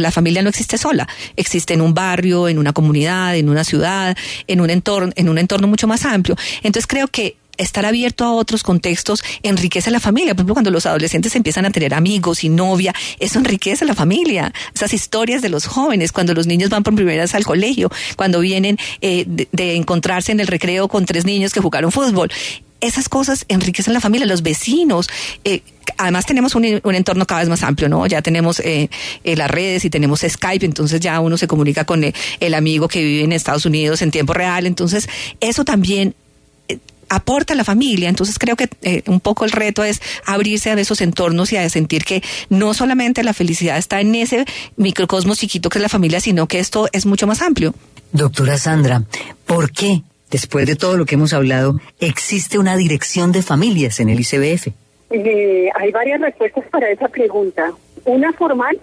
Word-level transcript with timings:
la 0.00 0.10
familia 0.10 0.42
no 0.42 0.48
existe 0.48 0.78
sola, 0.78 1.08
existe 1.36 1.74
en 1.74 1.80
un 1.80 1.94
barrio, 1.94 2.48
en 2.48 2.58
una 2.58 2.72
comunidad, 2.72 3.36
en 3.36 3.48
una 3.48 3.64
ciudad, 3.64 4.16
en 4.46 4.60
un 4.60 4.70
entorno, 4.70 5.12
en 5.16 5.28
un 5.28 5.38
entorno 5.38 5.68
mucho 5.68 5.86
más 5.86 6.04
amplio. 6.04 6.36
Entonces 6.62 6.86
creo 6.86 7.08
que 7.08 7.36
estar 7.58 7.84
abierto 7.84 8.24
a 8.24 8.32
otros 8.32 8.62
contextos 8.62 9.22
enriquece 9.42 9.90
a 9.90 9.92
la 9.92 10.00
familia. 10.00 10.34
Por 10.34 10.40
ejemplo, 10.40 10.54
cuando 10.54 10.70
los 10.70 10.86
adolescentes 10.86 11.34
empiezan 11.36 11.66
a 11.66 11.70
tener 11.70 11.92
amigos 11.92 12.44
y 12.44 12.48
novia, 12.48 12.94
eso 13.18 13.38
enriquece 13.38 13.84
a 13.84 13.88
la 13.88 13.94
familia. 13.94 14.52
Esas 14.74 14.94
historias 14.94 15.42
de 15.42 15.48
los 15.48 15.66
jóvenes, 15.66 16.12
cuando 16.12 16.34
los 16.34 16.46
niños 16.46 16.70
van 16.70 16.82
por 16.82 16.94
primera 16.94 17.22
vez 17.22 17.34
al 17.34 17.44
colegio, 17.44 17.90
cuando 18.16 18.40
vienen 18.40 18.78
eh, 19.00 19.24
de, 19.26 19.76
encontrarse 19.76 20.32
en 20.32 20.40
el 20.40 20.46
recreo 20.46 20.88
con 20.88 21.04
tres 21.04 21.24
niños 21.24 21.52
que 21.52 21.60
jugaron 21.60 21.92
fútbol. 21.92 22.30
Esas 22.80 23.08
cosas 23.08 23.44
enriquecen 23.48 23.92
la 23.92 24.00
familia, 24.00 24.26
los 24.26 24.42
vecinos. 24.42 25.08
Eh, 25.44 25.62
además 25.96 26.26
tenemos 26.26 26.54
un, 26.54 26.64
entorno 26.64 27.26
cada 27.26 27.40
vez 27.40 27.48
más 27.48 27.62
amplio, 27.62 27.88
¿no? 27.88 28.06
Ya 28.06 28.22
tenemos 28.22 28.60
eh, 28.60 28.88
las 29.24 29.50
redes 29.50 29.84
y 29.84 29.90
tenemos 29.90 30.20
Skype, 30.20 30.64
entonces 30.64 31.00
ya 31.00 31.18
uno 31.20 31.36
se 31.36 31.48
comunica 31.48 31.84
con 31.84 32.04
el 32.04 32.54
amigo 32.54 32.88
que 32.88 33.02
vive 33.02 33.24
en 33.24 33.32
Estados 33.32 33.66
Unidos 33.66 34.02
en 34.02 34.10
tiempo 34.10 34.32
real. 34.32 34.66
Entonces, 34.66 35.08
eso 35.40 35.64
también 35.64 36.14
aporta 37.08 37.54
a 37.54 37.56
la 37.56 37.64
familia. 37.64 38.08
Entonces 38.08 38.38
creo 38.38 38.56
que 38.56 38.68
eh, 38.82 39.02
un 39.06 39.20
poco 39.20 39.44
el 39.44 39.52
reto 39.52 39.84
es 39.84 40.00
abrirse 40.24 40.70
a 40.70 40.74
esos 40.74 41.00
entornos 41.00 41.52
y 41.52 41.56
a 41.56 41.68
sentir 41.68 42.04
que 42.04 42.22
no 42.48 42.74
solamente 42.74 43.22
la 43.22 43.32
felicidad 43.32 43.78
está 43.78 44.00
en 44.00 44.14
ese 44.14 44.44
microcosmos 44.76 45.38
chiquito 45.38 45.68
que 45.70 45.78
es 45.78 45.82
la 45.82 45.88
familia, 45.88 46.20
sino 46.20 46.46
que 46.46 46.58
esto 46.58 46.88
es 46.92 47.06
mucho 47.06 47.26
más 47.26 47.42
amplio. 47.42 47.74
Doctora 48.12 48.56
Sandra, 48.56 49.04
¿por 49.46 49.70
qué, 49.70 50.02
después 50.30 50.66
de 50.66 50.76
todo 50.76 50.96
lo 50.96 51.06
que 51.06 51.14
hemos 51.14 51.32
hablado, 51.32 51.76
existe 52.00 52.58
una 52.58 52.76
dirección 52.76 53.32
de 53.32 53.42
familias 53.42 54.00
en 54.00 54.08
el 54.08 54.20
ICBF? 54.20 54.68
Eh, 55.10 55.70
hay 55.74 55.90
varias 55.92 56.20
respuestas 56.20 56.64
para 56.70 56.90
esa 56.90 57.08
pregunta. 57.08 57.72
Una 58.04 58.32
formal 58.32 58.78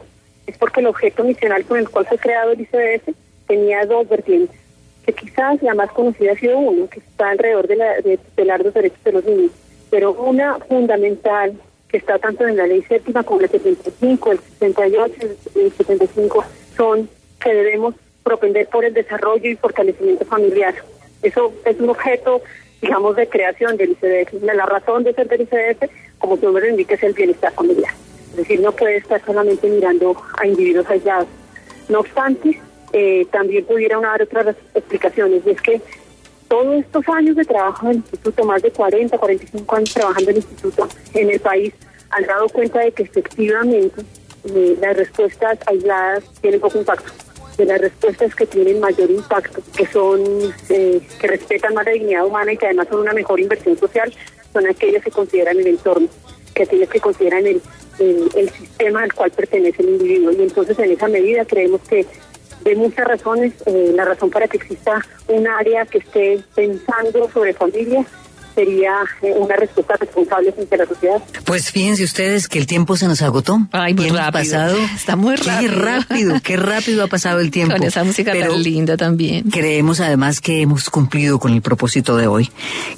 es 0.48 0.58
porque 0.58 0.80
el 0.80 0.88
objeto 0.88 1.24
misional 1.24 1.66
con 1.66 1.78
el 1.78 1.90
cual 1.90 2.06
fue 2.08 2.18
creado 2.18 2.52
el 2.52 2.62
ICBF 2.62 3.16
tenía 3.48 3.86
dos 3.86 4.08
vertientes 4.10 4.66
que 5.06 5.14
quizás 5.14 5.62
la 5.62 5.76
más 5.76 5.92
conocida 5.92 6.32
ha 6.32 6.36
sido 6.36 6.58
uno, 6.58 6.90
que 6.90 7.00
está 7.00 7.30
alrededor 7.30 7.68
de, 7.68 7.76
la, 7.76 7.94
de 8.02 8.20
los 8.64 8.74
derechos 8.74 9.04
de 9.04 9.12
los 9.12 9.26
niños, 9.26 9.52
pero 9.92 10.14
una 10.14 10.58
fundamental 10.60 11.54
que 11.88 11.98
está 11.98 12.18
tanto 12.18 12.48
en 12.48 12.58
la 12.58 12.66
ley 12.66 12.82
séptima 12.84 13.24
como 13.24 13.42
en 13.42 13.46
el 13.46 13.52
75, 13.52 14.32
el 14.32 14.40
68, 14.40 15.14
el 15.56 15.72
75, 15.74 16.46
son 16.76 17.10
que 17.40 17.54
debemos 17.54 17.94
propender 18.24 18.68
por 18.68 18.84
el 18.84 18.94
desarrollo 18.94 19.48
y 19.48 19.56
fortalecimiento 19.56 20.26
familiar. 20.26 20.74
Eso 21.26 21.52
es 21.66 21.80
un 21.80 21.90
objeto, 21.90 22.42
digamos, 22.82 23.16
de 23.16 23.28
creación 23.28 23.78
del 23.78 23.92
ICDF. 23.92 24.44
La 24.44 24.66
razón 24.68 25.04
de 25.04 25.14
ser 25.14 25.28
del 25.28 25.42
ICDF, 25.42 25.90
como 26.20 26.38
su 26.38 26.46
nombre 26.46 26.70
indica, 26.70 26.94
es 26.94 27.04
el 27.04 27.14
bienestar 27.14 27.52
familiar. 27.54 27.94
Es 28.30 28.38
decir, 28.38 28.60
no 28.60 28.72
puede 28.72 28.98
estar 28.98 29.20
solamente 29.26 29.68
mirando 29.68 30.16
a 30.38 30.46
individuos 30.46 30.88
aislados. 30.90 31.28
No 31.90 32.02
obstante, 32.02 32.62
eh, 32.94 33.26
también 33.32 33.66
pudiera 33.66 34.00
dar 34.00 34.22
otras 34.22 34.56
explicaciones. 34.76 35.42
Y 35.48 35.50
es 35.50 35.62
que 35.62 35.82
todos 36.48 36.76
estos 36.76 37.10
años 37.10 37.36
de 37.36 37.46
trabajo 37.46 37.88
del 37.88 37.98
instituto, 37.98 38.44
más 38.44 38.62
de 38.62 38.72
40, 38.72 39.18
45 39.18 39.76
años 39.76 39.94
trabajando 39.94 40.30
en 40.30 40.38
el 40.38 40.44
instituto 40.44 40.88
en 41.16 41.30
el 41.32 41.40
país, 41.40 41.74
han 42.12 42.24
dado 42.26 42.48
cuenta 42.50 42.82
de 42.82 42.92
que 42.92 43.04
efectivamente 43.04 44.02
eh, 44.44 44.78
las 44.80 44.96
respuestas 44.96 45.58
aisladas 45.66 46.24
tienen 46.40 46.60
poco 46.60 46.78
impacto. 46.78 47.25
De 47.58 47.66
las 47.66 47.80
respuestas 47.80 48.36
que 48.36 48.46
tienen 48.46 48.80
mayor 48.80 49.10
impacto, 49.10 49.62
que 49.76 49.86
son 49.88 50.22
eh, 50.70 51.02
que 51.20 51.28
respetan 51.28 51.74
más 51.74 51.86
la 51.86 51.92
dignidad 51.92 52.26
humana 52.26 52.52
y 52.52 52.58
que 52.58 52.66
además 52.66 52.88
son 52.90 53.00
una 53.00 53.14
mejor 53.14 53.40
inversión 53.40 53.78
social, 53.78 54.14
son 54.52 54.68
aquellas 54.68 55.04
que 55.04 55.12
consideran 55.12 55.58
el 55.60 55.68
entorno, 55.68 56.10
que 56.54 56.64
aquellas 56.64 56.90
que 56.90 57.00
consideran 57.00 57.48
el, 57.48 57.62
el 58.00 58.50
sistema 58.50 59.04
al 59.04 59.14
cual 59.14 59.32
pertenece 59.32 59.82
el 59.82 59.90
individuo. 59.90 60.32
Y 60.32 60.42
entonces 60.42 60.78
en 60.80 60.92
esa 60.92 61.08
medida 61.08 61.46
creemos 61.46 61.82
que 61.88 62.06
de 62.66 62.76
muchas 62.76 63.08
razones, 63.08 63.54
eh, 63.68 63.92
la 63.94 64.06
razón 64.06 64.32
para 64.32 64.48
que 64.48 64.58
exista 64.58 65.00
un 65.28 65.48
área 65.48 65.86
que 65.86 66.00
esté 66.00 66.40
pensando 66.56 67.30
sobre 67.32 67.54
familia 67.54 68.04
sería 68.56 68.94
eh, 69.22 69.34
una 69.38 69.56
respuesta 69.56 69.96
responsable 70.00 70.52
frente 70.54 70.76
a 70.76 70.78
la 70.80 70.86
sociedad. 70.86 71.22
Pues 71.46 71.72
fíjense 71.72 72.04
ustedes 72.04 72.48
que 72.48 72.58
el 72.58 72.66
tiempo 72.66 72.96
se 72.96 73.08
nos 73.08 73.22
agotó. 73.22 73.60
Ay, 73.72 73.94
muy 73.94 74.10
rápido. 74.10 74.32
Pasado, 74.32 74.78
Está 74.96 75.16
muy 75.16 75.36
rápido. 75.36 75.60
Qué 75.60 75.68
rápido, 75.68 76.42
qué 76.42 76.58
rápido 76.58 77.04
ha 77.04 77.08
pasado 77.08 77.40
el 77.42 77.52
tiempo. 77.52 77.76
Con 77.76 77.84
esa 77.84 78.04
música 78.04 78.34
tan 78.34 78.64
linda 78.64 78.98
también. 78.98 79.50
Creemos 79.50 80.00
además 80.00 80.40
que 80.42 80.62
hemos 80.62 80.90
cumplido 80.90 81.40
con 81.40 81.54
el 81.54 81.62
propósito 81.62 82.16
de 82.16 82.28
hoy. 82.28 82.50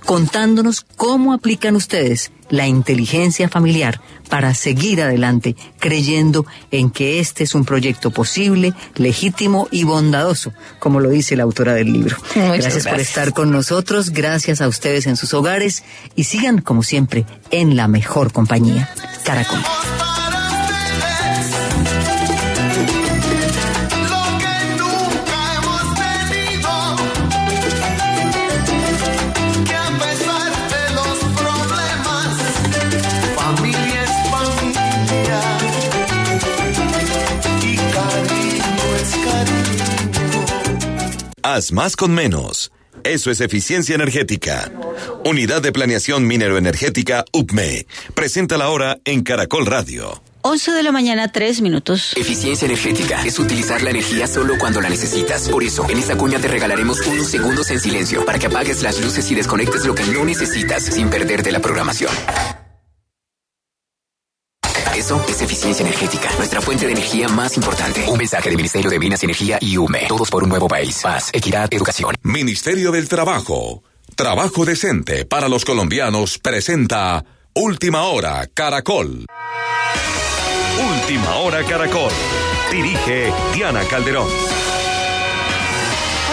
contándonos 0.04 0.84
cómo 0.96 1.32
aplican 1.32 1.76
ustedes 1.76 2.30
la 2.50 2.66
inteligencia 2.66 3.48
familiar 3.48 4.00
para 4.28 4.54
seguir 4.54 5.02
adelante 5.02 5.56
creyendo 5.78 6.46
en 6.70 6.90
que 6.90 7.20
este 7.20 7.44
es 7.44 7.54
un 7.54 7.64
proyecto 7.64 8.10
posible, 8.10 8.74
legítimo 8.96 9.68
y 9.70 9.84
bondadoso, 9.84 10.52
como 10.78 11.00
lo 11.00 11.10
dice 11.10 11.36
la 11.36 11.44
autora 11.44 11.74
del 11.74 11.92
libro. 11.92 12.16
gracias, 12.34 12.86
por 12.86 13.00
estar 13.00 13.32
con 13.32 13.50
nosotros, 13.50 14.10
gracias 14.10 14.60
a 14.60 14.68
ustedes 14.68 15.06
en 15.06 15.16
sus 15.16 15.34
hogares 15.34 15.82
y 16.14 16.24
sigan 16.24 16.60
como 16.60 16.82
siempre 16.82 17.26
en 17.50 17.76
la 17.76 17.88
mejor 17.88 18.32
compañía. 18.32 18.90
Caracol. 19.24 19.60
Haz 41.46 41.72
más 41.72 41.94
con 41.94 42.14
menos. 42.14 42.72
Eso 43.02 43.30
es 43.30 43.42
eficiencia 43.42 43.94
energética. 43.94 44.72
Unidad 45.26 45.60
de 45.60 45.72
Planeación 45.72 46.26
Minero-Energética 46.26 47.26
UPME. 47.34 47.86
Presenta 48.14 48.56
la 48.56 48.70
hora 48.70 48.98
en 49.04 49.22
Caracol 49.22 49.66
Radio. 49.66 50.22
11 50.40 50.72
de 50.72 50.82
la 50.82 50.90
mañana, 50.90 51.30
3 51.30 51.60
minutos. 51.60 52.14
Eficiencia 52.16 52.64
energética 52.64 53.22
es 53.26 53.38
utilizar 53.38 53.82
la 53.82 53.90
energía 53.90 54.26
solo 54.26 54.54
cuando 54.58 54.80
la 54.80 54.88
necesitas. 54.88 55.50
Por 55.50 55.62
eso, 55.62 55.86
en 55.90 55.98
esta 55.98 56.16
cuña 56.16 56.38
te 56.38 56.48
regalaremos 56.48 57.06
unos 57.06 57.26
segundos 57.26 57.70
en 57.70 57.78
silencio 57.78 58.24
para 58.24 58.38
que 58.38 58.46
apagues 58.46 58.80
las 58.80 58.98
luces 59.02 59.30
y 59.30 59.34
desconectes 59.34 59.84
lo 59.84 59.94
que 59.94 60.04
no 60.04 60.24
necesitas 60.24 60.82
sin 60.82 61.10
perderte 61.10 61.52
la 61.52 61.60
programación. 61.60 62.14
Eso 64.96 65.24
es 65.28 65.42
eficiencia 65.42 65.84
energética, 65.84 66.30
nuestra 66.36 66.60
fuente 66.60 66.86
de 66.86 66.92
energía 66.92 67.28
más 67.28 67.56
importante. 67.56 68.04
Un 68.08 68.18
mensaje 68.18 68.48
del 68.48 68.56
Ministerio 68.56 68.90
de 68.90 68.98
Minas 68.98 69.22
y 69.22 69.26
Energía 69.26 69.58
y 69.60 69.76
UME. 69.76 70.06
Todos 70.08 70.30
por 70.30 70.44
un 70.44 70.48
nuevo 70.48 70.68
país. 70.68 71.00
Paz, 71.02 71.30
equidad, 71.32 71.68
educación. 71.72 72.14
Ministerio 72.22 72.92
del 72.92 73.08
Trabajo. 73.08 73.82
Trabajo 74.14 74.64
decente 74.64 75.24
para 75.24 75.48
los 75.48 75.64
colombianos 75.64 76.38
presenta 76.38 77.24
Última 77.54 78.04
Hora 78.04 78.48
Caracol. 78.54 79.26
Última 80.78 81.36
Hora 81.36 81.64
Caracol. 81.64 82.12
Dirige 82.70 83.32
Diana 83.52 83.82
Calderón. 83.84 84.28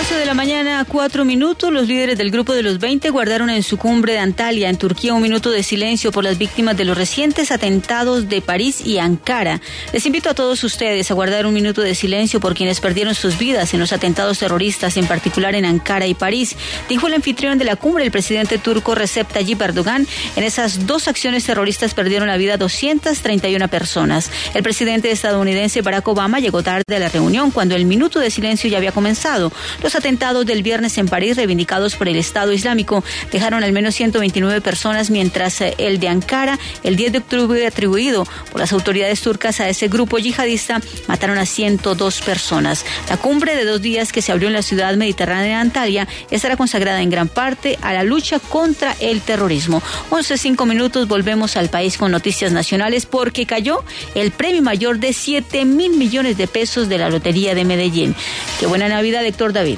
11 0.01 0.15
de 0.15 0.25
la 0.25 0.33
mañana, 0.33 0.83
cuatro 0.87 1.25
minutos, 1.25 1.71
los 1.71 1.87
líderes 1.87 2.17
del 2.17 2.31
Grupo 2.31 2.55
de 2.55 2.63
los 2.63 2.79
20 2.79 3.11
guardaron 3.11 3.51
en 3.51 3.61
su 3.61 3.77
cumbre 3.77 4.13
de 4.13 4.17
Antalya, 4.19 4.67
en 4.67 4.77
Turquía, 4.77 5.13
un 5.13 5.21
minuto 5.21 5.51
de 5.51 5.61
silencio 5.61 6.11
por 6.11 6.23
las 6.23 6.39
víctimas 6.39 6.75
de 6.75 6.85
los 6.85 6.97
recientes 6.97 7.51
atentados 7.51 8.27
de 8.27 8.41
París 8.41 8.81
y 8.83 8.97
Ankara. 8.97 9.61
Les 9.93 10.03
invito 10.07 10.31
a 10.31 10.33
todos 10.33 10.63
ustedes 10.63 11.11
a 11.11 11.13
guardar 11.13 11.45
un 11.45 11.53
minuto 11.53 11.81
de 11.81 11.93
silencio 11.93 12.39
por 12.39 12.55
quienes 12.55 12.79
perdieron 12.79 13.13
sus 13.13 13.37
vidas 13.37 13.75
en 13.75 13.79
los 13.79 13.93
atentados 13.93 14.39
terroristas, 14.39 14.97
en 14.97 15.05
particular 15.05 15.53
en 15.53 15.65
Ankara 15.65 16.07
y 16.07 16.15
París, 16.15 16.55
dijo 16.89 17.05
el 17.05 17.13
anfitrión 17.13 17.59
de 17.59 17.65
la 17.65 17.75
cumbre, 17.75 18.03
el 18.03 18.11
presidente 18.11 18.57
turco 18.57 18.95
Recep 18.95 19.31
Tayyip 19.31 19.61
Erdogan. 19.61 20.07
En 20.35 20.43
esas 20.43 20.87
dos 20.87 21.07
acciones 21.07 21.43
terroristas 21.43 21.93
perdieron 21.93 22.27
la 22.27 22.37
vida 22.37 22.57
231 22.57 23.67
personas. 23.67 24.31
El 24.55 24.63
presidente 24.63 25.11
estadounidense 25.11 25.83
Barack 25.83 26.07
Obama 26.07 26.39
llegó 26.39 26.63
tarde 26.63 26.95
a 26.95 26.99
la 26.99 27.09
reunión 27.09 27.51
cuando 27.51 27.75
el 27.75 27.85
minuto 27.85 28.19
de 28.19 28.31
silencio 28.31 28.67
ya 28.67 28.77
había 28.77 28.93
comenzado. 28.93 29.51
Los 29.83 29.91
atentados 30.01 30.47
del 30.47 30.63
viernes 30.63 30.97
en 30.97 31.07
París, 31.07 31.37
reivindicados 31.37 31.95
por 31.95 32.07
el 32.07 32.15
Estado 32.15 32.51
Islámico, 32.53 33.03
dejaron 33.31 33.63
al 33.63 33.71
menos 33.71 33.93
129 33.93 34.59
personas, 34.59 35.11
mientras 35.11 35.61
eh, 35.61 35.75
el 35.77 35.99
de 35.99 36.07
Ankara, 36.07 36.57
el 36.81 36.95
10 36.95 37.11
de 37.11 37.17
octubre 37.19 37.67
atribuido 37.67 38.25
por 38.51 38.59
las 38.59 38.73
autoridades 38.73 39.21
turcas 39.21 39.59
a 39.59 39.69
ese 39.69 39.89
grupo 39.89 40.17
yihadista, 40.17 40.81
mataron 41.07 41.37
a 41.37 41.45
102 41.45 42.21
personas. 42.21 42.83
La 43.09 43.17
cumbre 43.17 43.55
de 43.55 43.63
dos 43.63 43.83
días 43.83 44.11
que 44.11 44.23
se 44.23 44.31
abrió 44.31 44.47
en 44.47 44.55
la 44.55 44.63
ciudad 44.63 44.95
mediterránea 44.95 45.57
de 45.57 45.61
Antalya 45.61 46.07
estará 46.31 46.57
consagrada 46.57 47.03
en 47.03 47.11
gran 47.11 47.27
parte 47.27 47.77
a 47.83 47.93
la 47.93 48.01
lucha 48.01 48.39
contra 48.39 48.95
el 49.01 49.21
terrorismo. 49.21 49.83
11, 50.09 50.35
5 50.35 50.65
minutos, 50.65 51.07
volvemos 51.07 51.57
al 51.57 51.69
país 51.69 51.99
con 51.99 52.09
noticias 52.11 52.51
nacionales 52.51 53.05
porque 53.05 53.45
cayó 53.45 53.83
el 54.15 54.31
premio 54.31 54.63
mayor 54.63 54.97
de 54.97 55.13
7 55.13 55.63
mil 55.65 55.91
millones 55.91 56.37
de 56.37 56.47
pesos 56.47 56.89
de 56.89 56.97
la 56.97 57.09
Lotería 57.09 57.53
de 57.53 57.65
Medellín. 57.65 58.15
Qué 58.59 58.65
buena 58.65 58.89
Navidad, 58.89 59.23
Héctor 59.23 59.53
David. 59.53 59.77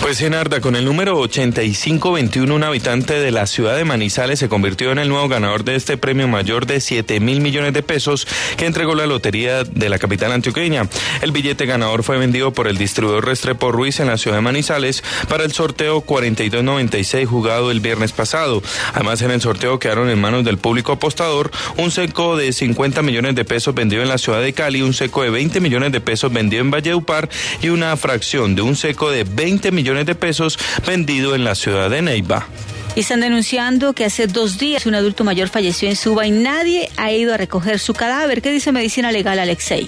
Pues 0.00 0.22
Narda, 0.30 0.60
con 0.60 0.76
el 0.76 0.84
número 0.84 1.18
8521, 1.18 2.54
un 2.54 2.62
habitante 2.62 3.18
de 3.18 3.30
la 3.32 3.46
ciudad 3.46 3.76
de 3.76 3.84
Manizales 3.84 4.38
se 4.38 4.48
convirtió 4.48 4.92
en 4.92 4.98
el 4.98 5.08
nuevo 5.08 5.28
ganador 5.28 5.64
de 5.64 5.74
este 5.74 5.96
premio 5.96 6.28
mayor 6.28 6.66
de 6.66 6.80
7 6.80 7.18
mil 7.20 7.40
millones 7.40 7.72
de 7.72 7.82
pesos 7.82 8.26
que 8.56 8.66
entregó 8.66 8.94
la 8.94 9.06
lotería 9.06 9.64
de 9.64 9.88
la 9.88 9.98
capital 9.98 10.32
antioqueña. 10.32 10.88
El 11.22 11.32
billete 11.32 11.66
ganador 11.66 12.02
fue 12.02 12.18
vendido 12.18 12.52
por 12.52 12.68
el 12.68 12.78
distribuidor 12.78 13.26
Restrepo 13.26 13.72
Ruiz 13.72 13.98
en 13.98 14.06
la 14.06 14.16
ciudad 14.16 14.36
de 14.36 14.42
Manizales 14.42 15.02
para 15.28 15.44
el 15.44 15.52
sorteo 15.52 16.02
4296 16.02 17.28
jugado 17.28 17.70
el 17.70 17.80
viernes 17.80 18.12
pasado. 18.12 18.62
Además, 18.92 19.22
en 19.22 19.32
el 19.32 19.40
sorteo 19.40 19.78
quedaron 19.78 20.08
en 20.08 20.20
manos 20.20 20.44
del 20.44 20.58
público 20.58 20.92
apostador 20.92 21.50
un 21.78 21.90
seco 21.90 22.36
de 22.36 22.52
50 22.52 23.02
millones 23.02 23.34
de 23.34 23.44
pesos 23.44 23.74
vendido 23.74 24.02
en 24.02 24.08
la 24.08 24.18
ciudad 24.18 24.40
de 24.40 24.52
Cali, 24.52 24.82
un 24.82 24.94
seco 24.94 25.22
de 25.22 25.30
20 25.30 25.60
millones 25.60 25.90
de 25.90 26.00
pesos 26.00 26.32
vendido 26.32 26.62
en 26.62 26.70
Valledupar 26.70 27.28
y 27.60 27.70
una 27.70 27.96
fracción 27.96 28.54
de 28.54 28.62
un 28.62 28.76
seco 28.76 29.10
de 29.10 29.24
20 29.24 29.55
millones 29.72 30.06
de 30.06 30.14
pesos 30.14 30.58
vendido 30.86 31.34
en 31.34 31.44
la 31.44 31.54
ciudad 31.54 31.90
de 31.90 32.02
Neiva. 32.02 32.46
Y 32.94 33.00
están 33.00 33.20
denunciando 33.20 33.92
que 33.92 34.04
hace 34.04 34.26
dos 34.26 34.58
días 34.58 34.86
un 34.86 34.94
adulto 34.94 35.22
mayor 35.22 35.48
falleció 35.48 35.88
en 35.88 35.96
Suba 35.96 36.26
y 36.26 36.30
nadie 36.30 36.88
ha 36.96 37.12
ido 37.12 37.34
a 37.34 37.36
recoger 37.36 37.78
su 37.78 37.92
cadáver. 37.92 38.40
¿Qué 38.40 38.50
dice 38.50 38.72
Medicina 38.72 39.12
Legal, 39.12 39.38
Alexei? 39.38 39.86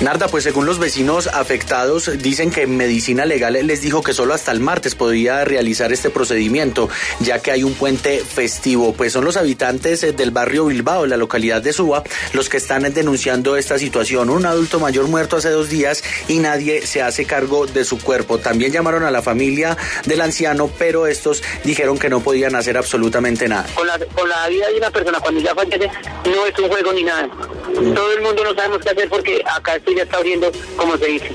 Narda, 0.00 0.28
pues 0.28 0.44
según 0.44 0.64
los 0.64 0.78
vecinos 0.78 1.26
afectados, 1.26 2.10
dicen 2.22 2.50
que 2.50 2.66
Medicina 2.66 3.26
Legal 3.26 3.52
les 3.66 3.82
dijo 3.82 4.02
que 4.02 4.14
solo 4.14 4.32
hasta 4.32 4.50
el 4.50 4.58
martes 4.58 4.94
podía 4.94 5.44
realizar 5.44 5.92
este 5.92 6.08
procedimiento, 6.08 6.88
ya 7.18 7.42
que 7.42 7.50
hay 7.50 7.64
un 7.64 7.74
puente 7.74 8.24
festivo. 8.24 8.94
Pues 8.94 9.12
son 9.12 9.26
los 9.26 9.36
habitantes 9.36 10.00
del 10.16 10.30
barrio 10.30 10.64
Bilbao, 10.64 11.04
la 11.04 11.18
localidad 11.18 11.60
de 11.60 11.74
Suba, 11.74 12.02
los 12.32 12.48
que 12.48 12.56
están 12.56 12.90
denunciando 12.94 13.58
esta 13.58 13.78
situación. 13.78 14.30
Un 14.30 14.46
adulto 14.46 14.80
mayor 14.80 15.06
muerto 15.06 15.36
hace 15.36 15.50
dos 15.50 15.68
días 15.68 16.02
y 16.28 16.38
nadie 16.38 16.86
se 16.86 17.02
hace 17.02 17.26
cargo 17.26 17.66
de 17.66 17.84
su 17.84 17.98
cuerpo. 17.98 18.38
También 18.38 18.72
llamaron 18.72 19.04
a 19.04 19.10
la 19.10 19.20
familia 19.20 19.76
del 20.06 20.22
anciano, 20.22 20.70
pero 20.78 21.08
estos 21.08 21.42
dijeron 21.62 21.98
que 21.98 22.08
no 22.08 22.20
podían 22.20 22.54
hacer 22.54 22.78
absolutamente 22.78 23.48
nada. 23.48 23.66
Con 23.74 23.86
la, 23.86 24.48
vida 24.48 24.66
de 24.68 24.78
una 24.78 24.90
persona 24.90 25.20
cuando 25.20 25.42
ya 25.42 25.54
fallece 25.54 25.90
no 26.24 26.46
es 26.46 26.58
un 26.58 26.68
juego 26.68 26.90
ni 26.94 27.04
nada. 27.04 27.28
Todo 27.74 28.12
el 28.12 28.22
mundo 28.22 28.44
no 28.44 28.54
sabemos 28.54 28.78
qué 28.78 28.90
hacer 28.90 29.08
porque 29.10 29.42
acá 29.44 29.78
ya 29.94 30.02
está 30.04 30.18
abriendo, 30.18 30.50
como 30.76 30.96
se 30.96 31.06
dice 31.06 31.34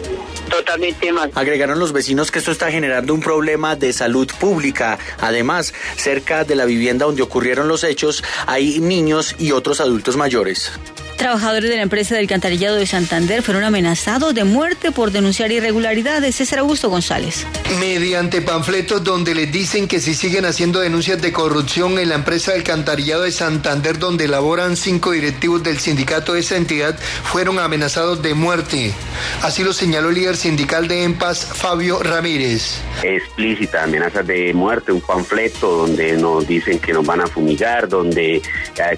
totalmente 0.50 1.12
mal. 1.12 1.32
Agregaron 1.36 1.80
los 1.80 1.92
vecinos 1.92 2.32
que 2.32 2.40
esto 2.40 2.52
está 2.52 2.72
generando 2.72 3.14
un 3.14 3.22
problema 3.22 3.76
de 3.76 3.94
salud 3.94 4.30
pública. 4.40 4.98
Además, 5.20 5.74
cerca 5.98 6.44
de 6.44 6.56
la 6.56 6.66
vivienda 6.66 7.06
donde 7.06 7.24
ocurrieron 7.24 7.68
los 7.68 7.84
hechos 7.84 8.24
hay 8.46 8.80
niños 8.80 9.36
y 9.40 9.52
otros 9.52 9.82
adultos 9.82 10.18
mayores. 10.18 10.72
Trabajadores 11.18 11.70
de 11.70 11.78
la 11.78 11.82
empresa 11.82 12.16
del 12.16 12.28
Cantarillado 12.28 12.76
de 12.76 12.86
Santander 12.86 13.42
fueron 13.42 13.64
amenazados 13.64 14.36
de 14.36 14.44
muerte 14.44 14.92
por 14.92 15.12
denunciar 15.12 15.52
irregularidades. 15.52 16.36
César 16.36 16.60
Augusto 16.60 16.90
González. 16.90 17.48
Mediante 17.80 18.42
panfletos 18.42 19.04
donde 19.04 19.34
les 19.34 19.52
dicen 19.52 19.88
que 19.88 20.00
si 20.00 20.14
siguen 20.14 20.46
haciendo 20.46 20.82
denuncias 20.82 21.22
de 21.22 21.32
corrupción 21.32 21.98
en 22.00 22.10
la 22.10 22.16
empresa 22.16 22.52
del 22.52 22.64
Cantarillado 22.64 23.24
de 23.24 23.32
Santander, 23.32 23.98
donde 23.98 24.28
laboran 24.28 24.76
cinco 24.76 25.12
directivos 25.12 25.64
del 25.64 25.80
sindicato 25.80 26.34
de 26.34 26.42
esa 26.42 26.58
entidad, 26.58 26.98
fueron 27.24 27.60
amenazados 27.60 28.22
de 28.22 28.34
muerte. 28.34 28.94
Así 29.42 29.64
lo 29.64 29.74
señaló 29.74 30.10
el 30.10 30.16
líder 30.16 30.36
sindical 30.36 30.88
de 30.88 31.04
EMPAS, 31.04 31.46
Fabio 31.46 32.04
Ramírez. 32.04 32.82
Explícita 33.04 33.84
amenaza 33.84 34.22
de 34.22 34.54
muerte, 34.54 34.92
un 34.92 35.02
panfleto 35.02 35.78
donde 35.78 36.14
nos 36.18 36.48
dicen 36.48 36.80
que 36.80 36.94
nos 36.94 37.06
van 37.06 37.22
a 37.22 37.28
fumigar, 37.28 37.88
donde 37.88 38.36
eh, 38.36 38.42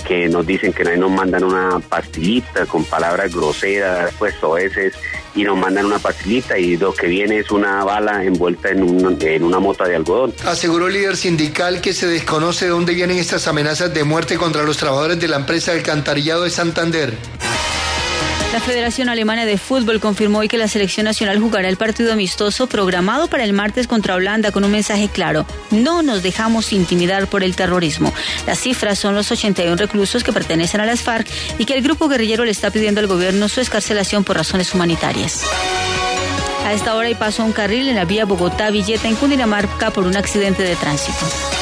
que 0.05 0.27
nos 0.27 0.45
dicen 0.45 0.73
que 0.73 0.83
nos 0.97 1.11
mandan 1.11 1.43
una 1.43 1.79
pastillita 2.07 2.65
con 2.65 2.85
palabras 2.85 3.33
groseras, 3.33 4.13
pues 4.17 4.35
veces 4.55 4.93
y 5.35 5.43
nos 5.43 5.57
mandan 5.57 5.85
una 5.85 5.99
pastillita 5.99 6.57
y 6.57 6.77
lo 6.77 6.93
que 6.93 7.07
viene 7.07 7.39
es 7.39 7.51
una 7.51 7.83
bala 7.83 8.23
envuelta 8.23 8.69
en, 8.69 9.17
en 9.21 9.43
una 9.43 9.59
mota 9.59 9.87
de 9.87 9.95
algodón. 9.95 10.33
Aseguró 10.45 10.87
el 10.87 10.93
líder 10.93 11.15
sindical 11.15 11.79
que 11.79 11.93
se 11.93 12.07
desconoce 12.07 12.65
de 12.65 12.71
dónde 12.71 12.93
vienen 12.95 13.17
estas 13.17 13.47
amenazas 13.47 13.93
de 13.93 14.03
muerte 14.03 14.37
contra 14.37 14.63
los 14.63 14.77
trabajadores 14.77 15.19
de 15.19 15.27
la 15.27 15.35
empresa 15.35 15.73
del 15.73 15.83
Cantarillado 15.83 16.43
de 16.43 16.49
Santander. 16.49 17.13
La 18.53 18.61
Federación 18.61 19.09
Alemana 19.09 19.45
de 19.45 19.57
Fútbol 19.57 19.99
confirmó 19.99 20.39
hoy 20.39 20.47
que 20.47 20.57
la 20.57 20.69
selección 20.69 21.03
nacional 21.03 21.39
jugará 21.39 21.67
el 21.67 21.75
partido 21.75 22.13
amistoso 22.13 22.67
programado 22.67 23.27
para 23.27 23.43
el 23.43 23.51
martes 23.51 23.87
contra 23.87 24.15
Holanda 24.15 24.51
con 24.51 24.63
un 24.63 24.71
mensaje 24.71 25.09
claro. 25.09 25.45
No 25.69 26.01
nos 26.01 26.23
dejamos 26.23 26.71
intimidar 26.71 27.27
por 27.27 27.43
el 27.43 27.57
terrorismo. 27.57 28.13
Las 28.47 28.59
cifras 28.59 28.99
son 28.99 29.15
los 29.15 29.31
81 29.31 29.75
reclusos 29.75 30.23
que 30.23 30.31
pertenecen 30.31 30.79
a 30.79 30.85
las 30.85 31.01
FARC 31.01 31.27
y 31.59 31.65
que 31.65 31.73
el 31.73 31.83
grupo 31.83 32.07
guerrillero 32.07 32.45
le 32.45 32.51
está 32.51 32.71
pidiendo 32.71 33.01
al 33.01 33.07
gobierno 33.07 33.49
su 33.49 33.59
escarcelación 33.59 34.23
por 34.23 34.37
razones 34.37 34.73
humanitarias. 34.73 35.43
A 36.65 36.73
esta 36.73 36.95
hora 36.95 37.07
hay 37.07 37.15
paso 37.15 37.43
a 37.43 37.45
un 37.45 37.53
carril 37.53 37.89
en 37.89 37.95
la 37.95 38.05
vía 38.05 38.25
Bogotá-Villeta 38.25 39.07
en 39.07 39.15
Cundinamarca 39.15 39.91
por 39.91 40.07
un 40.07 40.15
accidente 40.15 40.63
de 40.63 40.75
tránsito. 40.77 41.56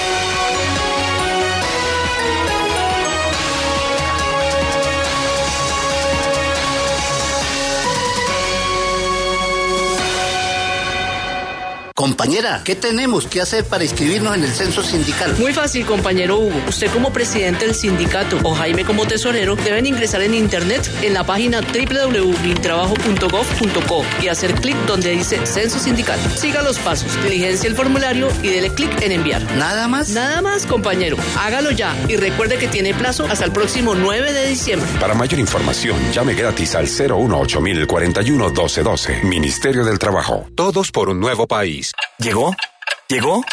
Compañera, 11.98 12.62
¿qué 12.66 12.76
tenemos 12.76 13.26
que 13.26 13.40
hacer 13.40 13.64
para 13.64 13.86
inscribirnos 13.86 14.36
en 14.36 14.44
el 14.44 14.52
censo 14.52 14.84
sindical? 14.84 15.34
Muy 15.40 15.54
fácil, 15.54 15.86
compañero 15.86 16.40
Hugo. 16.40 16.62
Usted 16.68 16.92
como 16.92 17.14
presidente 17.14 17.66
del 17.66 17.74
sindicato 17.74 18.38
o 18.44 18.54
Jaime 18.54 18.84
como 18.84 19.08
tesorero 19.08 19.56
deben 19.56 19.86
ingresar 19.86 20.22
en 20.22 20.34
internet 20.34 20.92
en 21.04 21.14
la 21.14 21.24
página 21.24 21.62
www.mintrabajo.gov.co 21.62 24.04
y 24.22 24.28
hacer 24.28 24.56
clic 24.56 24.76
donde 24.86 25.12
dice 25.12 25.40
censo 25.46 25.80
sindical. 25.80 26.20
Siga 26.36 26.62
los 26.64 26.80
pasos, 26.80 27.18
diligencia 27.24 27.70
el 27.70 27.78
formulario 27.78 28.28
y 28.44 28.50
dele 28.50 28.72
clic 28.72 29.02
en 29.02 29.14
enviar. 29.14 29.42
¿Nada 29.56 29.88
más? 29.88 30.10
Nada 30.10 30.42
más, 30.42 30.66
compañero. 30.66 31.16
Hágalo 31.38 31.72
ya 31.72 31.96
y 32.10 32.18
recuerde 32.18 32.58
que 32.58 32.68
tiene 32.68 32.94
plazo 32.94 33.26
hasta 33.26 33.46
el 33.46 33.54
próximo 33.54 33.96
9 33.96 34.34
de 34.34 34.50
diciembre. 34.50 34.90
Para 35.00 35.14
mayor 35.14 35.40
información, 35.40 35.96
llame 36.12 36.34
gratis 36.34 36.76
al 36.76 36.88
018 36.88 37.62
041 37.88 38.50
1212. 38.50 39.24
Ministerio 39.24 39.86
del 39.86 39.98
Trabajo. 39.98 40.46
Todos 40.56 40.92
por 40.92 41.08
un 41.08 41.22
nuevo 41.22 41.48
país. 41.48 41.85
¿Llegó? 42.18 42.56
¿Llegó? 43.10 43.44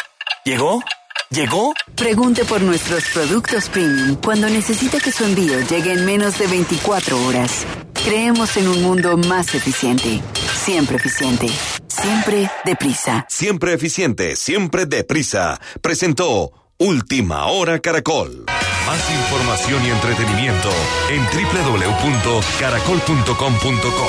¿Llegó? 0.45 0.81
¿Llegó? 1.29 1.73
Pregunte 1.95 2.45
por 2.45 2.61
nuestros 2.61 3.03
productos 3.13 3.67
premium 3.69 4.15
cuando 4.15 4.47
necesita 4.49 4.99
que 4.99 5.11
su 5.11 5.25
envío 5.25 5.59
llegue 5.61 5.93
en 5.93 6.05
menos 6.05 6.37
de 6.37 6.45
24 6.47 7.25
horas. 7.25 7.65
Creemos 8.05 8.55
en 8.57 8.67
un 8.67 8.83
mundo 8.83 9.17
más 9.17 9.55
eficiente. 9.55 10.21
Siempre 10.53 10.97
eficiente. 10.97 11.47
Siempre 11.87 12.51
deprisa. 12.65 13.25
Siempre 13.29 13.73
eficiente. 13.73 14.35
Siempre 14.35 14.85
deprisa. 14.85 15.59
Presentó 15.81 16.51
Última 16.77 17.47
Hora 17.47 17.79
Caracol. 17.79 18.45
Más 18.85 19.09
información 19.09 19.83
y 19.85 19.89
entretenimiento 19.89 20.69
en 21.09 21.23
www.caracol.com.co. 21.23 24.07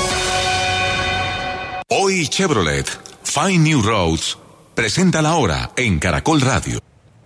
Hoy 1.89 2.29
Chevrolet 2.29 3.14
Find 3.25 3.67
New 3.67 3.83
Roads 3.83 4.39
presenta 4.75 5.23
la 5.23 5.35
hora 5.37 5.73
en 5.77 5.99
Caracol 5.99 6.41
Radio. 6.41 6.79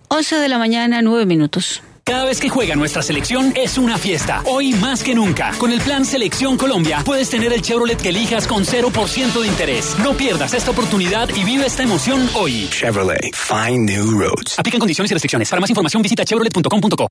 11 0.09 0.37
de 0.37 0.49
la 0.49 0.57
mañana, 0.57 1.01
9 1.01 1.25
minutos. 1.25 1.83
Cada 2.03 2.25
vez 2.25 2.39
que 2.39 2.49
juega 2.49 2.75
nuestra 2.75 3.03
selección 3.03 3.53
es 3.55 3.77
una 3.77 3.99
fiesta. 3.99 4.41
Hoy 4.45 4.73
más 4.73 5.03
que 5.03 5.13
nunca. 5.13 5.51
Con 5.59 5.71
el 5.71 5.79
plan 5.79 6.05
Selección 6.05 6.57
Colombia 6.57 7.03
puedes 7.05 7.29
tener 7.29 7.53
el 7.53 7.61
Chevrolet 7.61 8.01
que 8.01 8.09
elijas 8.09 8.47
con 8.47 8.65
0% 8.65 9.41
de 9.41 9.47
interés. 9.47 9.95
No 9.99 10.13
pierdas 10.17 10.55
esta 10.55 10.71
oportunidad 10.71 11.29
y 11.35 11.43
vive 11.43 11.67
esta 11.67 11.83
emoción 11.83 12.27
hoy. 12.33 12.67
Chevrolet, 12.71 13.31
find 13.35 13.87
new 13.87 14.19
roads. 14.19 14.57
Aplican 14.57 14.79
condiciones 14.79 15.11
y 15.11 15.13
restricciones. 15.13 15.49
Para 15.49 15.59
más 15.59 15.69
información 15.69 16.01
visita 16.01 16.25
chevrolet.com.co. 16.25 17.07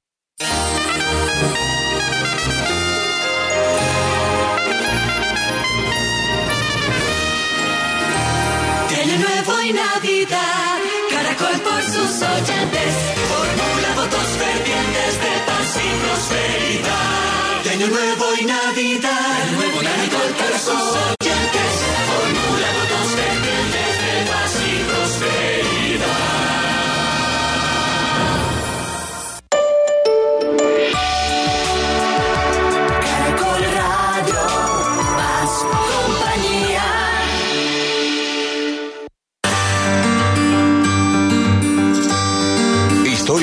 Navidad, 10.28 10.78
Caracol 11.10 11.60
por 11.60 11.82
sus 11.82 12.22
oyentes, 12.22 12.94
formula 13.28 13.94
votos 13.96 14.28
fervientes 14.38 15.14
de 15.22 15.32
paz 15.46 15.76
y 15.76 15.88
prosperidad. 16.04 17.62
De 17.64 17.70
Año 17.70 17.86
Nuevo 17.86 18.34
y 18.38 18.44
Navidad, 18.44 19.42
Año 19.42 19.56
Nuevo 19.56 19.78
Caracol 19.80 20.34
por 20.36 20.58
sus 20.58 20.96
oyentes, 20.96 21.17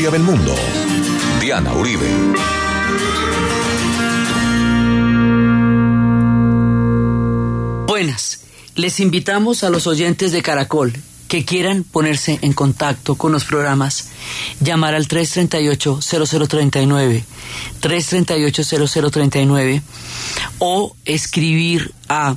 Historia 0.05 0.19
del 0.19 0.35
mundo. 0.35 0.53
Diana 1.41 1.73
Uribe. 1.73 2.05
Buenas, 7.87 8.41
les 8.75 8.99
invitamos 8.99 9.63
a 9.63 9.71
los 9.71 9.87
oyentes 9.87 10.31
de 10.31 10.43
Caracol 10.43 10.93
que 11.27 11.43
quieran 11.43 11.83
ponerse 11.83 12.37
en 12.43 12.53
contacto 12.53 13.15
con 13.15 13.31
los 13.31 13.45
programas, 13.45 14.09
llamar 14.59 14.93
al 14.93 15.07
338-0039, 15.07 17.23
338-0039 17.81 19.81
o 20.59 20.95
escribir 21.05 21.95
a 22.09 22.35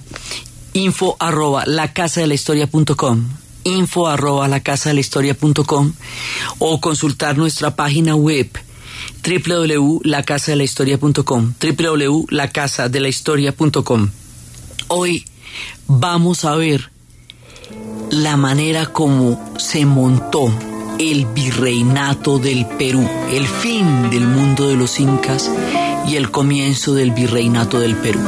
info 0.72 1.18
arroba 1.20 1.64
la 1.66 1.92
casa 1.92 2.22
de 2.22 2.28
la 2.28 2.34
historia.com 2.34 3.28
info 3.68 4.08
arroba 4.08 4.48
la 4.48 4.60
de 4.60 4.94
la 4.94 5.00
historia.com 5.00 5.92
o 6.58 6.80
consultar 6.80 7.36
nuestra 7.36 7.76
página 7.76 8.16
web 8.16 8.48
www.lacasadelahistoria.com 9.22 11.54
www.lacasadelahistoria.com 11.60 14.10
Hoy 14.88 15.26
vamos 15.86 16.44
a 16.44 16.54
ver 16.54 16.90
la 18.10 18.36
manera 18.36 18.86
como 18.86 19.54
se 19.58 19.84
montó 19.84 20.52
el 20.98 21.26
virreinato 21.26 22.38
del 22.38 22.66
Perú, 22.66 23.08
el 23.30 23.46
fin 23.46 24.10
del 24.10 24.26
mundo 24.26 24.68
de 24.68 24.76
los 24.76 24.98
incas 24.98 25.50
y 26.06 26.16
el 26.16 26.30
comienzo 26.30 26.94
del 26.94 27.12
virreinato 27.12 27.78
del 27.78 27.96
Perú. 27.96 28.20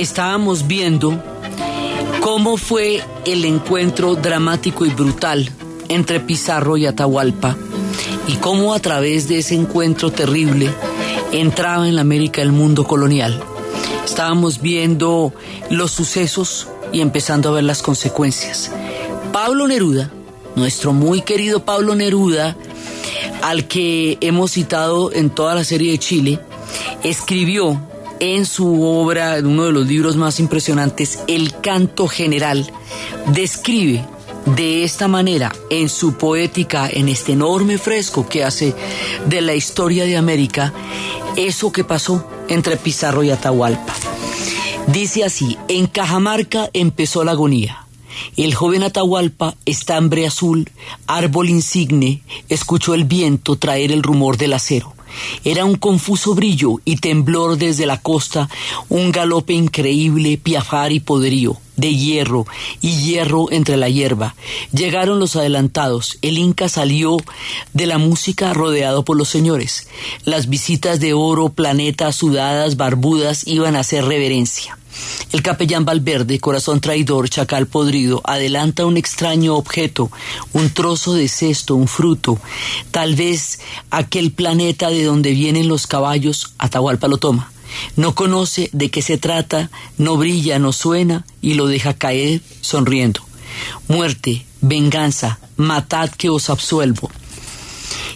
Estábamos 0.00 0.66
viendo 0.66 1.22
cómo 2.20 2.56
fue 2.56 3.02
el 3.24 3.44
encuentro 3.44 4.14
dramático 4.14 4.86
y 4.86 4.90
brutal 4.90 5.50
entre 5.88 6.20
Pizarro 6.20 6.76
y 6.76 6.86
Atahualpa 6.86 7.56
y 8.28 8.34
cómo 8.34 8.74
a 8.74 8.80
través 8.80 9.28
de 9.28 9.38
ese 9.38 9.54
encuentro 9.54 10.10
terrible 10.10 10.70
entraba 11.32 11.88
en 11.88 11.96
la 11.96 12.02
América 12.02 12.42
el 12.42 12.52
mundo 12.52 12.86
colonial. 12.86 13.42
Estábamos 14.04 14.60
viendo 14.60 15.32
los 15.70 15.90
sucesos 15.90 16.68
y 16.92 17.00
empezando 17.00 17.48
a 17.48 17.52
ver 17.52 17.64
las 17.64 17.82
consecuencias. 17.82 18.70
Pablo 19.32 19.66
Neruda, 19.66 20.10
nuestro 20.54 20.92
muy 20.92 21.22
querido 21.22 21.64
Pablo 21.64 21.94
Neruda, 21.94 22.56
al 23.42 23.66
que 23.66 24.18
hemos 24.20 24.52
citado 24.52 25.12
en 25.12 25.30
toda 25.30 25.54
la 25.54 25.64
serie 25.64 25.92
de 25.92 25.98
Chile, 25.98 26.40
escribió 27.02 27.80
en 28.20 28.46
su 28.46 28.82
obra, 28.82 29.38
en 29.38 29.46
uno 29.46 29.64
de 29.64 29.72
los 29.72 29.86
libros 29.86 30.16
más 30.16 30.40
impresionantes, 30.40 31.20
El 31.26 31.60
Canto 31.60 32.08
General, 32.08 32.70
describe 33.32 34.04
de 34.56 34.84
esta 34.84 35.08
manera 35.08 35.54
en 35.70 35.88
su 35.88 36.14
poética, 36.14 36.88
en 36.88 37.08
este 37.08 37.32
enorme 37.32 37.78
fresco 37.78 38.28
que 38.28 38.44
hace 38.44 38.74
de 39.26 39.40
la 39.40 39.54
historia 39.54 40.04
de 40.04 40.16
América, 40.16 40.72
eso 41.36 41.70
que 41.72 41.84
pasó 41.84 42.26
entre 42.48 42.76
Pizarro 42.76 43.22
y 43.22 43.30
Atahualpa. 43.30 43.94
Dice 44.86 45.24
así, 45.24 45.58
en 45.68 45.86
Cajamarca 45.86 46.70
empezó 46.72 47.24
la 47.24 47.32
agonía. 47.32 47.84
El 48.36 48.54
joven 48.54 48.82
Atahualpa, 48.82 49.54
estambre 49.66 50.26
azul, 50.26 50.70
árbol 51.06 51.50
insigne, 51.50 52.22
escuchó 52.48 52.94
el 52.94 53.04
viento 53.04 53.56
traer 53.56 53.92
el 53.92 54.02
rumor 54.02 54.36
del 54.38 54.54
acero. 54.54 54.94
Era 55.44 55.64
un 55.64 55.76
confuso 55.76 56.34
brillo 56.34 56.80
y 56.84 56.96
temblor 56.96 57.56
desde 57.56 57.86
la 57.86 58.00
costa, 58.00 58.48
un 58.88 59.12
galope 59.12 59.52
increíble, 59.52 60.38
piafar 60.38 60.92
y 60.92 61.00
poderío, 61.00 61.56
de 61.78 61.94
hierro 61.94 62.46
y 62.82 63.00
hierro 63.00 63.50
entre 63.50 63.78
la 63.78 63.88
hierba. 63.88 64.34
Llegaron 64.72 65.18
los 65.18 65.36
adelantados, 65.36 66.18
el 66.20 66.36
Inca 66.36 66.68
salió 66.68 67.16
de 67.72 67.86
la 67.86 67.96
música 67.96 68.52
rodeado 68.52 69.04
por 69.04 69.16
los 69.16 69.30
señores. 69.30 69.88
Las 70.24 70.50
visitas 70.50 71.00
de 71.00 71.14
oro, 71.14 71.48
planetas, 71.48 72.16
sudadas, 72.16 72.76
barbudas 72.76 73.46
iban 73.46 73.76
a 73.76 73.80
hacer 73.80 74.04
reverencia. 74.04 74.76
El 75.30 75.42
capellán 75.42 75.84
Valverde, 75.84 76.40
corazón 76.40 76.80
traidor, 76.80 77.28
chacal 77.28 77.66
podrido, 77.66 78.20
adelanta 78.24 78.86
un 78.86 78.96
extraño 78.96 79.54
objeto, 79.54 80.10
un 80.52 80.70
trozo 80.70 81.14
de 81.14 81.28
cesto, 81.28 81.76
un 81.76 81.86
fruto. 81.86 82.38
Tal 82.90 83.14
vez 83.14 83.60
aquel 83.90 84.32
planeta 84.32 84.90
de 84.90 85.04
donde 85.04 85.32
vienen 85.32 85.68
los 85.68 85.86
caballos, 85.86 86.54
Atahualpa 86.58 87.06
lo 87.06 87.18
toma. 87.18 87.52
No 87.96 88.14
conoce 88.14 88.70
de 88.72 88.90
qué 88.90 89.02
se 89.02 89.18
trata, 89.18 89.70
no 89.96 90.16
brilla, 90.16 90.58
no 90.58 90.72
suena 90.72 91.24
y 91.40 91.54
lo 91.54 91.66
deja 91.66 91.94
caer 91.94 92.42
sonriendo. 92.60 93.20
Muerte, 93.88 94.46
venganza, 94.60 95.38
matad 95.56 96.10
que 96.10 96.28
os 96.30 96.50
absuelvo. 96.50 97.10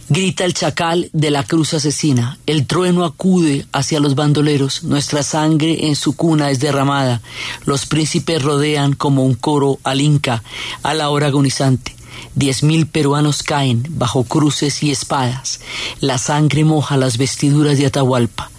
Grita 0.09 0.45
el 0.45 0.53
chacal 0.53 1.09
de 1.15 1.31
la 1.31 1.43
cruz 1.45 1.73
asesina, 1.73 2.39
el 2.47 2.67
trueno 2.67 3.05
acude 3.05 3.67
hacia 3.73 4.01
los 4.01 4.15
bandoleros, 4.15 4.83
nuestra 4.83 5.23
sangre 5.23 5.87
en 5.87 5.97
su 5.97 6.15
cuna 6.15 6.51
es 6.51 6.61
derramada, 6.61 7.23
los 7.65 7.87
príncipes 7.87 8.43
rodean 8.43 8.93
como 8.93 9.25
un 9.25 9.35
coro 9.35 9.79
al 9.85 10.03
Inca, 10.03 10.43
a 10.83 10.93
la 10.93 11.09
hora 11.09 11.29
agonizante. 11.29 11.97
Diez 12.35 12.63
mil 12.63 12.87
peruanos 12.87 13.43
caen 13.43 13.87
bajo 13.89 14.25
cruces 14.25 14.83
y 14.83 14.91
espadas, 14.91 15.61
la 16.01 16.19
sangre 16.19 16.65
moja 16.65 16.97
las 16.97 17.17
vestiduras 17.17 17.79
de 17.79 17.87
Atahualpa. 17.87 18.51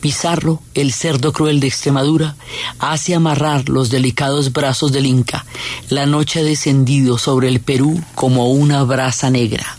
Pizarro, 0.00 0.62
el 0.74 0.92
cerdo 0.92 1.32
cruel 1.32 1.60
de 1.60 1.68
Extremadura, 1.68 2.36
hace 2.78 3.14
amarrar 3.14 3.68
los 3.68 3.90
delicados 3.90 4.52
brazos 4.52 4.92
del 4.92 5.06
Inca. 5.06 5.44
La 5.88 6.06
noche 6.06 6.40
ha 6.40 6.42
descendido 6.42 7.18
sobre 7.18 7.48
el 7.48 7.60
Perú 7.60 8.02
como 8.14 8.50
una 8.50 8.82
brasa 8.84 9.30
negra. 9.30 9.78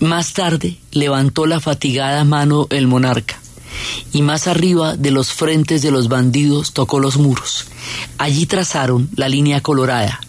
Más 0.00 0.32
tarde 0.32 0.78
levantó 0.92 1.46
la 1.46 1.60
fatigada 1.60 2.24
mano 2.24 2.66
el 2.70 2.86
monarca. 2.86 3.40
y 4.12 4.22
más 4.22 4.46
arriba 4.46 4.96
de 4.96 5.10
los 5.10 5.32
frentes 5.32 5.82
de 5.82 5.90
los 5.90 6.08
bandidos 6.08 6.72
tocó 6.72 6.98
los 6.98 7.18
muros. 7.18 7.66
Allí 8.18 8.46
trazaron 8.46 9.10
la 9.14 9.28
línea 9.28 9.60
colorada, 9.60 10.20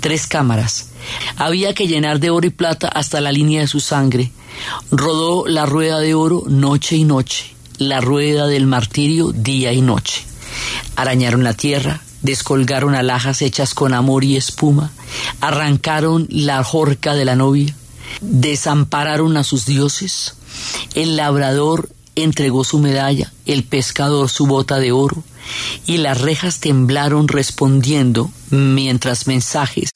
tres 0.00 0.26
cámaras. 0.26 0.90
Había 1.36 1.74
que 1.74 1.88
llenar 1.88 2.20
de 2.20 2.30
oro 2.30 2.46
y 2.46 2.50
plata 2.50 2.88
hasta 2.88 3.20
la 3.20 3.32
línea 3.32 3.60
de 3.60 3.66
su 3.66 3.80
sangre. 3.80 4.30
Rodó 4.90 5.46
la 5.46 5.66
rueda 5.66 5.98
de 5.98 6.14
oro 6.14 6.44
noche 6.46 6.96
y 6.96 7.04
noche, 7.04 7.55
la 7.78 8.00
rueda 8.00 8.46
del 8.46 8.66
martirio 8.66 9.32
día 9.32 9.72
y 9.72 9.80
noche. 9.80 10.24
Arañaron 10.96 11.44
la 11.44 11.54
tierra, 11.54 12.00
descolgaron 12.22 12.94
alhajas 12.94 13.42
hechas 13.42 13.74
con 13.74 13.94
amor 13.94 14.24
y 14.24 14.36
espuma, 14.36 14.90
arrancaron 15.40 16.26
la 16.30 16.62
jorca 16.64 17.14
de 17.14 17.24
la 17.24 17.36
novia, 17.36 17.74
desampararon 18.20 19.36
a 19.36 19.44
sus 19.44 19.66
dioses, 19.66 20.34
el 20.94 21.16
labrador 21.16 21.90
entregó 22.14 22.64
su 22.64 22.78
medalla, 22.78 23.32
el 23.44 23.64
pescador 23.64 24.28
su 24.28 24.46
bota 24.46 24.78
de 24.78 24.92
oro, 24.92 25.22
y 25.86 25.98
las 25.98 26.20
rejas 26.20 26.60
temblaron 26.60 27.28
respondiendo 27.28 28.30
mientras 28.50 29.26
mensajes 29.26 29.90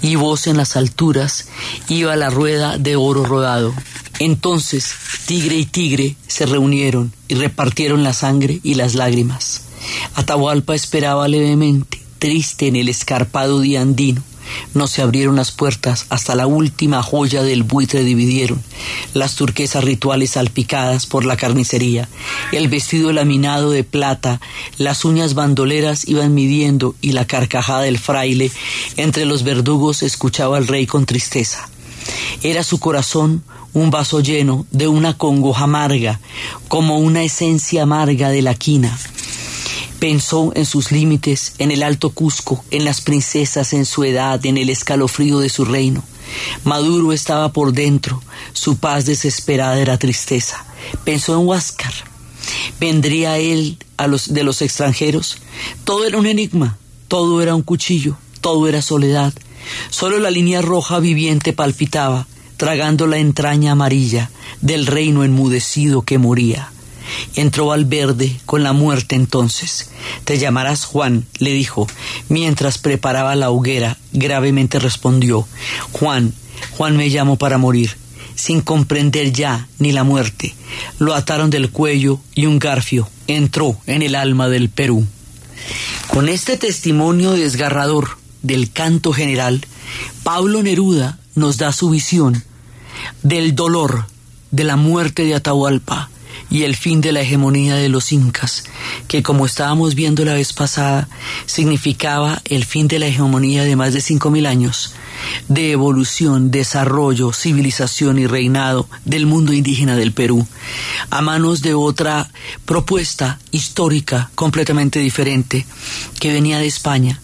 y 0.00 0.16
voz 0.16 0.46
en 0.46 0.56
las 0.56 0.76
alturas 0.76 1.48
iba 1.88 2.16
la 2.16 2.30
rueda 2.30 2.78
de 2.78 2.96
oro 2.96 3.24
rodado. 3.24 3.74
Entonces 4.18 4.94
tigre 5.26 5.56
y 5.56 5.66
tigre 5.66 6.16
se 6.26 6.46
reunieron 6.46 7.12
y 7.28 7.34
repartieron 7.34 8.02
la 8.02 8.12
sangre 8.12 8.60
y 8.62 8.74
las 8.74 8.94
lágrimas. 8.94 9.62
Atahualpa 10.14 10.74
esperaba 10.74 11.28
levemente, 11.28 12.00
triste 12.18 12.66
en 12.66 12.76
el 12.76 12.88
escarpado 12.88 13.60
día 13.60 13.82
andino. 13.82 14.22
No 14.74 14.86
se 14.86 15.02
abrieron 15.02 15.36
las 15.36 15.50
puertas 15.50 16.06
hasta 16.08 16.34
la 16.34 16.46
última 16.46 17.02
joya 17.02 17.42
del 17.42 17.64
buitre 17.64 18.04
dividieron, 18.04 18.62
las 19.12 19.34
turquesas 19.34 19.82
rituales 19.82 20.30
salpicadas 20.30 21.06
por 21.06 21.24
la 21.24 21.36
carnicería, 21.36 22.08
el 22.52 22.68
vestido 22.68 23.12
laminado 23.12 23.72
de 23.72 23.82
plata, 23.82 24.40
las 24.78 25.04
uñas 25.04 25.34
bandoleras 25.34 26.06
iban 26.06 26.32
midiendo 26.32 26.94
y 27.00 27.10
la 27.12 27.26
carcajada 27.26 27.82
del 27.82 27.98
fraile 27.98 28.52
entre 28.96 29.24
los 29.24 29.42
verdugos 29.42 30.04
escuchaba 30.04 30.56
al 30.58 30.68
rey 30.68 30.86
con 30.86 31.06
tristeza. 31.06 31.68
Era 32.42 32.62
su 32.62 32.78
corazón 32.78 33.42
un 33.72 33.90
vaso 33.90 34.20
lleno 34.20 34.66
de 34.70 34.88
una 34.88 35.18
congoja 35.18 35.64
amarga, 35.64 36.20
como 36.68 36.98
una 36.98 37.22
esencia 37.22 37.82
amarga 37.82 38.30
de 38.30 38.42
la 38.42 38.54
quina. 38.54 38.98
Pensó 39.98 40.52
en 40.54 40.66
sus 40.66 40.92
límites, 40.92 41.54
en 41.58 41.70
el 41.70 41.82
alto 41.82 42.10
Cusco, 42.10 42.64
en 42.70 42.84
las 42.84 43.00
princesas, 43.00 43.72
en 43.72 43.84
su 43.84 44.04
edad, 44.04 44.44
en 44.44 44.56
el 44.58 44.70
escalofrío 44.70 45.40
de 45.40 45.48
su 45.48 45.64
reino. 45.64 46.02
Maduro 46.64 47.12
estaba 47.12 47.52
por 47.52 47.72
dentro, 47.72 48.22
su 48.52 48.76
paz 48.76 49.06
desesperada 49.06 49.78
era 49.78 49.98
tristeza. 49.98 50.64
Pensó 51.04 51.34
en 51.34 51.46
Huáscar. 51.46 51.92
¿Vendría 52.78 53.38
él 53.38 53.78
a 53.96 54.06
los 54.06 54.32
de 54.32 54.44
los 54.44 54.62
extranjeros? 54.62 55.38
Todo 55.84 56.04
era 56.04 56.18
un 56.18 56.26
enigma, 56.26 56.78
todo 57.08 57.42
era 57.42 57.54
un 57.54 57.62
cuchillo, 57.62 58.16
todo 58.40 58.68
era 58.68 58.82
soledad. 58.82 59.32
Solo 59.90 60.18
la 60.18 60.30
línea 60.30 60.62
roja 60.62 60.98
viviente 60.98 61.52
palpitaba, 61.52 62.26
tragando 62.56 63.06
la 63.06 63.18
entraña 63.18 63.72
amarilla 63.72 64.30
del 64.60 64.86
reino 64.86 65.24
enmudecido 65.24 66.02
que 66.02 66.18
moría. 66.18 66.70
Entró 67.34 67.72
al 67.72 67.84
verde 67.84 68.36
con 68.46 68.62
la 68.62 68.72
muerte 68.72 69.14
entonces. 69.14 69.90
Te 70.24 70.38
llamarás 70.38 70.84
Juan, 70.84 71.26
le 71.38 71.52
dijo, 71.52 71.86
mientras 72.28 72.78
preparaba 72.78 73.36
la 73.36 73.50
hoguera. 73.50 73.96
Gravemente 74.12 74.78
respondió, 74.78 75.46
Juan, 75.92 76.32
Juan 76.76 76.96
me 76.96 77.08
llamo 77.08 77.36
para 77.36 77.58
morir, 77.58 77.96
sin 78.34 78.60
comprender 78.60 79.32
ya 79.32 79.68
ni 79.78 79.92
la 79.92 80.04
muerte. 80.04 80.54
Lo 80.98 81.14
ataron 81.14 81.50
del 81.50 81.70
cuello 81.70 82.20
y 82.34 82.46
un 82.46 82.58
garfio 82.58 83.08
entró 83.26 83.76
en 83.86 84.02
el 84.02 84.14
alma 84.14 84.48
del 84.48 84.68
Perú. 84.68 85.06
Con 86.08 86.28
este 86.28 86.56
testimonio 86.56 87.32
desgarrador 87.32 88.18
del 88.46 88.72
canto 88.72 89.12
general, 89.12 89.64
Pablo 90.22 90.62
Neruda 90.62 91.18
nos 91.34 91.58
da 91.58 91.72
su 91.72 91.90
visión 91.90 92.44
del 93.22 93.54
dolor 93.54 94.06
de 94.50 94.64
la 94.64 94.76
muerte 94.76 95.24
de 95.24 95.34
Atahualpa 95.34 96.10
y 96.50 96.62
el 96.62 96.76
fin 96.76 97.00
de 97.00 97.12
la 97.12 97.22
hegemonía 97.22 97.74
de 97.74 97.88
los 97.88 98.12
incas, 98.12 98.64
que 99.08 99.22
como 99.22 99.46
estábamos 99.46 99.94
viendo 99.94 100.24
la 100.24 100.34
vez 100.34 100.52
pasada, 100.52 101.08
significaba 101.46 102.40
el 102.44 102.64
fin 102.64 102.88
de 102.88 102.98
la 102.98 103.06
hegemonía 103.06 103.64
de 103.64 103.76
más 103.76 103.92
de 103.92 104.00
cinco 104.00 104.30
mil 104.30 104.46
años 104.46 104.94
de 105.48 105.72
evolución, 105.72 106.50
desarrollo, 106.50 107.32
civilización 107.32 108.18
y 108.18 108.26
reinado 108.26 108.88
del 109.04 109.26
mundo 109.26 109.52
indígena 109.52 109.96
del 109.96 110.12
Perú, 110.12 110.46
a 111.10 111.22
manos 111.22 111.62
de 111.62 111.74
otra 111.74 112.30
propuesta 112.64 113.38
histórica 113.50 114.30
completamente 114.34 115.00
diferente 115.00 115.66
que 116.20 116.32
venía 116.32 116.58
de 116.58 116.66
España. 116.66 117.20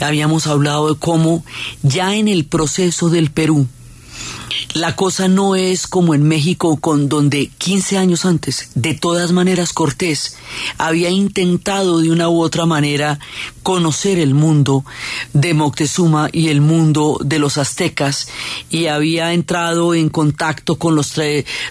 Habíamos 0.00 0.46
hablado 0.46 0.92
de 0.92 0.98
cómo 0.98 1.44
ya 1.82 2.14
en 2.16 2.28
el 2.28 2.44
proceso 2.44 3.08
del 3.08 3.30
Perú, 3.30 3.66
la 4.74 4.96
cosa 4.96 5.28
no 5.28 5.56
es 5.56 5.86
como 5.86 6.14
en 6.14 6.22
México, 6.22 6.78
con 6.78 7.08
donde 7.08 7.50
15 7.58 7.98
años 7.98 8.24
antes, 8.24 8.70
de 8.74 8.94
todas 8.94 9.32
maneras, 9.32 9.72
Cortés 9.72 10.36
había 10.78 11.10
intentado 11.10 12.00
de 12.00 12.10
una 12.10 12.28
u 12.28 12.40
otra 12.40 12.66
manera 12.66 13.18
conocer 13.62 14.18
el 14.18 14.34
mundo 14.34 14.84
de 15.34 15.54
Moctezuma 15.54 16.28
y 16.32 16.48
el 16.48 16.60
mundo 16.60 17.18
de 17.22 17.38
los 17.38 17.58
aztecas 17.58 18.28
y 18.70 18.86
había 18.86 19.32
entrado 19.32 19.94
en 19.94 20.08
contacto 20.08 20.76
con 20.76 20.94
los 20.94 21.12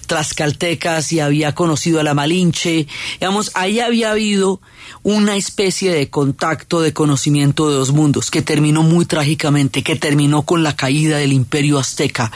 trascaltecas 0.05 1.11
y 1.11 1.19
había 1.19 1.55
conocido 1.55 1.99
a 1.99 2.03
la 2.03 2.13
Malinche. 2.13 2.87
Digamos, 3.19 3.51
ahí 3.55 3.79
había 3.79 4.11
habido 4.11 4.61
una 5.03 5.35
especie 5.35 5.91
de 5.91 6.09
contacto 6.09 6.81
de 6.81 6.93
conocimiento 6.93 7.69
de 7.69 7.75
dos 7.75 7.91
mundos 7.91 8.31
que 8.31 8.41
terminó 8.41 8.83
muy 8.83 9.05
trágicamente, 9.05 9.83
que 9.83 9.95
terminó 9.95 10.43
con 10.43 10.63
la 10.63 10.75
caída 10.75 11.17
del 11.17 11.33
imperio 11.33 11.79
azteca, 11.79 12.31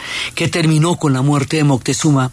terminó 0.48 0.98
con 0.98 1.14
la 1.14 1.22
muerte 1.22 1.58
de 1.58 1.64
Moctezuma. 1.64 2.32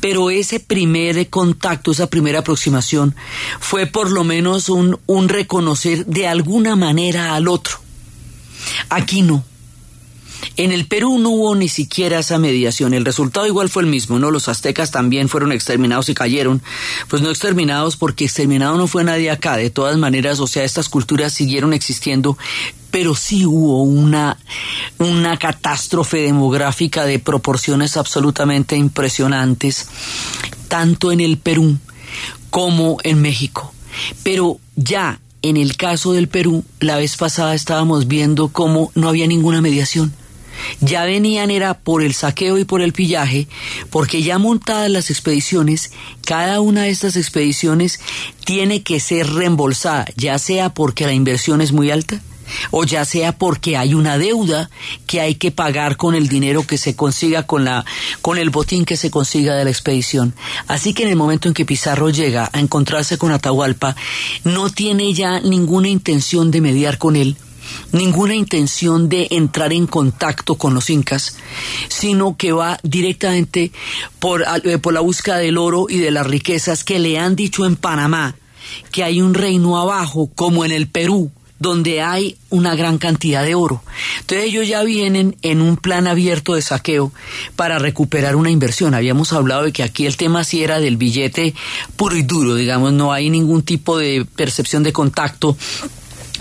Pero 0.00 0.30
ese 0.30 0.60
primer 0.60 1.28
contacto, 1.28 1.90
esa 1.90 2.08
primera 2.08 2.40
aproximación, 2.40 3.14
fue 3.60 3.86
por 3.86 4.10
lo 4.10 4.24
menos 4.24 4.68
un, 4.68 4.98
un 5.06 5.28
reconocer 5.28 6.06
de 6.06 6.26
alguna 6.26 6.76
manera 6.76 7.34
al 7.34 7.48
otro. 7.48 7.78
Aquí 8.88 9.22
no. 9.22 9.44
En 10.56 10.72
el 10.72 10.86
Perú 10.86 11.18
no 11.18 11.30
hubo 11.30 11.54
ni 11.54 11.68
siquiera 11.68 12.18
esa 12.18 12.38
mediación. 12.38 12.94
El 12.94 13.04
resultado 13.04 13.46
igual 13.46 13.68
fue 13.68 13.82
el 13.82 13.88
mismo, 13.88 14.18
¿no? 14.18 14.30
Los 14.30 14.48
aztecas 14.48 14.90
también 14.90 15.28
fueron 15.28 15.52
exterminados 15.52 16.08
y 16.08 16.14
cayeron. 16.14 16.62
Pues 17.08 17.22
no 17.22 17.30
exterminados 17.30 17.96
porque 17.96 18.24
exterminado 18.24 18.76
no 18.76 18.86
fue 18.86 19.04
nadie 19.04 19.30
acá. 19.30 19.56
De 19.56 19.70
todas 19.70 19.96
maneras, 19.96 20.40
o 20.40 20.46
sea, 20.46 20.64
estas 20.64 20.88
culturas 20.88 21.32
siguieron 21.32 21.72
existiendo, 21.72 22.36
pero 22.90 23.14
sí 23.14 23.46
hubo 23.46 23.82
una, 23.82 24.38
una 24.98 25.36
catástrofe 25.36 26.22
demográfica 26.22 27.04
de 27.04 27.18
proporciones 27.18 27.96
absolutamente 27.96 28.76
impresionantes, 28.76 29.88
tanto 30.68 31.12
en 31.12 31.20
el 31.20 31.38
Perú 31.38 31.78
como 32.50 32.98
en 33.04 33.20
México. 33.20 33.72
Pero 34.22 34.58
ya 34.76 35.20
en 35.42 35.56
el 35.56 35.76
caso 35.76 36.12
del 36.12 36.28
Perú, 36.28 36.64
la 36.80 36.96
vez 36.96 37.16
pasada 37.16 37.54
estábamos 37.54 38.08
viendo 38.08 38.48
cómo 38.48 38.90
no 38.94 39.08
había 39.08 39.26
ninguna 39.26 39.60
mediación 39.60 40.12
ya 40.80 41.04
venían 41.04 41.50
era 41.50 41.74
por 41.74 42.02
el 42.02 42.14
saqueo 42.14 42.58
y 42.58 42.64
por 42.64 42.82
el 42.82 42.92
pillaje, 42.92 43.48
porque 43.90 44.22
ya 44.22 44.38
montadas 44.38 44.90
las 44.90 45.10
expediciones, 45.10 45.92
cada 46.24 46.60
una 46.60 46.82
de 46.82 46.90
estas 46.90 47.16
expediciones 47.16 48.00
tiene 48.44 48.82
que 48.82 49.00
ser 49.00 49.32
reembolsada, 49.32 50.06
ya 50.16 50.38
sea 50.38 50.70
porque 50.70 51.06
la 51.06 51.12
inversión 51.12 51.60
es 51.60 51.72
muy 51.72 51.90
alta, 51.90 52.20
o 52.70 52.84
ya 52.84 53.04
sea 53.04 53.32
porque 53.32 53.76
hay 53.76 53.94
una 53.94 54.18
deuda 54.18 54.70
que 55.06 55.20
hay 55.20 55.34
que 55.34 55.50
pagar 55.50 55.96
con 55.96 56.14
el 56.14 56.28
dinero 56.28 56.66
que 56.66 56.78
se 56.78 56.96
consiga 56.96 57.44
con 57.44 57.64
la 57.64 57.84
con 58.22 58.38
el 58.38 58.50
botín 58.50 58.84
que 58.84 58.96
se 58.96 59.10
consiga 59.10 59.54
de 59.54 59.64
la 59.64 59.70
expedición. 59.70 60.34
Así 60.66 60.94
que 60.94 61.04
en 61.04 61.10
el 61.10 61.16
momento 61.16 61.48
en 61.48 61.54
que 61.54 61.64
Pizarro 61.64 62.10
llega 62.10 62.50
a 62.52 62.60
encontrarse 62.60 63.18
con 63.18 63.32
Atahualpa, 63.32 63.96
no 64.44 64.70
tiene 64.70 65.12
ya 65.12 65.40
ninguna 65.40 65.88
intención 65.88 66.50
de 66.50 66.60
mediar 66.60 66.98
con 66.98 67.16
él, 67.16 67.36
ninguna 67.92 68.34
intención 68.34 69.08
de 69.08 69.28
entrar 69.30 69.72
en 69.72 69.86
contacto 69.86 70.56
con 70.56 70.74
los 70.74 70.90
incas, 70.90 71.36
sino 71.88 72.36
que 72.36 72.52
va 72.52 72.78
directamente 72.82 73.72
por, 74.18 74.44
eh, 74.64 74.78
por 74.78 74.92
la 74.92 75.00
búsqueda 75.00 75.38
del 75.38 75.58
oro 75.58 75.86
y 75.88 75.98
de 75.98 76.10
las 76.10 76.26
riquezas 76.26 76.84
que 76.84 76.98
le 76.98 77.18
han 77.18 77.36
dicho 77.36 77.64
en 77.66 77.76
Panamá 77.76 78.36
que 78.92 79.04
hay 79.04 79.20
un 79.22 79.34
reino 79.34 79.78
abajo, 79.78 80.30
como 80.34 80.64
en 80.64 80.72
el 80.72 80.88
Perú, 80.88 81.30
donde 81.58 82.02
hay 82.02 82.36
una 82.50 82.76
gran 82.76 82.98
cantidad 82.98 83.44
de 83.44 83.54
oro. 83.54 83.82
Entonces 84.20 84.46
ellos 84.46 84.68
ya 84.68 84.82
vienen 84.84 85.36
en 85.42 85.60
un 85.60 85.76
plan 85.76 86.06
abierto 86.06 86.54
de 86.54 86.62
saqueo 86.62 87.12
para 87.56 87.78
recuperar 87.78 88.36
una 88.36 88.50
inversión. 88.50 88.94
Habíamos 88.94 89.32
hablado 89.32 89.64
de 89.64 89.72
que 89.72 89.82
aquí 89.82 90.06
el 90.06 90.16
tema 90.16 90.44
sí 90.44 90.62
era 90.62 90.78
del 90.78 90.96
billete 90.96 91.54
puro 91.96 92.16
y 92.16 92.22
duro, 92.22 92.54
digamos, 92.54 92.92
no 92.92 93.12
hay 93.12 93.28
ningún 93.30 93.62
tipo 93.62 93.98
de 93.98 94.24
percepción 94.36 94.82
de 94.82 94.92
contacto 94.92 95.56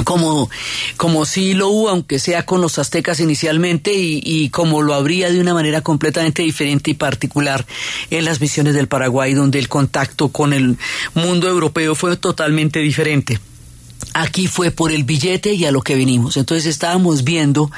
como, 0.03 0.49
como 0.97 1.25
sí 1.25 1.53
lo 1.53 1.69
hubo, 1.69 1.89
aunque 1.89 2.19
sea 2.19 2.45
con 2.45 2.61
los 2.61 2.79
aztecas 2.79 3.19
inicialmente, 3.19 3.93
y, 3.93 4.21
y, 4.23 4.49
como 4.49 4.81
lo 4.81 4.93
habría 4.93 5.31
de 5.31 5.39
una 5.39 5.53
manera 5.53 5.81
completamente 5.81 6.43
diferente 6.43 6.91
y 6.91 6.93
particular 6.93 7.65
en 8.09 8.25
las 8.25 8.41
misiones 8.41 8.73
del 8.73 8.87
Paraguay, 8.87 9.33
donde 9.33 9.59
el 9.59 9.67
contacto 9.67 10.29
con 10.29 10.53
el 10.53 10.77
mundo 11.13 11.47
europeo 11.47 11.95
fue 11.95 12.15
totalmente 12.17 12.79
diferente 12.79 13.39
aquí 14.13 14.47
fue 14.47 14.71
por 14.71 14.91
el 14.91 15.03
billete 15.03 15.53
y 15.53 15.65
a 15.65 15.71
lo 15.71 15.81
que 15.81 15.95
vinimos. 15.95 16.37
Entonces 16.37 16.65
estábamos 16.65 17.23
viendo 17.23 17.71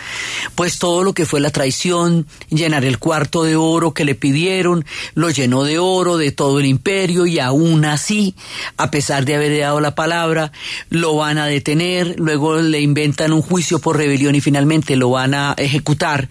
pues 0.56 0.80
todo 0.80 1.04
lo 1.04 1.14
que 1.14 1.26
fue 1.26 1.40
la 1.40 1.50
traición, 1.50 2.28
llenar 2.50 2.86
el 2.86 3.00
cuarto 3.00 3.44
de 3.44 3.56
oro 3.56 3.94
que 3.94 4.06
le 4.06 4.16
pidieron, 4.16 4.86
lo 5.16 5.30
llenó 5.30 5.64
de 5.64 5.80
oro 5.80 6.18
de 6.18 6.32
todo 6.32 6.60
el 6.60 6.66
imperio 6.66 7.26
y 7.26 7.40
aún 7.40 7.86
así, 7.86 8.36
a 8.78 8.92
pesar 8.92 9.26
de 9.26 9.36
haber 9.36 9.60
dado 9.60 9.80
la 9.80 9.96
palabra, 9.96 10.52
lo 10.90 11.16
van 11.16 11.38
a 11.38 11.46
detener, 11.46 12.16
luego 12.20 12.62
le 12.62 12.82
inventan 12.82 13.34
un 13.34 13.42
juicio 13.42 13.80
por 13.80 13.98
rebelión 13.98 14.36
y 14.36 14.42
finalmente 14.42 14.96
lo 14.96 15.10
van 15.10 15.34
a 15.34 15.54
ejecutar 15.58 16.30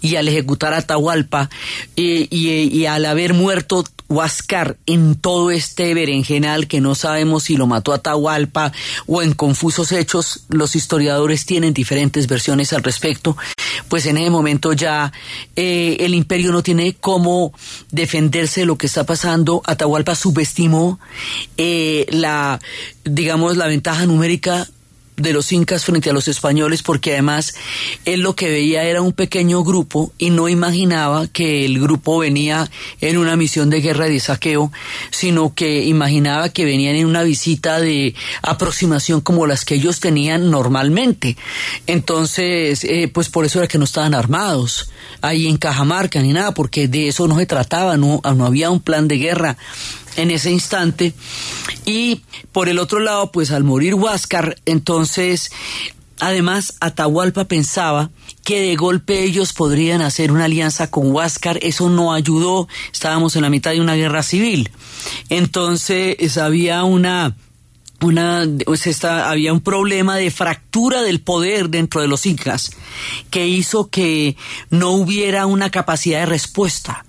y 0.00 0.16
al 0.16 0.28
ejecutar 0.28 0.74
a 0.74 0.82
Tahualpa 0.82 1.50
y, 1.94 2.28
y, 2.34 2.68
y 2.76 2.86
al 2.86 3.04
haber 3.04 3.34
muerto 3.34 3.84
Huáscar 4.08 4.76
en 4.86 5.16
todo 5.16 5.50
este 5.50 5.92
berenjenal 5.92 6.68
que 6.68 6.80
no 6.80 6.94
sabemos 6.94 7.42
si 7.42 7.56
lo 7.56 7.66
mató 7.66 7.92
a 7.92 7.98
Tahualpa 7.98 8.72
o 9.06 9.20
en 9.20 9.32
confusos 9.36 9.92
hechos, 9.92 10.44
los 10.48 10.74
historiadores 10.74 11.46
tienen 11.46 11.72
diferentes 11.72 12.26
versiones 12.26 12.72
al 12.72 12.82
respecto, 12.82 13.36
pues 13.88 14.06
en 14.06 14.16
ese 14.16 14.30
momento 14.30 14.72
ya 14.72 15.12
eh, 15.54 15.98
el 16.00 16.14
imperio 16.14 16.52
no 16.52 16.62
tiene 16.62 16.94
cómo 16.94 17.52
defenderse 17.90 18.60
de 18.60 18.66
lo 18.66 18.76
que 18.76 18.86
está 18.86 19.04
pasando. 19.04 19.62
Atahualpa 19.64 20.14
subestimó 20.14 20.98
eh, 21.56 22.06
la, 22.10 22.60
digamos, 23.04 23.56
la 23.56 23.66
ventaja 23.66 24.06
numérica 24.06 24.66
de 25.16 25.32
los 25.32 25.52
incas 25.52 25.84
frente 25.84 26.10
a 26.10 26.12
los 26.12 26.28
españoles 26.28 26.82
porque 26.82 27.12
además 27.12 27.54
él 28.04 28.20
lo 28.20 28.34
que 28.34 28.50
veía 28.50 28.84
era 28.84 29.02
un 29.02 29.12
pequeño 29.12 29.64
grupo 29.64 30.12
y 30.18 30.30
no 30.30 30.48
imaginaba 30.48 31.26
que 31.26 31.64
el 31.64 31.80
grupo 31.80 32.18
venía 32.18 32.70
en 33.00 33.18
una 33.18 33.36
misión 33.36 33.70
de 33.70 33.80
guerra 33.80 34.08
y 34.08 34.14
de 34.14 34.20
saqueo, 34.20 34.72
sino 35.10 35.54
que 35.54 35.84
imaginaba 35.84 36.50
que 36.50 36.64
venían 36.64 36.96
en 36.96 37.06
una 37.06 37.22
visita 37.22 37.80
de 37.80 38.14
aproximación 38.42 39.20
como 39.20 39.46
las 39.46 39.64
que 39.64 39.76
ellos 39.76 40.00
tenían 40.00 40.50
normalmente. 40.50 41.36
Entonces, 41.86 42.84
eh, 42.84 43.10
pues 43.12 43.28
por 43.28 43.44
eso 43.44 43.58
era 43.58 43.68
que 43.68 43.78
no 43.78 43.84
estaban 43.84 44.14
armados 44.14 44.90
ahí 45.22 45.46
en 45.46 45.56
Cajamarca 45.56 46.20
ni 46.20 46.32
nada, 46.32 46.52
porque 46.52 46.88
de 46.88 47.08
eso 47.08 47.26
no 47.26 47.38
se 47.38 47.46
trataba, 47.46 47.96
no, 47.96 48.20
no 48.22 48.46
había 48.46 48.70
un 48.70 48.80
plan 48.80 49.08
de 49.08 49.16
guerra 49.18 49.56
en 50.16 50.30
ese 50.30 50.50
instante. 50.50 51.14
Y 51.84 52.22
por 52.52 52.68
el 52.68 52.78
otro 52.78 53.00
lado, 53.00 53.30
pues 53.30 53.50
al 53.50 53.64
morir 53.64 53.94
Huáscar, 53.94 54.56
entonces, 54.66 55.50
además, 56.18 56.74
Atahualpa 56.80 57.44
pensaba 57.44 58.10
que 58.44 58.60
de 58.60 58.76
golpe 58.76 59.24
ellos 59.24 59.52
podrían 59.52 60.02
hacer 60.02 60.32
una 60.32 60.44
alianza 60.44 60.90
con 60.90 61.10
Huáscar, 61.10 61.58
eso 61.62 61.90
no 61.90 62.12
ayudó, 62.12 62.68
estábamos 62.92 63.36
en 63.36 63.42
la 63.42 63.50
mitad 63.50 63.72
de 63.72 63.80
una 63.80 63.94
guerra 63.94 64.22
civil. 64.22 64.70
Entonces, 65.28 66.38
había 66.38 66.84
una 66.84 67.36
una 68.02 68.46
pues 68.64 68.86
esta, 68.86 69.30
había 69.30 69.52
un 69.52 69.60
problema 69.60 70.16
de 70.16 70.30
fractura 70.30 71.02
del 71.02 71.20
poder 71.20 71.70
dentro 71.70 72.02
de 72.02 72.08
los 72.08 72.26
incas 72.26 72.70
que 73.30 73.46
hizo 73.46 73.88
que 73.88 74.36
no 74.70 74.90
hubiera 74.90 75.46
una 75.46 75.70
capacidad 75.70 76.20
de 76.20 76.26
respuesta. 76.26 77.04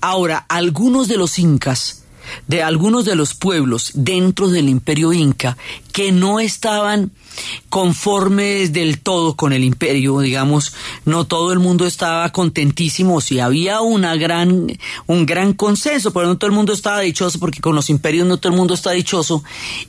Ahora, 0.00 0.46
algunos 0.48 1.08
de 1.08 1.16
los 1.16 1.38
incas 1.38 1.99
de 2.46 2.62
algunos 2.62 3.04
de 3.04 3.14
los 3.14 3.34
pueblos 3.34 3.92
dentro 3.94 4.48
del 4.48 4.68
imperio 4.68 5.12
inca 5.12 5.56
que 5.92 6.12
no 6.12 6.40
estaban 6.40 7.12
conformes 7.68 8.72
del 8.72 9.00
todo 9.00 9.36
con 9.36 9.52
el 9.52 9.64
imperio, 9.64 10.18
digamos, 10.20 10.74
no 11.04 11.24
todo 11.26 11.52
el 11.52 11.60
mundo 11.60 11.86
estaba 11.86 12.28
contentísimo, 12.30 13.20
si 13.20 13.38
había 13.38 13.80
una 13.80 14.16
gran, 14.16 14.66
un 15.06 15.26
gran 15.26 15.52
consenso, 15.52 16.12
pero 16.12 16.26
no 16.26 16.36
todo 16.36 16.50
el 16.50 16.56
mundo 16.56 16.72
estaba 16.72 17.00
dichoso, 17.00 17.38
porque 17.38 17.60
con 17.60 17.74
los 17.74 17.88
imperios 17.88 18.26
no 18.26 18.38
todo 18.38 18.52
el 18.52 18.58
mundo 18.58 18.74
está 18.74 18.90
dichoso, 18.90 19.44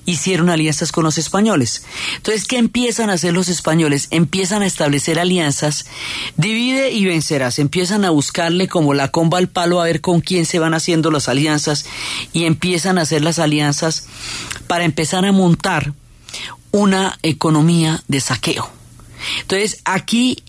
hicieron 0.06 0.50
alianzas 0.50 0.92
con 0.92 1.04
los 1.04 1.18
españoles. 1.18 1.84
Entonces, 2.18 2.46
¿qué 2.46 2.58
empiezan 2.58 3.10
a 3.10 3.14
hacer 3.14 3.34
los 3.34 3.50
españoles? 3.50 4.08
Empiezan 4.12 4.62
a 4.62 4.68
establecer 4.68 5.20
alianzas, 5.20 5.86
divide 6.38 6.92
y 6.92 7.06
vencerás, 7.06 7.60
empiezan 7.60 8.06
a 8.06 8.12
buscarle 8.12 8.68
como 8.68 8.94
la 8.94 9.10
comba 9.10 9.40
al 9.40 9.50
palo 9.50 9.82
a 9.82 9.86
ver 9.86 10.02
con 10.02 10.22
quién 10.22 10.46
se 10.46 10.60
van 10.60 10.74
haciendo 10.74 11.10
las 11.10 11.28
alianzas 11.28 11.86
y 12.32 12.46
empiezan 12.46 12.98
a 12.98 13.02
hacer 13.02 13.24
las 13.24 13.40
alianzas 13.40 14.06
para 14.68 14.86
empezar 14.86 15.26
a 15.26 15.32
montar 15.32 15.94
una 16.72 17.18
economía 17.22 18.04
de 18.08 18.22
saqueo. 18.22 18.70
Entonces, 19.42 19.82
aquí 19.86 20.44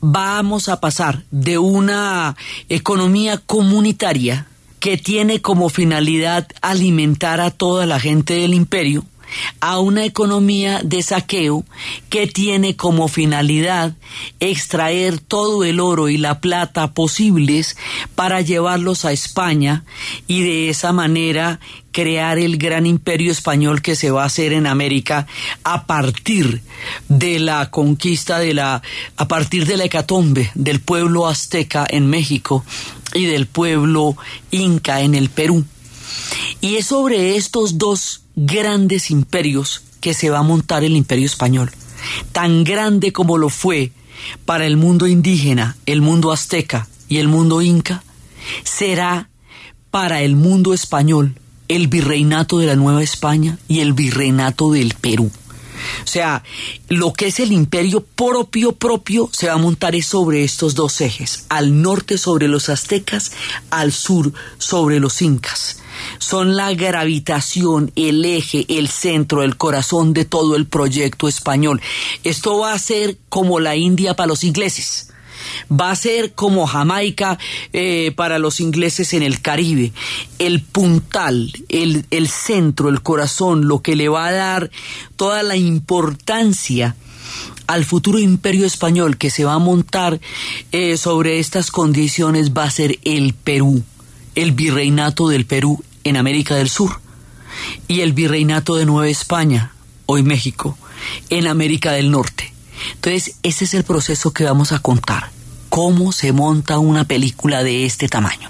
vamos 0.00 0.68
a 0.68 0.80
pasar 0.80 1.22
de 1.30 1.58
una 1.58 2.36
economía 2.68 3.38
comunitaria 3.38 4.46
que 4.80 4.96
tiene 4.96 5.42
como 5.42 5.68
finalidad 5.68 6.48
alimentar 6.62 7.40
a 7.40 7.50
toda 7.50 7.86
la 7.86 8.00
gente 8.00 8.34
del 8.34 8.54
imperio 8.54 9.04
a 9.60 9.78
una 9.78 10.04
economía 10.04 10.80
de 10.82 11.02
saqueo 11.02 11.64
que 12.08 12.26
tiene 12.26 12.76
como 12.76 13.08
finalidad 13.08 13.94
extraer 14.40 15.18
todo 15.18 15.64
el 15.64 15.80
oro 15.80 16.08
y 16.08 16.16
la 16.16 16.40
plata 16.40 16.92
posibles 16.92 17.76
para 18.14 18.40
llevarlos 18.40 19.04
a 19.04 19.12
España 19.12 19.84
y 20.26 20.42
de 20.42 20.68
esa 20.68 20.92
manera 20.92 21.60
crear 21.92 22.38
el 22.38 22.56
gran 22.56 22.86
imperio 22.86 23.32
español 23.32 23.82
que 23.82 23.96
se 23.96 24.10
va 24.10 24.22
a 24.22 24.26
hacer 24.26 24.52
en 24.52 24.66
América 24.66 25.26
a 25.64 25.86
partir 25.86 26.62
de 27.08 27.38
la 27.38 27.70
conquista 27.70 28.38
de 28.38 28.54
la 28.54 28.82
a 29.16 29.28
partir 29.28 29.66
de 29.66 29.76
la 29.76 29.84
hecatombe 29.84 30.50
del 30.54 30.80
pueblo 30.80 31.26
azteca 31.26 31.86
en 31.88 32.06
México 32.06 32.64
y 33.14 33.24
del 33.24 33.46
pueblo 33.46 34.16
inca 34.50 35.00
en 35.00 35.14
el 35.14 35.30
Perú. 35.30 35.64
Y 36.60 36.76
es 36.76 36.86
sobre 36.86 37.36
estos 37.36 37.78
dos 37.78 38.22
grandes 38.36 39.10
imperios 39.10 39.82
que 40.00 40.14
se 40.14 40.30
va 40.30 40.38
a 40.38 40.44
montar 40.44 40.84
el 40.84 40.96
imperio 40.96 41.26
español, 41.26 41.70
tan 42.32 42.64
grande 42.64 43.12
como 43.12 43.36
lo 43.36 43.48
fue 43.48 43.92
para 44.44 44.66
el 44.66 44.76
mundo 44.76 45.06
indígena, 45.06 45.76
el 45.86 46.00
mundo 46.00 46.30
azteca 46.32 46.88
y 47.08 47.18
el 47.18 47.28
mundo 47.28 47.62
inca, 47.62 48.02
será 48.64 49.28
para 49.90 50.22
el 50.22 50.36
mundo 50.36 50.72
español 50.72 51.34
el 51.70 51.86
virreinato 51.86 52.58
de 52.58 52.66
la 52.66 52.74
Nueva 52.74 53.00
España 53.00 53.56
y 53.68 53.78
el 53.78 53.92
virreinato 53.92 54.72
del 54.72 54.92
Perú. 55.00 55.30
O 56.02 56.06
sea, 56.06 56.42
lo 56.88 57.12
que 57.12 57.28
es 57.28 57.38
el 57.38 57.52
imperio 57.52 58.00
propio 58.00 58.72
propio 58.72 59.30
se 59.32 59.46
va 59.46 59.52
a 59.52 59.58
montar 59.58 59.94
sobre 60.02 60.42
estos 60.42 60.74
dos 60.74 61.00
ejes, 61.00 61.46
al 61.48 61.80
norte 61.80 62.18
sobre 62.18 62.48
los 62.48 62.68
aztecas, 62.68 63.30
al 63.70 63.92
sur 63.92 64.32
sobre 64.58 64.98
los 64.98 65.22
incas. 65.22 65.78
Son 66.18 66.56
la 66.56 66.74
gravitación, 66.74 67.92
el 67.94 68.24
eje, 68.24 68.66
el 68.68 68.88
centro, 68.88 69.44
el 69.44 69.56
corazón 69.56 70.12
de 70.12 70.24
todo 70.24 70.56
el 70.56 70.66
proyecto 70.66 71.28
español. 71.28 71.80
Esto 72.24 72.58
va 72.58 72.72
a 72.72 72.78
ser 72.80 73.16
como 73.28 73.60
la 73.60 73.76
India 73.76 74.14
para 74.14 74.26
los 74.26 74.42
ingleses 74.42 75.09
va 75.70 75.90
a 75.90 75.96
ser 75.96 76.32
como 76.32 76.66
Jamaica 76.66 77.38
eh, 77.72 78.12
para 78.16 78.38
los 78.38 78.60
ingleses 78.60 79.12
en 79.14 79.22
el 79.22 79.40
Caribe. 79.40 79.92
El 80.38 80.62
puntal, 80.62 81.52
el, 81.68 82.06
el 82.10 82.28
centro, 82.28 82.88
el 82.88 83.02
corazón, 83.02 83.66
lo 83.68 83.80
que 83.80 83.96
le 83.96 84.08
va 84.08 84.26
a 84.26 84.32
dar 84.32 84.70
toda 85.16 85.42
la 85.42 85.56
importancia 85.56 86.96
al 87.66 87.84
futuro 87.84 88.18
imperio 88.18 88.66
español 88.66 89.16
que 89.16 89.30
se 89.30 89.44
va 89.44 89.54
a 89.54 89.58
montar 89.58 90.20
eh, 90.72 90.96
sobre 90.96 91.38
estas 91.38 91.70
condiciones 91.70 92.52
va 92.52 92.64
a 92.64 92.70
ser 92.70 92.98
el 93.04 93.32
Perú, 93.32 93.84
el 94.34 94.50
virreinato 94.52 95.28
del 95.28 95.46
Perú 95.46 95.82
en 96.02 96.16
América 96.16 96.56
del 96.56 96.68
Sur 96.68 97.00
y 97.86 98.00
el 98.00 98.12
virreinato 98.12 98.74
de 98.74 98.86
Nueva 98.86 99.08
España, 99.08 99.72
hoy 100.06 100.22
México, 100.24 100.76
en 101.28 101.46
América 101.46 101.92
del 101.92 102.10
Norte. 102.10 102.49
Entonces, 102.94 103.34
ese 103.42 103.64
es 103.64 103.74
el 103.74 103.84
proceso 103.84 104.32
que 104.32 104.44
vamos 104.44 104.72
a 104.72 104.78
contar 104.78 105.30
cómo 105.68 106.12
se 106.12 106.32
monta 106.32 106.78
una 106.78 107.04
película 107.04 107.62
de 107.62 107.86
este 107.86 108.08
tamaño. 108.08 108.48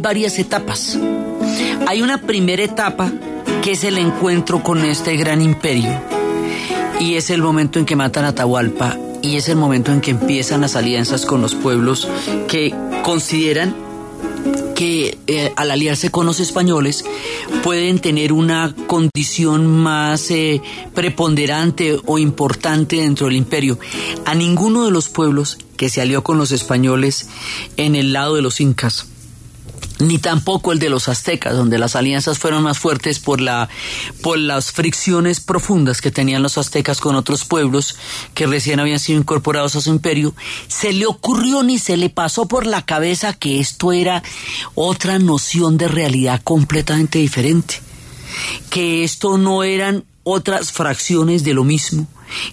Varias 0.00 0.38
etapas. 0.38 0.98
Hay 1.86 2.02
una 2.02 2.20
primera 2.20 2.62
etapa 2.62 3.10
que 3.62 3.72
es 3.72 3.84
el 3.84 3.98
encuentro 3.98 4.62
con 4.62 4.84
este 4.84 5.16
gran 5.16 5.42
imperio 5.42 5.90
y 7.00 7.14
es 7.14 7.30
el 7.30 7.42
momento 7.42 7.78
en 7.78 7.84
que 7.84 7.96
matan 7.96 8.24
a 8.24 8.28
Atahualpa 8.28 8.96
y 9.22 9.36
es 9.36 9.48
el 9.48 9.56
momento 9.56 9.92
en 9.92 10.00
que 10.00 10.10
empiezan 10.10 10.60
las 10.60 10.76
alianzas 10.76 11.26
con 11.26 11.40
los 11.40 11.54
pueblos 11.54 12.08
que 12.46 12.74
consideran 13.02 13.74
que 14.74 15.18
eh, 15.26 15.52
al 15.56 15.72
aliarse 15.72 16.10
con 16.10 16.24
los 16.24 16.38
españoles 16.38 17.04
pueden 17.64 17.98
tener 17.98 18.32
una 18.32 18.74
condición 18.86 19.66
más 19.66 20.30
eh, 20.30 20.62
preponderante 20.94 21.98
o 22.06 22.18
importante 22.18 22.96
dentro 22.96 23.26
del 23.26 23.36
imperio. 23.36 23.78
A 24.24 24.36
ninguno 24.36 24.84
de 24.84 24.92
los 24.92 25.08
pueblos 25.08 25.58
que 25.76 25.88
se 25.88 26.00
alió 26.00 26.22
con 26.22 26.38
los 26.38 26.52
españoles 26.52 27.28
en 27.76 27.96
el 27.96 28.12
lado 28.12 28.36
de 28.36 28.42
los 28.42 28.60
incas 28.60 29.08
ni 29.98 30.18
tampoco 30.18 30.72
el 30.72 30.78
de 30.78 30.90
los 30.90 31.08
aztecas, 31.08 31.56
donde 31.56 31.78
las 31.78 31.96
alianzas 31.96 32.38
fueron 32.38 32.62
más 32.62 32.78
fuertes 32.78 33.18
por, 33.18 33.40
la, 33.40 33.68
por 34.22 34.38
las 34.38 34.72
fricciones 34.72 35.40
profundas 35.40 36.00
que 36.00 36.10
tenían 36.10 36.42
los 36.42 36.58
aztecas 36.58 37.00
con 37.00 37.16
otros 37.16 37.44
pueblos 37.44 37.96
que 38.34 38.46
recién 38.46 38.80
habían 38.80 38.98
sido 38.98 39.18
incorporados 39.18 39.76
a 39.76 39.80
su 39.80 39.90
imperio, 39.90 40.34
se 40.68 40.92
le 40.92 41.06
ocurrió 41.06 41.62
ni 41.62 41.78
se 41.78 41.96
le 41.96 42.10
pasó 42.10 42.46
por 42.46 42.66
la 42.66 42.84
cabeza 42.84 43.32
que 43.32 43.60
esto 43.60 43.92
era 43.92 44.22
otra 44.74 45.18
noción 45.18 45.76
de 45.76 45.88
realidad 45.88 46.40
completamente 46.42 47.18
diferente, 47.18 47.80
que 48.70 49.04
esto 49.04 49.38
no 49.38 49.64
eran 49.64 50.04
otras 50.22 50.72
fracciones 50.72 51.42
de 51.42 51.54
lo 51.54 51.64
mismo, 51.64 52.06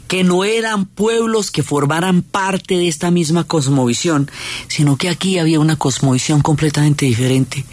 que 0.08 0.24
no 0.24 0.44
eran 0.44 0.86
pueblos 0.86 1.52
que 1.52 1.64
formaran 1.64 2.22
parte 2.22 2.78
de 2.78 2.88
esta 2.88 3.12
misma 3.12 3.44
cosmovisión, 3.44 4.30
sino 4.68 4.98
que 4.98 5.10
aquí 5.10 5.40
había 5.40 5.60
una 5.60 5.76
cosmovisión 5.76 6.42
completamente 6.42 7.06
diferente. 7.06 7.66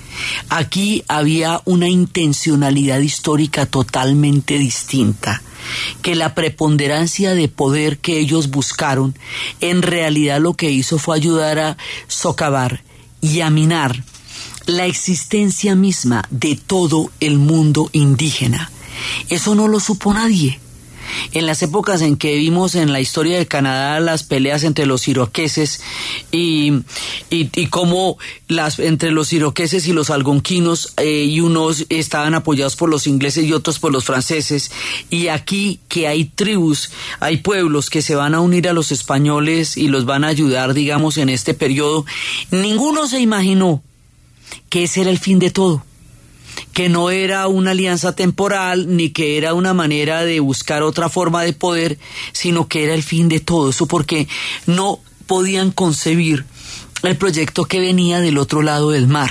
Aquí 0.48 1.04
había 1.08 1.62
una 1.64 1.88
intencionalidad 1.88 3.00
histórica 3.00 3.66
totalmente 3.66 4.58
distinta, 4.58 5.42
que 6.02 6.14
la 6.14 6.34
preponderancia 6.34 7.34
de 7.34 7.48
poder 7.48 7.98
que 7.98 8.18
ellos 8.18 8.50
buscaron 8.50 9.14
en 9.60 9.82
realidad 9.82 10.40
lo 10.40 10.54
que 10.54 10.70
hizo 10.70 10.98
fue 10.98 11.16
ayudar 11.16 11.58
a 11.58 11.76
socavar 12.08 12.82
y 13.20 13.40
a 13.40 13.50
minar 13.50 14.04
la 14.66 14.86
existencia 14.86 15.74
misma 15.74 16.24
de 16.30 16.56
todo 16.56 17.10
el 17.20 17.38
mundo 17.38 17.88
indígena. 17.92 18.70
Eso 19.28 19.54
no 19.54 19.66
lo 19.68 19.80
supo 19.80 20.12
nadie 20.12 20.60
en 21.32 21.46
las 21.46 21.62
épocas 21.62 22.02
en 22.02 22.16
que 22.16 22.36
vimos 22.36 22.74
en 22.74 22.92
la 22.92 23.00
historia 23.00 23.38
de 23.38 23.46
Canadá 23.46 24.00
las 24.00 24.22
peleas 24.22 24.64
entre 24.64 24.86
los 24.86 25.06
iroqueses 25.08 25.82
y, 26.30 26.72
y, 27.30 27.66
cómo 27.66 28.18
las, 28.48 28.78
entre 28.78 29.10
los 29.10 29.32
iroqueses 29.32 29.86
y 29.86 29.92
los 29.92 30.10
algonquinos 30.10 30.94
eh, 30.96 31.24
y 31.24 31.40
unos 31.40 31.86
estaban 31.88 32.34
apoyados 32.34 32.76
por 32.76 32.88
los 32.88 33.06
ingleses 33.06 33.44
y 33.44 33.52
otros 33.52 33.78
por 33.78 33.92
los 33.92 34.04
franceses. 34.04 34.70
Y 35.10 35.28
aquí 35.28 35.80
que 35.88 36.08
hay 36.08 36.24
tribus, 36.24 36.90
hay 37.20 37.38
pueblos 37.38 37.90
que 37.90 38.02
se 38.02 38.14
van 38.14 38.34
a 38.34 38.40
unir 38.40 38.68
a 38.68 38.72
los 38.72 38.92
españoles 38.92 39.76
y 39.76 39.88
los 39.88 40.04
van 40.04 40.24
a 40.24 40.28
ayudar 40.28 40.72
digamos 40.72 41.18
en 41.18 41.28
este 41.28 41.54
periodo, 41.54 42.04
ninguno 42.50 43.06
se 43.06 43.20
imaginó 43.20 43.82
que 44.68 44.84
ese 44.84 45.02
era 45.02 45.10
el 45.10 45.18
fin 45.18 45.38
de 45.38 45.50
todo 45.50 45.84
que 46.72 46.88
no 46.88 47.10
era 47.10 47.48
una 47.48 47.72
alianza 47.72 48.14
temporal 48.14 48.96
ni 48.96 49.10
que 49.10 49.36
era 49.36 49.54
una 49.54 49.74
manera 49.74 50.24
de 50.24 50.40
buscar 50.40 50.82
otra 50.82 51.08
forma 51.08 51.42
de 51.42 51.52
poder, 51.52 51.98
sino 52.32 52.68
que 52.68 52.84
era 52.84 52.94
el 52.94 53.02
fin 53.02 53.28
de 53.28 53.40
todo 53.40 53.70
eso 53.70 53.86
porque 53.86 54.28
no 54.66 55.00
podían 55.26 55.70
concebir 55.70 56.44
el 57.02 57.16
proyecto 57.16 57.64
que 57.64 57.80
venía 57.80 58.20
del 58.20 58.38
otro 58.38 58.62
lado 58.62 58.90
del 58.90 59.06
mar. 59.06 59.30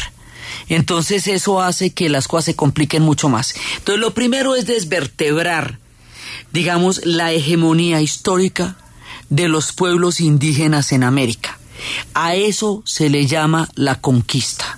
Entonces 0.70 1.28
eso 1.28 1.62
hace 1.62 1.94
que 1.94 2.10
las 2.10 2.28
cosas 2.28 2.46
se 2.46 2.56
compliquen 2.56 3.04
mucho 3.04 3.30
más. 3.30 3.56
Entonces 3.78 4.00
lo 4.00 4.14
primero 4.14 4.56
es 4.56 4.66
desvertebrar, 4.66 5.80
digamos, 6.52 7.02
la 7.06 7.32
hegemonía 7.32 8.02
histórica 8.02 8.78
de 9.30 9.48
los 9.48 9.74
pueblos 9.74 10.20
indígenas 10.20 10.92
en 10.92 11.04
América. 11.04 11.58
A 12.14 12.36
eso 12.36 12.84
se 12.86 13.10
le 13.10 13.26
llama 13.26 13.70
la 13.76 14.00
conquista 14.00 14.78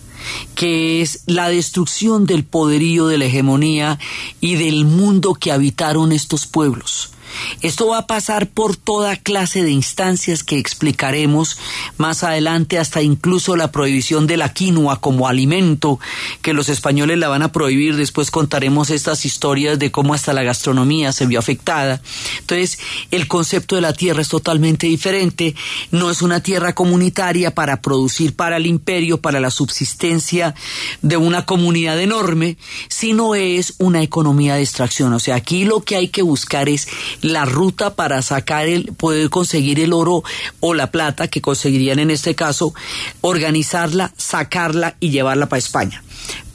que 0.55 1.01
es 1.01 1.23
la 1.25 1.49
destrucción 1.49 2.25
del 2.25 2.43
poderío 2.43 3.07
de 3.07 3.17
la 3.17 3.25
hegemonía 3.25 3.99
y 4.41 4.55
del 4.55 4.85
mundo 4.85 5.33
que 5.33 5.51
habitaron 5.51 6.11
estos 6.11 6.45
pueblos. 6.45 7.12
Esto 7.61 7.87
va 7.87 7.99
a 7.99 8.07
pasar 8.07 8.47
por 8.47 8.75
toda 8.75 9.15
clase 9.15 9.63
de 9.63 9.71
instancias 9.71 10.43
que 10.43 10.57
explicaremos 10.57 11.57
más 11.97 12.23
adelante, 12.23 12.79
hasta 12.79 13.01
incluso 13.01 13.55
la 13.55 13.71
prohibición 13.71 14.27
de 14.27 14.37
la 14.37 14.53
quinoa 14.53 14.99
como 14.99 15.27
alimento, 15.27 15.99
que 16.41 16.53
los 16.53 16.69
españoles 16.69 17.17
la 17.17 17.27
van 17.27 17.41
a 17.41 17.51
prohibir. 17.51 17.95
Después 17.95 18.31
contaremos 18.31 18.89
estas 18.89 19.25
historias 19.25 19.79
de 19.79 19.91
cómo 19.91 20.13
hasta 20.13 20.33
la 20.33 20.43
gastronomía 20.43 21.11
se 21.11 21.25
vio 21.25 21.39
afectada. 21.39 22.01
Entonces, 22.39 22.79
el 23.11 23.27
concepto 23.27 23.75
de 23.75 23.81
la 23.81 23.93
tierra 23.93 24.21
es 24.21 24.29
totalmente 24.29 24.87
diferente. 24.87 25.55
No 25.91 26.09
es 26.09 26.21
una 26.21 26.41
tierra 26.41 26.73
comunitaria 26.73 27.53
para 27.53 27.81
producir 27.81 28.35
para 28.35 28.57
el 28.57 28.65
imperio, 28.65 29.19
para 29.19 29.39
la 29.39 29.51
subsistencia 29.51 30.55
de 31.01 31.17
una 31.17 31.45
comunidad 31.45 31.99
enorme, 31.99 32.57
sino 32.89 33.35
es 33.35 33.75
una 33.77 34.01
economía 34.01 34.55
de 34.55 34.61
extracción. 34.61 35.13
O 35.13 35.19
sea, 35.19 35.35
aquí 35.35 35.65
lo 35.65 35.81
que 35.81 35.95
hay 35.95 36.07
que 36.07 36.21
buscar 36.21 36.69
es 36.69 36.87
la 37.23 37.45
ruta 37.45 37.95
para 37.95 38.21
sacar 38.21 38.67
el, 38.67 38.93
poder 38.93 39.29
conseguir 39.29 39.79
el 39.79 39.93
oro 39.93 40.23
o 40.59 40.73
la 40.73 40.91
plata 40.91 41.27
que 41.27 41.41
conseguirían 41.41 41.99
en 41.99 42.11
este 42.11 42.35
caso, 42.35 42.73
organizarla, 43.21 44.13
sacarla 44.17 44.95
y 44.99 45.09
llevarla 45.09 45.47
para 45.47 45.59
España. 45.59 46.03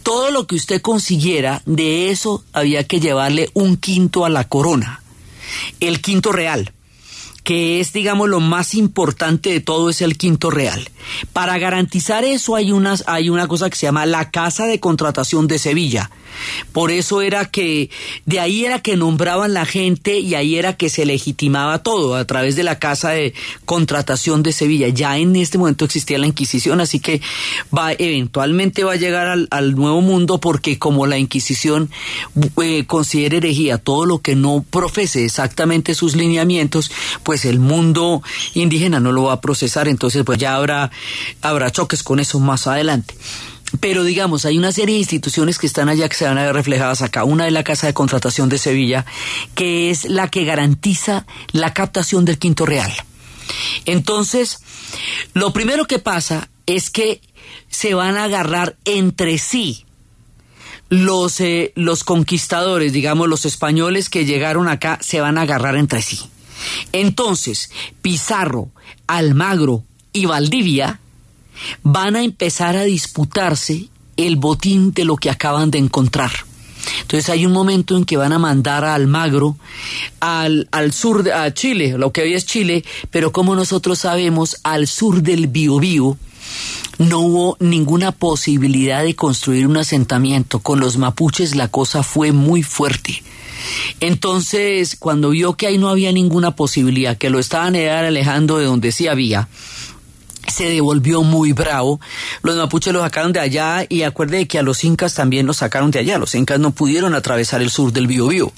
Todo 0.03 0.31
lo 0.31 0.47
que 0.47 0.55
usted 0.55 0.81
consiguiera, 0.81 1.63
de 1.67 2.11
eso 2.11 2.45
había 2.53 2.85
que 2.85 3.01
llevarle 3.01 3.51
un 3.55 3.77
quinto 3.77 4.25
a 4.25 4.29
la 4.29 4.45
corona, 4.45 5.03
el 5.81 6.01
quinto 6.01 6.33
real 6.33 6.73
que 7.45 7.81
es, 7.81 7.93
digamos, 7.93 8.29
lo 8.29 8.41
más 8.41 8.75
importante 8.75 9.51
de 9.51 9.61
todo 9.61 9.91
es 9.91 10.03
el 10.03 10.17
quinto 10.17 10.51
real. 10.51 10.89
Para 11.33 11.59
garantizar 11.59 12.25
eso 12.25 12.57
hay, 12.57 12.73
unas, 12.73 13.05
hay 13.07 13.31
una 13.31 13.47
cosa 13.47 13.71
que 13.71 13.77
se 13.77 13.87
llama 13.87 14.07
la 14.07 14.31
Casa 14.31 14.67
de 14.67 14.81
Contratación 14.81 15.47
de 15.47 15.59
Sevilla, 15.59 16.11
por 16.73 16.91
eso 16.91 17.23
era 17.23 17.47
que, 17.47 17.91
de 18.27 18.41
ahí 18.41 18.65
era 18.65 18.81
que 18.81 18.97
nombraban 18.97 19.55
la 19.55 19.67
gente 19.67 20.19
y 20.21 20.35
ahí 20.35 20.57
era 20.57 20.77
que 20.77 20.89
se 20.89 21.07
legitimaba 21.07 21.83
todo 21.83 22.15
a 22.17 22.25
través 22.25 22.57
de 22.57 22.63
la 22.63 22.79
Casa 22.79 23.11
de 23.11 23.35
Contratación 23.65 24.43
de 24.43 24.53
Sevilla. 24.53 24.89
Ya 24.89 25.19
en 25.19 25.37
este 25.37 25.59
momento 25.59 25.85
existía 25.85 26.19
la 26.19 26.27
Inquisición, 26.27 26.81
así 26.81 27.01
que 27.01 27.21
va, 27.77 27.93
eventualmente 27.93 28.85
va 28.85 28.93
a 28.93 28.97
llegar 28.97 29.47
al, 29.51 29.75
nuevo 29.75 30.01
mundo 30.01 30.39
porque 30.39 30.79
como 30.79 31.07
la 31.07 31.19
Inquisición 31.19 31.91
eh, 32.63 32.85
considera 32.87 33.37
herejía 33.37 33.79
todo 33.79 34.07
lo 34.07 34.19
que 34.19 34.35
no 34.35 34.65
profese 34.69 35.25
exactamente 35.25 35.95
sus 35.95 36.17
lineamientos, 36.17 36.91
pues 37.29 37.45
el 37.45 37.59
mundo 37.59 38.23
indígena 38.55 39.01
no 39.01 39.13
lo 39.13 39.25
va 39.25 39.35
a 39.35 39.41
procesar, 39.43 39.87
entonces 39.87 40.23
pues 40.25 40.39
ya 40.39 40.55
habrá, 40.55 40.91
habrá 41.43 41.71
choques 41.71 42.03
con 42.03 42.21
eso 42.21 42.41
más 42.41 42.67
adelante. 42.67 43.15
Pero 43.81 44.03
digamos, 44.03 44.47
hay 44.47 44.57
una 44.57 44.73
serie 44.73 44.95
de 44.95 45.01
instituciones 45.01 45.59
que 45.59 45.67
están 45.67 45.91
allá 45.91 46.09
que 46.09 46.17
se 46.17 46.25
van 46.25 46.39
a 46.39 46.47
ver 46.47 46.55
reflejadas 46.55 47.03
acá. 47.03 47.25
Una 47.25 47.47
es 47.47 47.53
la 47.53 47.65
Casa 47.65 47.87
de 47.87 47.93
Contratación 47.93 48.49
de 48.49 48.57
Sevilla, 48.57 49.05
que 49.55 49.91
es 49.91 50.07
la 50.07 50.29
que 50.29 50.47
garantiza 50.47 51.27
la 51.53 51.75
captación 51.75 52.25
del 52.25 52.39
quinto 52.39 52.65
real. 52.65 52.91
Entonces, 53.85 54.61
lo 55.35 55.53
primero 55.53 55.85
que 55.85 55.99
pasa 55.99 56.49
es 56.65 56.89
que 56.89 57.21
se 57.69 57.93
van 57.93 58.17
a 58.17 58.25
agarrar 58.25 58.79
entre 58.87 59.37
sí 59.37 59.85
los, 60.89 61.43
eh, 61.43 61.75
los 61.75 62.05
conquistadores, 62.05 62.95
digamos, 62.95 63.29
los 63.29 63.45
españoles 63.45 64.09
que 64.09 64.25
llegaron 64.25 64.67
acá, 64.67 64.99
se 65.03 65.21
van 65.21 65.37
a 65.37 65.43
agarrar 65.43 65.77
entre 65.77 66.01
sí. 66.01 66.21
Entonces, 66.93 67.71
Pizarro, 68.03 68.71
Almagro 69.07 69.85
y 70.13 70.27
Valdivia 70.27 71.01
van 71.83 72.17
a 72.17 72.23
empezar 72.23 72.77
a 72.77 72.85
disputarse 72.85 73.89
el 74.17 74.37
botín 74.37 74.93
de 74.93 75.05
lo 75.05 75.17
que 75.17 75.31
acaban 75.31 75.71
de 75.71 75.79
encontrar. 75.79 76.33
Entonces 77.03 77.29
hay 77.29 77.47
un 77.47 77.53
momento 77.53 77.97
en 77.97 78.05
que 78.05 78.17
van 78.17 78.33
a 78.33 78.39
mandar 78.39 78.85
a 78.85 78.95
Almagro 78.95 79.57
al, 80.21 80.69
al 80.71 80.93
sur, 80.93 81.23
de, 81.23 81.33
a 81.33 81.53
Chile, 81.53 81.97
lo 81.99 82.13
que 82.13 82.23
hoy 82.23 82.35
es 82.35 82.47
Chile, 82.47 82.85
pero 83.11 83.33
como 83.33 83.55
nosotros 83.55 83.99
sabemos, 84.01 84.57
al 84.63 84.87
sur 84.87 85.23
del 85.23 85.49
Biobío 85.49 86.17
no 86.99 87.21
hubo 87.21 87.57
ninguna 87.61 88.13
posibilidad 88.13 89.03
de 89.03 89.15
construir 89.15 89.67
un 89.67 89.77
asentamiento. 89.77 90.61
Con 90.61 90.81
los 90.81 90.97
mapuches 90.97 91.55
la 91.55 91.69
cosa 91.69 92.03
fue 92.03 92.33
muy 92.33 92.63
fuerte. 92.63 93.23
Entonces, 94.01 94.97
cuando 94.99 95.31
vio 95.31 95.55
que 95.55 95.67
ahí 95.67 95.79
no 95.79 95.89
había 95.89 96.13
ninguna 96.13 96.55
posibilidad, 96.55 97.17
que 97.17 97.31
lo 97.31 97.39
estaban 97.39 97.77
alejando 97.77 98.59
de 98.59 98.67
donde 98.67 98.93
sí 98.93 99.09
había, 99.09 99.49
se 100.49 100.71
devolvió 100.71 101.23
muy 101.23 101.53
bravo. 101.53 102.01
Los 102.43 102.57
mapuches 102.57 102.93
lo 102.93 103.01
sacaron 103.01 103.33
de 103.33 103.41
allá 103.41 103.85
y 103.89 104.03
acuerde 104.03 104.47
que 104.47 104.59
a 104.59 104.63
los 104.63 104.85
incas 104.85 105.15
también 105.15 105.47
los 105.47 105.59
sacaron 105.59 105.91
de 105.91 106.01
allá. 106.01 106.19
Los 106.19 106.35
incas 106.35 106.59
no 106.59 106.71
pudieron 106.71 107.15
atravesar 107.15 107.63
el 107.63 107.71
sur 107.71 107.93
del 107.93 108.07
Biobío. 108.07 108.53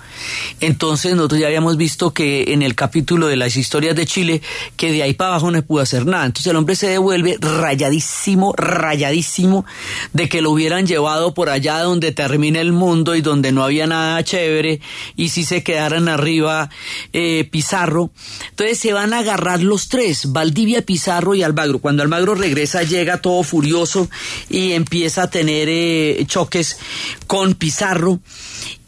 Entonces 0.60 1.14
nosotros 1.14 1.40
ya 1.40 1.46
habíamos 1.46 1.76
visto 1.76 2.12
que 2.12 2.52
en 2.52 2.62
el 2.62 2.74
capítulo 2.74 3.26
de 3.26 3.36
las 3.36 3.56
historias 3.56 3.96
de 3.96 4.06
Chile 4.06 4.42
que 4.76 4.92
de 4.92 5.02
ahí 5.02 5.14
para 5.14 5.30
abajo 5.30 5.50
no 5.50 5.60
pudo 5.62 5.82
hacer 5.82 6.06
nada. 6.06 6.26
Entonces 6.26 6.50
el 6.50 6.56
hombre 6.56 6.76
se 6.76 6.88
devuelve 6.88 7.36
rayadísimo, 7.40 8.54
rayadísimo 8.56 9.64
de 10.12 10.28
que 10.28 10.42
lo 10.42 10.50
hubieran 10.50 10.86
llevado 10.86 11.34
por 11.34 11.50
allá 11.50 11.80
donde 11.80 12.12
termina 12.12 12.60
el 12.60 12.72
mundo 12.72 13.14
y 13.14 13.22
donde 13.22 13.52
no 13.52 13.64
había 13.64 13.86
nada 13.86 14.22
chévere 14.22 14.80
y 15.16 15.30
si 15.30 15.44
se 15.44 15.62
quedaran 15.62 16.08
arriba 16.08 16.70
eh, 17.12 17.48
Pizarro. 17.50 18.10
Entonces 18.50 18.78
se 18.78 18.92
van 18.92 19.12
a 19.12 19.18
agarrar 19.18 19.62
los 19.62 19.88
tres, 19.88 20.32
Valdivia, 20.32 20.82
Pizarro 20.82 21.34
y 21.34 21.42
Albagro 21.42 21.79
cuando 21.80 22.02
Almagro 22.02 22.34
regresa 22.34 22.82
llega 22.82 23.20
todo 23.20 23.42
furioso 23.42 24.08
y 24.48 24.72
empieza 24.72 25.24
a 25.24 25.30
tener 25.30 25.68
eh, 25.68 26.24
choques 26.26 26.78
con 27.26 27.54
Pizarro. 27.54 28.20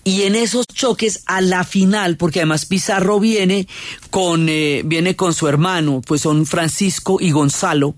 Y 0.04 0.22
en 0.22 0.34
esos 0.34 0.66
choques, 0.66 1.22
a 1.26 1.40
la 1.40 1.62
final, 1.64 2.16
porque 2.16 2.40
además 2.40 2.66
Pizarro 2.66 3.20
viene 3.20 3.68
con, 4.10 4.48
eh, 4.48 4.82
viene 4.84 5.14
con 5.14 5.32
su 5.32 5.46
hermano, 5.46 6.02
pues 6.04 6.22
son 6.22 6.44
Francisco 6.44 7.18
y 7.20 7.30
Gonzalo, 7.30 7.94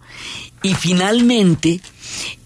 y 0.62 0.74
finalmente, 0.74 1.80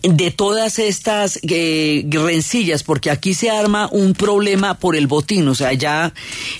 de 0.02 0.30
todas 0.30 0.78
estas 0.78 1.38
eh, 1.42 2.04
rencillas, 2.10 2.82
porque 2.82 3.10
aquí 3.10 3.34
se 3.34 3.50
arma 3.50 3.88
un 3.92 4.12
problema 4.14 4.78
por 4.78 4.96
el 4.96 5.06
botín, 5.06 5.46
o 5.48 5.54
sea, 5.54 5.72
ya 5.72 6.12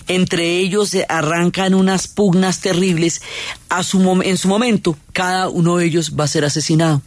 entre 0.06 0.58
ellos 0.58 0.90
se 0.90 1.04
arrancan 1.08 1.74
unas 1.74 2.06
pugnas 2.06 2.60
terribles, 2.60 3.22
a 3.68 3.82
su 3.82 4.22
en 4.22 4.38
su 4.38 4.48
momento 4.48 4.96
cada 5.12 5.48
uno 5.48 5.76
de 5.76 5.86
ellos 5.86 6.14
va 6.18 6.24
a 6.24 6.28
ser 6.28 6.44
asesinado. 6.44 7.02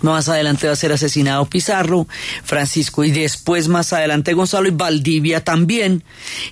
Más 0.00 0.28
adelante 0.28 0.68
va 0.68 0.74
a 0.74 0.76
ser 0.76 0.92
asesinado 0.92 1.44
Pizarro, 1.46 2.06
Francisco 2.44 3.02
y 3.04 3.10
después 3.10 3.66
más 3.66 3.92
adelante 3.92 4.32
Gonzalo 4.32 4.68
y 4.68 4.72
Valdivia 4.72 5.42
también. 5.42 6.04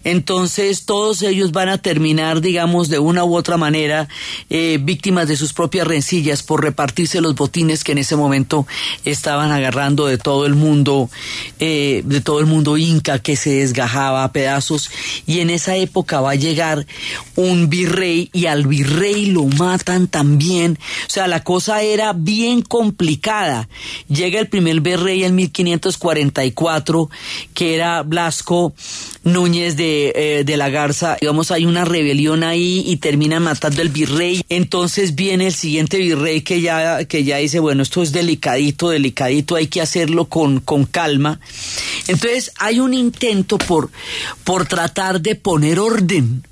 Entonces 0.03 0.85
todos 0.85 1.23
ellos 1.23 1.53
van 1.53 1.69
a 1.69 1.79
terminar, 1.79 2.41
digamos, 2.41 2.89
de 2.89 2.99
una 2.99 3.25
u 3.25 3.37
otra 3.37 3.57
manera 3.57 4.09
eh, 4.51 4.79
víctimas 4.83 5.29
de 5.29 5.37
sus 5.37 5.53
propias 5.53 5.87
rencillas 5.87 6.43
por 6.43 6.63
repartirse 6.63 7.21
los 7.21 7.37
botines 7.37 7.85
que 7.85 7.93
en 7.93 7.99
ese 7.99 8.17
momento 8.17 8.67
estaban 9.05 9.53
agarrando 9.53 10.07
de 10.07 10.19
todo 10.19 10.45
el 10.45 10.55
mundo, 10.55 11.09
eh, 11.61 12.03
de 12.05 12.21
todo 12.21 12.41
el 12.41 12.47
mundo 12.47 12.77
inca 12.77 13.21
que 13.21 13.37
se 13.37 13.51
desgajaba 13.51 14.25
a 14.25 14.33
pedazos. 14.33 14.91
Y 15.25 15.39
en 15.39 15.51
esa 15.51 15.77
época 15.77 16.21
va 16.21 16.33
a 16.33 16.35
llegar 16.35 16.85
un 17.37 17.69
virrey 17.69 18.29
y 18.33 18.47
al 18.47 18.67
virrey 18.67 19.27
lo 19.27 19.45
matan 19.45 20.09
también. 20.09 20.79
O 21.07 21.11
sea, 21.11 21.29
la 21.29 21.45
cosa 21.45 21.83
era 21.83 22.13
bien 22.13 22.63
complicada 22.63 23.36
Llega 24.09 24.41
el 24.41 24.49
primer 24.49 24.81
virrey 24.81 25.25
en 25.25 25.35
1544, 25.35 27.11
que 27.55 27.75
era 27.75 28.03
Blasco 28.03 28.75
Núñez 29.25 29.77
de, 29.77 30.13
eh, 30.15 30.45
de 30.45 30.57
la 30.57 30.71
Garza. 30.71 31.17
Digamos, 31.21 31.51
hay 31.51 31.67
una 31.67 31.85
rebelión 31.85 32.45
ahí 32.45 32.85
y 32.87 32.97
termina 32.97 33.41
matando 33.41 33.83
al 33.83 33.89
virrey. 33.89 34.43
Entonces 34.49 35.15
viene 35.15 35.49
el 35.49 35.55
siguiente 35.55 35.99
virrey 35.99 36.43
que 36.43 36.61
ya, 36.61 37.05
que 37.05 37.25
ya 37.25 37.39
dice, 37.39 37.59
bueno, 37.59 37.83
esto 37.83 38.03
es 38.03 38.13
delicadito, 38.13 38.91
delicadito, 38.91 39.57
hay 39.57 39.67
que 39.67 39.81
hacerlo 39.81 40.27
con, 40.27 40.61
con 40.61 40.85
calma. 40.85 41.41
Entonces 42.07 42.53
hay 42.59 42.81
un 42.81 42.95
intento 42.95 43.59
por, 43.59 43.91
por 44.45 44.67
tratar 44.67 45.21
de 45.21 45.35
poner 45.35 45.79
orden 45.79 46.43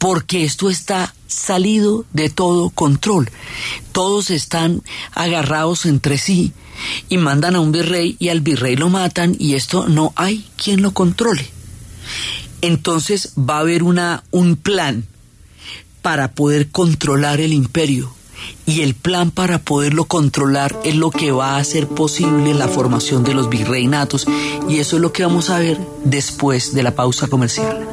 porque 0.00 0.44
esto 0.44 0.70
está 0.70 1.14
salido 1.28 2.06
de 2.14 2.30
todo 2.30 2.70
control. 2.70 3.30
Todos 3.92 4.30
están 4.30 4.82
agarrados 5.12 5.84
entre 5.84 6.16
sí 6.16 6.54
y 7.10 7.18
mandan 7.18 7.54
a 7.54 7.60
un 7.60 7.70
virrey 7.70 8.16
y 8.18 8.30
al 8.30 8.40
virrey 8.40 8.76
lo 8.76 8.88
matan 8.88 9.36
y 9.38 9.56
esto 9.56 9.88
no 9.88 10.14
hay 10.16 10.48
quien 10.56 10.80
lo 10.80 10.92
controle. 10.92 11.46
Entonces 12.62 13.34
va 13.38 13.58
a 13.58 13.60
haber 13.60 13.82
una, 13.82 14.24
un 14.30 14.56
plan 14.56 15.04
para 16.00 16.32
poder 16.32 16.70
controlar 16.70 17.42
el 17.42 17.52
imperio. 17.52 18.10
Y 18.64 18.80
el 18.80 18.94
plan 18.94 19.30
para 19.30 19.58
poderlo 19.58 20.06
controlar 20.06 20.80
es 20.82 20.96
lo 20.96 21.10
que 21.10 21.30
va 21.30 21.56
a 21.56 21.58
hacer 21.58 21.86
posible 21.86 22.54
la 22.54 22.68
formación 22.68 23.22
de 23.22 23.34
los 23.34 23.50
virreinatos. 23.50 24.26
Y 24.66 24.78
eso 24.78 24.96
es 24.96 25.02
lo 25.02 25.12
que 25.12 25.24
vamos 25.24 25.50
a 25.50 25.58
ver 25.58 25.78
después 26.04 26.72
de 26.72 26.82
la 26.82 26.94
pausa 26.94 27.26
comercial. 27.26 27.86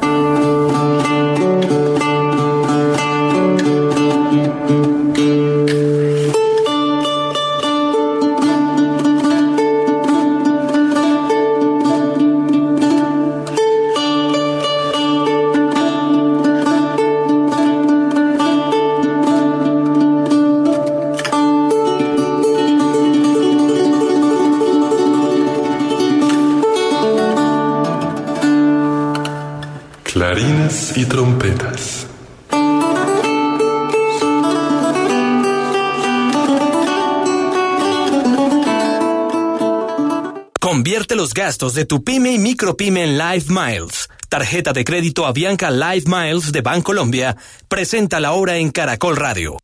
Gastos 41.34 41.74
de 41.74 41.84
tu 41.84 42.04
pyme 42.04 42.32
y 42.32 42.38
micropyme 42.38 43.04
en 43.04 43.18
Live 43.18 43.46
Miles. 43.48 44.08
Tarjeta 44.28 44.72
de 44.72 44.84
crédito 44.84 45.26
Avianca 45.26 45.70
Live 45.70 46.04
Miles 46.06 46.52
de 46.52 46.60
Bancolombia. 46.60 47.36
Presenta 47.68 48.20
la 48.20 48.32
hora 48.32 48.56
en 48.56 48.70
Caracol 48.70 49.16
Radio. 49.16 49.56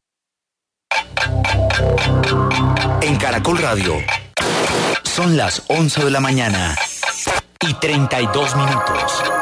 En 3.03 3.17
Caracol 3.17 3.59
Radio. 3.59 3.95
Son 5.03 5.37
las 5.37 5.63
11 5.69 6.05
de 6.05 6.11
la 6.11 6.21
mañana 6.21 6.77
y 7.61 7.75
32 7.75 8.57
minutos. 8.57 9.34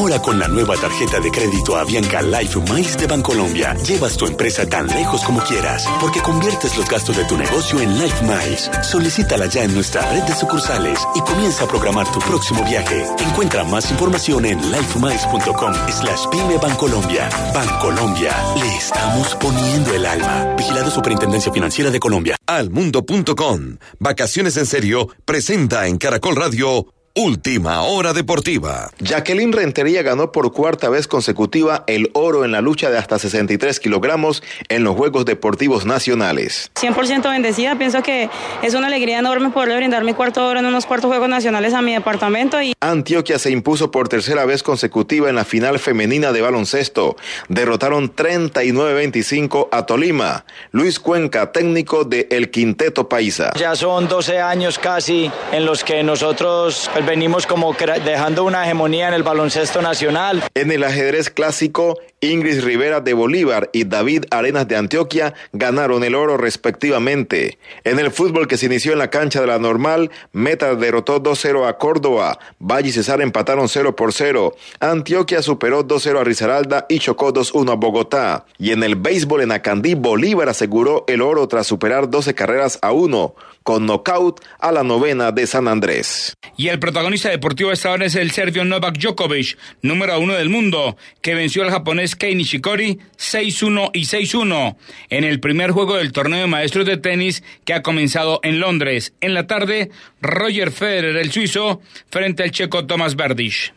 Ahora 0.00 0.18
con 0.22 0.38
la 0.38 0.48
nueva 0.48 0.76
tarjeta 0.78 1.20
de 1.20 1.30
crédito 1.30 1.76
Avianca 1.76 2.22
Life 2.22 2.58
Miles 2.72 2.96
de 2.96 3.06
Bancolombia, 3.06 3.74
llevas 3.86 4.16
tu 4.16 4.24
empresa 4.24 4.66
tan 4.66 4.86
lejos 4.86 5.22
como 5.24 5.40
quieras, 5.40 5.86
porque 6.00 6.22
conviertes 6.22 6.74
los 6.78 6.88
gastos 6.88 7.18
de 7.18 7.24
tu 7.26 7.36
negocio 7.36 7.78
en 7.78 7.98
Life 7.98 8.24
Miles. 8.24 8.70
Solicítala 8.82 9.44
ya 9.44 9.62
en 9.62 9.74
nuestra 9.74 10.00
red 10.10 10.22
de 10.22 10.34
sucursales 10.34 10.98
y 11.14 11.20
comienza 11.20 11.64
a 11.64 11.68
programar 11.68 12.10
tu 12.10 12.18
próximo 12.20 12.64
viaje. 12.64 13.04
Encuentra 13.28 13.62
más 13.64 13.90
información 13.90 14.46
en 14.46 14.72
lifemiles.com 14.72 15.74
slash 15.90 16.26
pyme 16.30 16.56
Bancolombia. 16.56 17.28
Bancolombia, 17.52 18.34
le 18.56 18.76
estamos 18.76 19.34
poniendo 19.34 19.94
el 19.94 20.06
alma. 20.06 20.54
Vigilado 20.56 20.90
Superintendencia 20.90 21.52
Financiera 21.52 21.90
de 21.90 22.00
Colombia. 22.00 22.38
Almundo.com. 22.46 23.76
Vacaciones 23.98 24.56
en 24.56 24.64
serio 24.64 25.08
presenta 25.26 25.86
en 25.88 25.98
Caracol 25.98 26.36
Radio 26.36 26.86
Última 27.16 27.82
hora 27.82 28.12
deportiva. 28.12 28.88
Jacqueline 29.00 29.52
Rentería 29.52 30.02
ganó 30.02 30.30
por 30.30 30.52
cuarta 30.52 30.88
vez 30.88 31.08
consecutiva 31.08 31.82
el 31.88 32.08
oro 32.14 32.44
en 32.44 32.52
la 32.52 32.60
lucha 32.60 32.88
de 32.88 32.98
hasta 32.98 33.18
63 33.18 33.80
kilogramos 33.80 34.44
en 34.68 34.84
los 34.84 34.94
Juegos 34.94 35.24
Deportivos 35.24 35.86
Nacionales. 35.86 36.70
100% 36.80 37.28
bendecida, 37.28 37.76
pienso 37.76 38.04
que 38.04 38.30
es 38.62 38.74
una 38.74 38.86
alegría 38.86 39.18
enorme 39.18 39.50
poderle 39.50 39.78
brindar 39.78 40.04
mi 40.04 40.14
cuarto 40.14 40.46
oro 40.46 40.60
en 40.60 40.66
unos 40.66 40.86
cuartos 40.86 41.08
Juegos 41.08 41.28
Nacionales 41.28 41.74
a 41.74 41.82
mi 41.82 41.94
departamento. 41.94 42.62
Y... 42.62 42.74
Antioquia 42.78 43.40
se 43.40 43.50
impuso 43.50 43.90
por 43.90 44.08
tercera 44.08 44.44
vez 44.44 44.62
consecutiva 44.62 45.28
en 45.28 45.34
la 45.34 45.44
final 45.44 45.80
femenina 45.80 46.30
de 46.30 46.42
baloncesto. 46.42 47.16
Derrotaron 47.48 48.14
39-25 48.14 49.68
a 49.72 49.84
Tolima. 49.84 50.44
Luis 50.70 51.00
Cuenca, 51.00 51.50
técnico 51.50 52.04
de 52.04 52.28
El 52.30 52.52
Quinteto 52.52 53.08
Paisa. 53.08 53.52
Ya 53.56 53.74
son 53.74 54.06
12 54.06 54.38
años 54.38 54.78
casi 54.78 55.28
en 55.50 55.66
los 55.66 55.82
que 55.82 56.04
nosotros 56.04 56.88
pues 57.00 57.08
venimos 57.08 57.46
como 57.46 57.74
dejando 58.04 58.44
una 58.44 58.64
hegemonía 58.64 59.08
en 59.08 59.14
el 59.14 59.22
baloncesto 59.22 59.80
nacional. 59.80 60.42
En 60.54 60.70
el 60.70 60.84
ajedrez 60.84 61.30
clásico, 61.30 61.98
Ingrid 62.20 62.62
Rivera 62.62 63.00
de 63.00 63.14
Bolívar 63.14 63.70
y 63.72 63.84
David 63.84 64.24
Arenas 64.30 64.68
de 64.68 64.76
Antioquia 64.76 65.32
ganaron 65.54 66.04
el 66.04 66.14
oro 66.14 66.36
respectivamente. 66.36 67.58
En 67.84 67.98
el 67.98 68.10
fútbol 68.10 68.48
que 68.48 68.58
se 68.58 68.66
inició 68.66 68.92
en 68.92 68.98
la 68.98 69.08
cancha 69.08 69.40
de 69.40 69.46
la 69.46 69.58
normal, 69.58 70.10
Meta 70.32 70.74
derrotó 70.74 71.22
2-0 71.22 71.66
a 71.66 71.78
Córdoba, 71.78 72.38
Valle 72.58 72.90
y 72.90 72.92
Cesar 72.92 73.22
empataron 73.22 73.70
0 73.70 73.96
por 73.96 74.12
0, 74.12 74.54
Antioquia 74.80 75.40
superó 75.40 75.86
2-0 75.86 76.20
a 76.20 76.24
Risaralda 76.24 76.86
y 76.90 76.98
chocó 76.98 77.32
2-1 77.32 77.72
a 77.72 77.76
Bogotá. 77.76 78.44
Y 78.58 78.72
en 78.72 78.82
el 78.82 78.96
béisbol 78.96 79.40
en 79.40 79.52
Acandí, 79.52 79.94
Bolívar 79.94 80.50
aseguró 80.50 81.04
el 81.08 81.22
oro 81.22 81.48
tras 81.48 81.66
superar 81.66 82.10
12 82.10 82.34
carreras 82.34 82.78
a 82.82 82.92
1 82.92 83.34
con 83.62 83.86
knockout 83.86 84.40
a 84.58 84.72
la 84.72 84.82
novena 84.82 85.32
de 85.32 85.46
San 85.46 85.68
Andrés. 85.68 86.34
Y 86.56 86.68
el 86.68 86.78
protagonista 86.78 87.28
deportivo 87.28 87.70
de 87.70 87.74
esta 87.74 87.90
hora 87.90 88.06
es 88.06 88.14
el 88.14 88.30
serbio 88.30 88.64
Novak 88.64 88.98
Djokovic, 88.98 89.56
número 89.82 90.18
uno 90.18 90.34
del 90.34 90.48
mundo, 90.48 90.96
que 91.20 91.34
venció 91.34 91.62
al 91.62 91.70
japonés 91.70 92.16
Kei 92.16 92.34
Nishikori 92.34 92.98
6-1 93.18 93.90
y 93.92 94.02
6-1 94.02 94.76
en 95.10 95.24
el 95.24 95.40
primer 95.40 95.70
juego 95.70 95.96
del 95.96 96.12
torneo 96.12 96.40
de 96.40 96.46
maestros 96.46 96.86
de 96.86 96.96
tenis 96.96 97.42
que 97.64 97.74
ha 97.74 97.82
comenzado 97.82 98.40
en 98.42 98.60
Londres. 98.60 99.12
En 99.20 99.34
la 99.34 99.46
tarde, 99.46 99.90
Roger 100.20 100.70
Federer, 100.70 101.16
el 101.16 101.32
suizo, 101.32 101.80
frente 102.10 102.42
al 102.42 102.50
checo 102.50 102.86
Thomas 102.86 103.16
Berdych. 103.16 103.72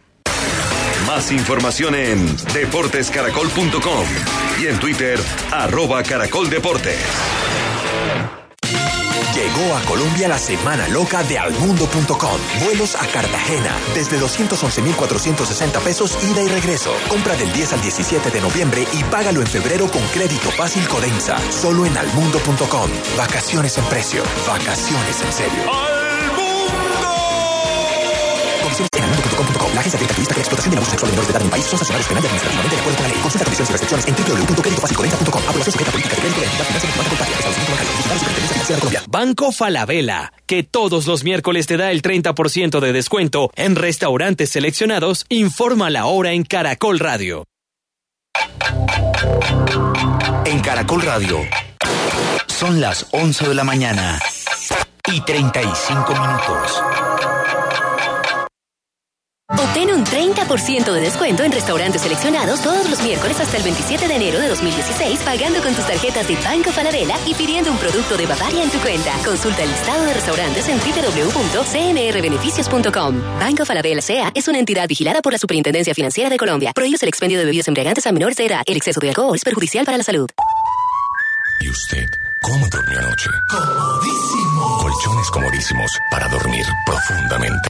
Más 1.07 1.31
información 1.31 1.95
en 1.95 2.37
deportescaracol.com 2.53 4.05
y 4.61 4.67
en 4.67 4.79
Twitter, 4.79 5.19
arroba 5.51 6.01
caracoldeportes. 6.01 7.72
Llegó 9.33 9.75
a 9.75 9.81
Colombia 9.81 10.27
la 10.27 10.37
semana 10.37 10.87
loca 10.87 11.23
de 11.23 11.39
almundo.com. 11.39 12.39
Vuelos 12.63 12.95
a 12.95 13.07
Cartagena 13.07 13.75
desde 13.95 14.19
211,460 14.19 15.79
pesos 15.79 16.17
ida 16.23 16.43
y 16.43 16.47
regreso. 16.47 16.93
Compra 17.09 17.35
del 17.35 17.51
10 17.51 17.73
al 17.73 17.81
17 17.81 18.29
de 18.29 18.41
noviembre 18.41 18.85
y 18.93 19.03
págalo 19.05 19.41
en 19.41 19.47
febrero 19.47 19.89
con 19.89 20.03
crédito 20.07 20.51
fácil 20.51 20.87
Codensa. 20.87 21.39
Solo 21.51 21.87
en 21.87 21.97
almundo.com. 21.97 22.91
Vacaciones 23.17 23.77
en 23.79 23.85
precio. 23.85 24.23
Vacaciones 24.47 25.21
en 25.21 25.33
serio. 25.33 26.02
Agencia 29.83 29.99
de 29.99 30.13
turista 30.13 30.33
que 30.33 30.39
la 30.39 30.43
explotación 30.43 30.71
de 30.71 30.77
abuso 30.77 30.91
sexual 30.91 31.11
de 31.11 31.15
menores 31.17 31.27
de 31.27 31.31
edad 31.33 31.41
en 31.41 31.45
un 31.45 31.51
país 31.51 31.65
son 31.65 31.79
sancionados 31.79 32.07
penal 32.07 32.23
y 32.23 32.27
administrativamente 32.27 32.75
de 32.75 32.81
acuerdo 32.81 32.97
con 32.97 33.03
la 33.03 33.09
ley. 33.09 33.19
Consulta 33.21 33.45
condiciones 33.45 33.69
y 33.69 33.73
restricciones 33.73 34.07
en 34.07 34.15
www.creditofacilcodensa.com. 34.15 35.41
Aprobación 35.43 35.73
sujeta 35.73 35.89
a 35.89 35.93
política 35.93 36.15
de 36.15 36.21
crédito 36.21 36.39
de 36.39 36.45
la 36.45 36.51
entidad 36.51 36.67
financiera 36.67 36.95
contaria. 36.95 37.35
Establecimiento 37.35 37.71
bancario. 37.73 37.93
Visitar 37.97 38.17
Superintendencia 38.17 38.53
Financiera 38.53 38.75
de 38.75 38.79
Colombia. 38.79 39.03
Banco 39.07 39.51
Falabella, 39.51 40.33
que 40.45 40.63
todos 40.63 41.07
los 41.07 41.23
miércoles 41.23 41.67
te 41.67 41.77
da 41.77 41.91
el 41.91 42.01
30% 42.01 42.79
de 42.79 42.93
descuento 42.93 43.51
en 43.55 43.75
restaurantes 43.75 44.49
seleccionados, 44.49 45.25
informa 45.29 45.89
la 45.89 46.05
hora 46.05 46.31
en 46.31 46.43
Caracol 46.43 46.99
Radio. 46.99 47.45
En 50.45 50.59
Caracol 50.61 51.01
Radio 51.01 51.39
son 52.47 52.79
las 52.79 53.07
11 53.11 53.49
de 53.49 53.55
la 53.55 53.63
mañana 53.63 54.19
y 55.11 55.21
35 55.21 56.13
minutos. 56.13 57.12
Obtén 59.57 59.91
un 59.91 60.03
30% 60.03 60.91
de 60.91 61.01
descuento 61.01 61.43
en 61.43 61.51
restaurantes 61.51 62.01
seleccionados 62.01 62.59
todos 62.61 62.89
los 62.89 62.99
miércoles 63.01 63.39
hasta 63.39 63.57
el 63.57 63.63
27 63.63 64.07
de 64.07 64.15
enero 64.15 64.39
de 64.39 64.47
2016 64.49 65.19
pagando 65.21 65.61
con 65.61 65.75
tus 65.75 65.85
tarjetas 65.85 66.27
de 66.27 66.35
Banco 66.37 66.71
Falabella 66.71 67.15
y 67.25 67.33
pidiendo 67.35 67.71
un 67.71 67.77
producto 67.77 68.17
de 68.17 68.25
Bavaria 68.25 68.63
en 68.63 68.71
tu 68.71 68.79
cuenta. 68.79 69.11
Consulta 69.23 69.61
el 69.63 69.69
listado 69.69 70.05
de 70.05 70.13
restaurantes 70.13 70.67
en 70.67 70.79
www.cmrbeneficios.com. 70.79 73.39
Banco 73.39 73.65
Falabella 73.65 74.01
SEA 74.01 74.31
es 74.33 74.47
una 74.47 74.57
entidad 74.59 74.87
vigilada 74.87 75.21
por 75.21 75.33
la 75.33 75.37
Superintendencia 75.37 75.93
Financiera 75.93 76.29
de 76.29 76.37
Colombia. 76.37 76.71
Prohíbe 76.73 76.97
el 77.01 77.09
expendio 77.09 77.37
de 77.39 77.45
bebidas 77.45 77.67
embriagantes 77.67 78.07
a 78.07 78.11
menores 78.11 78.37
de 78.37 78.45
edad. 78.47 78.63
El 78.65 78.77
exceso 78.77 78.99
de 78.99 79.09
alcohol 79.09 79.35
es 79.35 79.43
perjudicial 79.43 79.85
para 79.85 79.97
la 79.97 80.03
salud. 80.03 80.27
¿Y 81.61 81.69
usted 81.69 82.09
cómo 82.41 82.67
durmió 82.67 82.97
anoche? 82.99 83.29
Comodísimo. 83.49 84.77
Colchones 84.79 85.29
comodísimos 85.31 85.91
para 86.11 86.27
dormir 86.27 86.65
profundamente. 86.85 87.69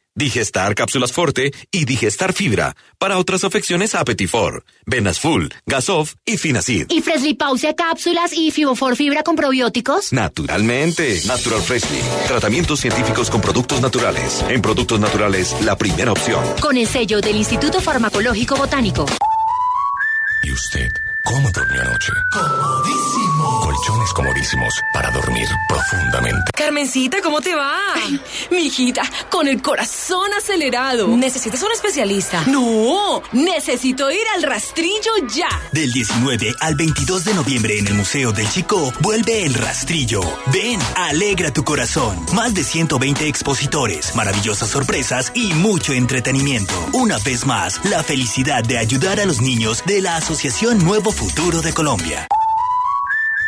Digestar 0.15 0.75
cápsulas 0.75 1.13
Forte 1.13 1.51
y 1.71 1.85
Digestar 1.85 2.33
Fibra 2.33 2.75
para 2.97 3.17
otras 3.17 3.45
afecciones 3.45 3.95
a 3.95 4.01
Apetifor, 4.01 4.65
Venas 4.85 5.19
Full, 5.19 5.47
Gasof 5.65 6.15
y 6.25 6.37
Finacid. 6.37 6.87
Y 6.89 7.01
Freshly 7.01 7.33
Pause 7.33 7.73
cápsulas 7.77 8.33
y 8.33 8.51
Fibofor 8.51 8.97
Fibra 8.97 9.23
con 9.23 9.37
probióticos. 9.37 10.11
Naturalmente. 10.11 11.21
Natural 11.25 11.61
Freshly. 11.61 11.99
Tratamientos 12.27 12.81
científicos 12.81 13.29
con 13.29 13.39
productos 13.39 13.81
naturales. 13.81 14.43
En 14.49 14.61
productos 14.61 14.99
naturales, 14.99 15.55
la 15.63 15.77
primera 15.77 16.11
opción. 16.11 16.43
Con 16.59 16.75
el 16.75 16.87
sello 16.87 17.21
del 17.21 17.37
Instituto 17.37 17.79
Farmacológico 17.79 18.57
Botánico. 18.57 19.05
¿Y 20.43 20.51
usted 20.51 20.89
cómo 21.23 21.49
durmió 21.51 21.81
anoche? 21.81 22.11
Comodísimo. 22.33 23.30
Colchones 23.41 24.13
comodísimos 24.13 24.73
para 24.93 25.09
dormir 25.11 25.47
profundamente. 25.67 26.51
Carmencita, 26.55 27.21
¿cómo 27.21 27.41
te 27.41 27.55
va? 27.55 27.77
mi 28.51 28.65
hijita, 28.67 29.03
con 29.29 29.47
el 29.47 29.61
corazón 29.61 30.31
acelerado. 30.33 31.07
¿Necesitas 31.17 31.61
un 31.63 31.71
especialista? 31.71 32.43
No, 32.47 33.21
necesito 33.31 34.11
ir 34.11 34.21
al 34.35 34.43
rastrillo 34.43 35.11
ya. 35.33 35.49
Del 35.71 35.91
19 35.91 36.55
al 36.59 36.75
22 36.75 37.25
de 37.25 37.33
noviembre 37.33 37.79
en 37.79 37.87
el 37.87 37.93
Museo 37.93 38.31
del 38.31 38.49
Chico, 38.49 38.93
vuelve 38.99 39.43
el 39.43 39.53
rastrillo. 39.53 40.21
Ven, 40.53 40.79
alegra 40.95 41.51
tu 41.51 41.63
corazón. 41.63 42.17
Más 42.33 42.53
de 42.53 42.63
120 42.63 43.27
expositores, 43.27 44.15
maravillosas 44.15 44.69
sorpresas 44.69 45.31
y 45.33 45.53
mucho 45.53 45.93
entretenimiento. 45.93 46.73
Una 46.93 47.17
vez 47.19 47.45
más, 47.45 47.83
la 47.85 48.03
felicidad 48.03 48.63
de 48.63 48.77
ayudar 48.77 49.19
a 49.19 49.25
los 49.25 49.41
niños 49.41 49.83
de 49.85 50.01
la 50.01 50.17
Asociación 50.17 50.83
Nuevo 50.83 51.11
Futuro 51.11 51.61
de 51.61 51.73
Colombia. 51.73 52.27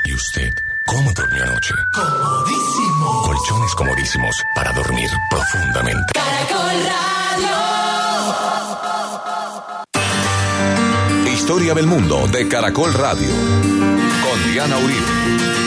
¿Y 0.06 0.14
usted 0.14 0.54
cómo 0.86 1.12
durmió 1.14 1.44
anoche? 1.44 1.74
Comodísimo. 1.94 3.22
Colchones 3.24 3.76
comodísimos 3.76 4.36
para 4.56 4.74
dormir 4.74 5.10
profundamente. 5.30 6.14
Caracol 6.14 6.84
Radio. 11.24 11.32
Historia 11.34 11.74
del 11.74 11.88
mundo 11.88 12.28
de 12.28 12.48
Caracol 12.48 12.94
Radio. 12.94 13.34
Con 13.34 14.52
Diana 14.52 14.78
Uribe. 14.78 15.63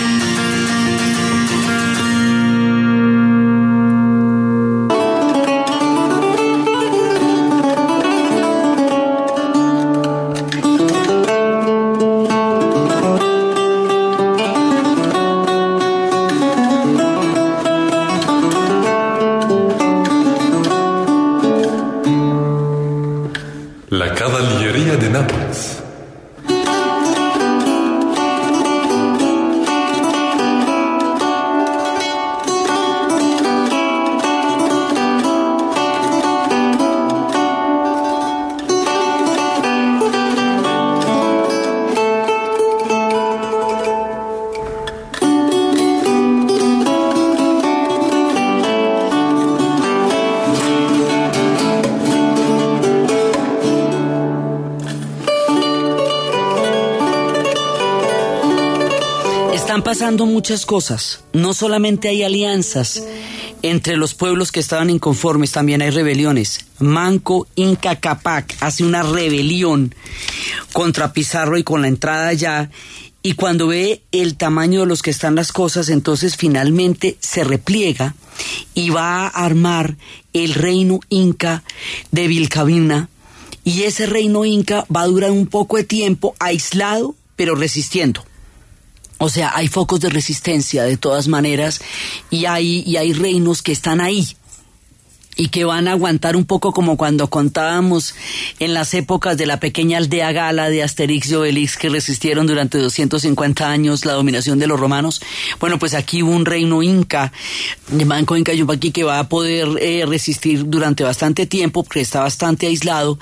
Muchas 60.27 60.67
cosas. 60.67 61.25
No 61.33 61.55
solamente 61.55 62.09
hay 62.09 62.23
alianzas 62.23 63.03
entre 63.63 63.97
los 63.97 64.13
pueblos 64.15 64.53
que 64.53 64.61
estaban 64.61 64.91
inconformes, 64.91 65.53
también 65.53 65.81
hay 65.81 65.91
rebeliones. 65.91 66.67
Manco 66.79 67.47
Inca 67.55 67.97
Capac 67.97 68.57
hace 68.61 68.85
una 68.85 69.03
rebelión 69.03 69.95
contra 70.73 71.13
Pizarro 71.13 71.57
y 71.57 71.65
con 71.65 71.81
la 71.81 71.89
entrada 71.89 72.29
allá. 72.29 72.71
Y 73.23 73.33
cuando 73.33 73.69
ve 73.69 74.03
el 74.13 74.37
tamaño 74.37 74.81
de 74.81 74.87
los 74.87 75.03
que 75.03 75.11
están 75.11 75.35
las 75.35 75.51
cosas, 75.51 75.89
entonces 75.89 76.37
finalmente 76.37 77.17
se 77.21 77.43
repliega 77.43 78.15
y 78.75 78.91
va 78.91 79.27
a 79.27 79.29
armar 79.29 79.97
el 80.35 80.53
reino 80.53 81.01
inca 81.09 81.65
de 82.11 82.29
Vilcabina. 82.29 83.09
Y 83.65 83.85
ese 83.85 84.07
reino 84.07 84.45
inca 84.45 84.85
va 84.95 85.03
a 85.03 85.07
durar 85.07 85.31
un 85.31 85.47
poco 85.47 85.79
de 85.79 85.85
tiempo 85.85 86.37
aislado, 86.39 87.15
pero 87.35 87.55
resistiendo. 87.55 88.25
O 89.19 89.29
sea, 89.29 89.53
hay 89.55 89.69
focos 89.69 90.01
de 90.01 90.11
resistencia 90.11 90.85
de 90.85 90.97
todas 90.97 91.29
maneras 91.29 91.81
y 92.31 92.45
hay, 92.47 92.83
y 92.87 92.97
hay 92.97 93.13
reinos 93.13 93.63
que 93.63 93.73
están 93.73 94.01
ahí. 94.01 94.37
Y 95.37 95.49
que 95.49 95.65
van 95.65 95.87
a 95.87 95.93
aguantar 95.93 96.35
un 96.35 96.47
poco 96.47 96.73
como 96.73 96.97
cuando 96.97 97.29
contábamos 97.29 98.15
en 98.59 98.73
las 98.73 98.95
épocas 98.95 99.37
de 99.37 99.47
la 99.47 99.61
pequeña 99.61 99.99
aldea 99.99 100.33
gala 100.33 100.71
de 100.71 100.83
Asterix 100.83 101.31
y 101.31 101.35
Obelix 101.35 101.77
que 101.77 101.91
resistieron 101.91 102.47
durante 102.47 102.79
250 102.79 103.69
años 103.69 104.07
la 104.07 104.15
dominación 104.15 104.59
de 104.59 104.67
los 104.67 104.81
romanos. 104.81 105.21
Bueno, 105.61 105.79
pues 105.79 105.95
aquí 105.95 106.23
hubo 106.23 106.33
un 106.33 106.47
reino 106.47 106.83
inca, 106.83 107.33
Manco 107.91 108.37
Inca 108.37 108.55
Yumpaqui, 108.55 108.91
que 108.91 109.05
va 109.05 109.19
a 109.19 109.29
poder 109.29 109.69
eh, 109.81 110.05
resistir 110.07 110.65
durante 110.67 111.05
bastante 111.05 111.47
tiempo 111.47 111.83
porque 111.83 112.01
está 112.01 112.21
bastante 112.21 112.67
aislado 112.67 113.19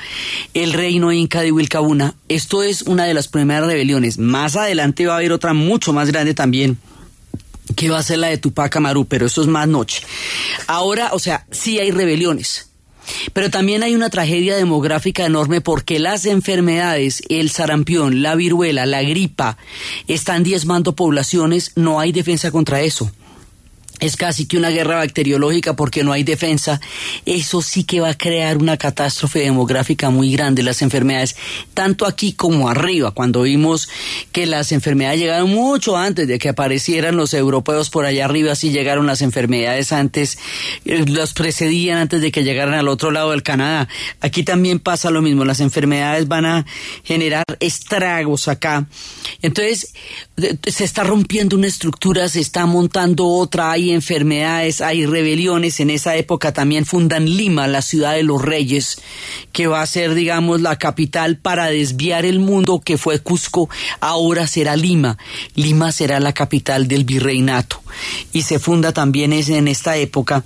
el 0.54 0.72
reino 0.72 1.12
inca 1.12 1.40
de 1.40 1.50
Wilcabuna. 1.50 2.14
Esto 2.28 2.62
es 2.62 2.82
una 2.82 3.04
de 3.04 3.14
las 3.14 3.26
primeras 3.28 3.66
rebeliones. 3.66 4.18
Más 4.18 4.54
adelante 4.56 5.06
va 5.06 5.14
a 5.14 5.16
haber 5.16 5.32
otra 5.32 5.52
mucho 5.52 5.92
más 5.92 6.08
grande 6.08 6.34
también 6.34 6.78
que 7.76 7.90
va 7.90 7.98
a 7.98 8.02
ser 8.02 8.18
la 8.18 8.28
de 8.28 8.38
Tupac 8.38 8.76
Amaru, 8.76 9.06
pero 9.06 9.26
eso 9.26 9.42
es 9.42 9.48
más 9.48 9.66
noche. 9.66 10.02
Ahora, 10.66 11.10
o 11.12 11.18
sea, 11.18 11.46
sí 11.50 11.78
hay 11.78 11.90
rebeliones. 11.90 12.70
Pero 13.34 13.50
también 13.50 13.82
hay 13.82 13.94
una 13.94 14.08
tragedia 14.08 14.56
demográfica 14.56 15.26
enorme 15.26 15.60
porque 15.60 15.98
las 15.98 16.24
enfermedades, 16.24 17.22
el 17.28 17.50
sarampión, 17.50 18.22
la 18.22 18.34
viruela, 18.34 18.86
la 18.86 19.02
gripa, 19.02 19.58
están 20.08 20.42
diezmando 20.42 20.96
poblaciones, 20.96 21.72
no 21.76 22.00
hay 22.00 22.12
defensa 22.12 22.50
contra 22.50 22.80
eso 22.80 23.10
es 24.00 24.16
casi 24.16 24.46
que 24.46 24.56
una 24.56 24.70
guerra 24.70 24.96
bacteriológica 24.96 25.76
porque 25.76 26.02
no 26.04 26.12
hay 26.12 26.24
defensa, 26.24 26.80
eso 27.26 27.62
sí 27.62 27.84
que 27.84 28.00
va 28.00 28.10
a 28.10 28.18
crear 28.18 28.56
una 28.56 28.76
catástrofe 28.76 29.40
demográfica 29.40 30.10
muy 30.10 30.32
grande, 30.32 30.62
las 30.62 30.82
enfermedades, 30.82 31.36
tanto 31.74 32.06
aquí 32.06 32.32
como 32.32 32.68
arriba, 32.68 33.12
cuando 33.12 33.42
vimos 33.42 33.88
que 34.32 34.46
las 34.46 34.72
enfermedades 34.72 35.20
llegaron 35.20 35.50
mucho 35.50 35.96
antes 35.96 36.26
de 36.26 36.38
que 36.38 36.48
aparecieran 36.48 37.16
los 37.16 37.34
europeos 37.34 37.90
por 37.90 38.04
allá 38.04 38.24
arriba, 38.24 38.54
sí 38.54 38.70
llegaron 38.70 39.06
las 39.06 39.22
enfermedades 39.22 39.92
antes, 39.92 40.38
eh, 40.84 41.04
los 41.06 41.32
precedían 41.32 41.98
antes 41.98 42.20
de 42.20 42.32
que 42.32 42.44
llegaran 42.44 42.74
al 42.74 42.88
otro 42.88 43.10
lado 43.10 43.30
del 43.30 43.42
Canadá. 43.42 43.88
Aquí 44.20 44.42
también 44.42 44.80
pasa 44.80 45.10
lo 45.10 45.22
mismo, 45.22 45.44
las 45.44 45.60
enfermedades 45.60 46.28
van 46.28 46.46
a 46.46 46.66
generar 47.04 47.44
estragos 47.60 48.48
acá. 48.48 48.86
Entonces, 49.42 49.94
se 50.66 50.84
está 50.84 51.04
rompiendo 51.04 51.56
una 51.56 51.66
estructura, 51.66 52.28
se 52.28 52.40
está 52.40 52.66
montando 52.66 53.26
otra, 53.28 53.70
enfermedades, 53.92 54.80
hay 54.80 55.06
rebeliones. 55.06 55.80
En 55.80 55.90
esa 55.90 56.16
época 56.16 56.52
también 56.52 56.86
fundan 56.86 57.24
Lima, 57.24 57.66
la 57.66 57.82
ciudad 57.82 58.14
de 58.14 58.22
los 58.22 58.42
reyes, 58.42 59.00
que 59.52 59.66
va 59.66 59.82
a 59.82 59.86
ser, 59.86 60.14
digamos, 60.14 60.60
la 60.60 60.78
capital 60.78 61.36
para 61.36 61.66
desviar 61.66 62.24
el 62.24 62.38
mundo 62.38 62.80
que 62.80 62.98
fue 62.98 63.20
Cusco, 63.20 63.68
ahora 64.00 64.46
será 64.46 64.76
Lima. 64.76 65.18
Lima 65.54 65.92
será 65.92 66.20
la 66.20 66.32
capital 66.32 66.88
del 66.88 67.04
virreinato. 67.04 67.82
Y 68.32 68.42
se 68.42 68.58
funda 68.58 68.92
también 68.92 69.32
en 69.32 69.68
esta 69.68 69.96
época. 69.96 70.44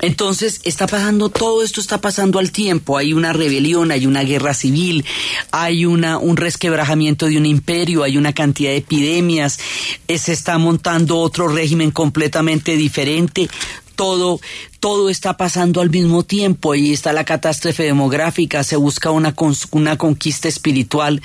Entonces, 0.00 0.60
está 0.64 0.86
pasando, 0.86 1.28
todo 1.28 1.62
esto 1.62 1.80
está 1.80 2.00
pasando 2.00 2.38
al 2.38 2.52
tiempo. 2.52 2.96
Hay 2.96 3.12
una 3.12 3.32
rebelión, 3.32 3.90
hay 3.90 4.06
una 4.06 4.22
guerra 4.22 4.54
civil, 4.54 5.04
hay 5.50 5.84
una, 5.84 6.18
un 6.18 6.36
resquebrajamiento 6.36 7.26
de 7.26 7.36
un 7.36 7.46
imperio, 7.46 8.02
hay 8.02 8.16
una 8.16 8.32
cantidad 8.32 8.70
de 8.70 8.78
epidemias 8.78 9.58
eh, 10.06 10.18
se 10.18 10.32
está 10.32 10.58
montando 10.58 11.18
otro 11.18 11.48
régimen 11.48 11.90
completamente 11.90 12.76
diferente, 12.76 13.48
todo, 13.94 14.40
todo 14.80 15.10
está 15.10 15.36
pasando 15.36 15.80
al 15.80 15.90
mismo 15.90 16.22
tiempo. 16.22 16.72
Ahí 16.72 16.92
está 16.92 17.12
la 17.12 17.24
catástrofe 17.24 17.84
demográfica, 17.84 18.62
se 18.62 18.76
busca 18.76 19.10
una, 19.10 19.34
una 19.72 19.98
conquista 19.98 20.48
espiritual, 20.48 21.20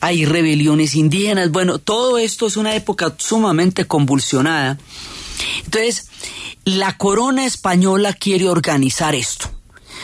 hay 0.00 0.24
rebeliones 0.24 0.94
indígenas. 0.94 1.50
Bueno, 1.50 1.78
todo 1.78 2.18
esto 2.18 2.46
es 2.46 2.56
una 2.56 2.74
época 2.74 3.14
sumamente 3.18 3.84
convulsionada. 3.84 4.78
Entonces, 5.64 6.08
la 6.66 6.98
corona 6.98 7.46
española 7.46 8.12
quiere 8.12 8.48
organizar 8.48 9.14
esto. 9.14 9.46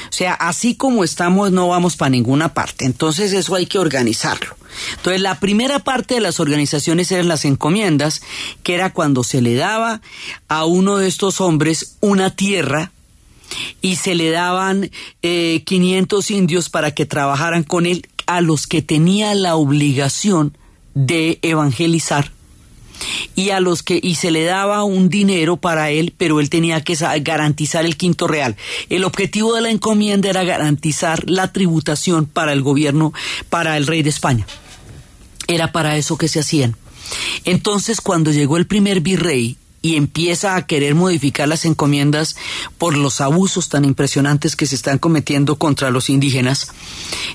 O 0.08 0.12
sea, 0.12 0.32
así 0.34 0.76
como 0.76 1.04
estamos 1.04 1.50
no 1.50 1.68
vamos 1.68 1.96
para 1.96 2.10
ninguna 2.10 2.54
parte. 2.54 2.84
Entonces 2.84 3.32
eso 3.32 3.56
hay 3.56 3.66
que 3.66 3.78
organizarlo. 3.78 4.56
Entonces, 4.96 5.20
la 5.20 5.38
primera 5.38 5.80
parte 5.80 6.14
de 6.14 6.20
las 6.20 6.40
organizaciones 6.40 7.10
eran 7.12 7.28
las 7.28 7.44
encomiendas, 7.44 8.22
que 8.62 8.74
era 8.74 8.92
cuando 8.92 9.22
se 9.22 9.42
le 9.42 9.54
daba 9.54 10.00
a 10.48 10.64
uno 10.64 10.96
de 10.96 11.08
estos 11.08 11.40
hombres 11.40 11.96
una 12.00 12.34
tierra 12.34 12.92
y 13.82 13.96
se 13.96 14.14
le 14.14 14.30
daban 14.30 14.90
500 15.20 16.30
eh, 16.30 16.34
indios 16.34 16.70
para 16.70 16.94
que 16.94 17.04
trabajaran 17.04 17.64
con 17.64 17.86
él, 17.86 18.06
a 18.26 18.40
los 18.40 18.66
que 18.66 18.82
tenía 18.82 19.34
la 19.34 19.56
obligación 19.56 20.56
de 20.94 21.38
evangelizar 21.42 22.30
y 23.34 23.50
a 23.50 23.60
los 23.60 23.82
que 23.82 23.98
y 24.02 24.16
se 24.16 24.30
le 24.30 24.44
daba 24.44 24.84
un 24.84 25.08
dinero 25.08 25.56
para 25.56 25.90
él, 25.90 26.14
pero 26.16 26.40
él 26.40 26.50
tenía 26.50 26.82
que 26.82 26.96
garantizar 27.20 27.84
el 27.84 27.96
quinto 27.96 28.26
real. 28.26 28.56
El 28.88 29.04
objetivo 29.04 29.54
de 29.54 29.62
la 29.62 29.70
encomienda 29.70 30.28
era 30.28 30.44
garantizar 30.44 31.28
la 31.28 31.52
tributación 31.52 32.26
para 32.26 32.52
el 32.52 32.62
gobierno, 32.62 33.12
para 33.48 33.76
el 33.76 33.86
rey 33.86 34.02
de 34.02 34.10
España. 34.10 34.46
Era 35.48 35.72
para 35.72 35.96
eso 35.96 36.16
que 36.16 36.28
se 36.28 36.40
hacían. 36.40 36.76
Entonces, 37.44 38.00
cuando 38.00 38.30
llegó 38.30 38.56
el 38.56 38.66
primer 38.66 39.00
virrey 39.00 39.56
y 39.82 39.96
empieza 39.96 40.54
a 40.54 40.66
querer 40.66 40.94
modificar 40.94 41.48
las 41.48 41.64
encomiendas 41.64 42.36
por 42.78 42.96
los 42.96 43.20
abusos 43.20 43.68
tan 43.68 43.84
impresionantes 43.84 44.54
que 44.54 44.66
se 44.66 44.76
están 44.76 44.98
cometiendo 44.98 45.56
contra 45.56 45.90
los 45.90 46.08
indígenas. 46.08 46.68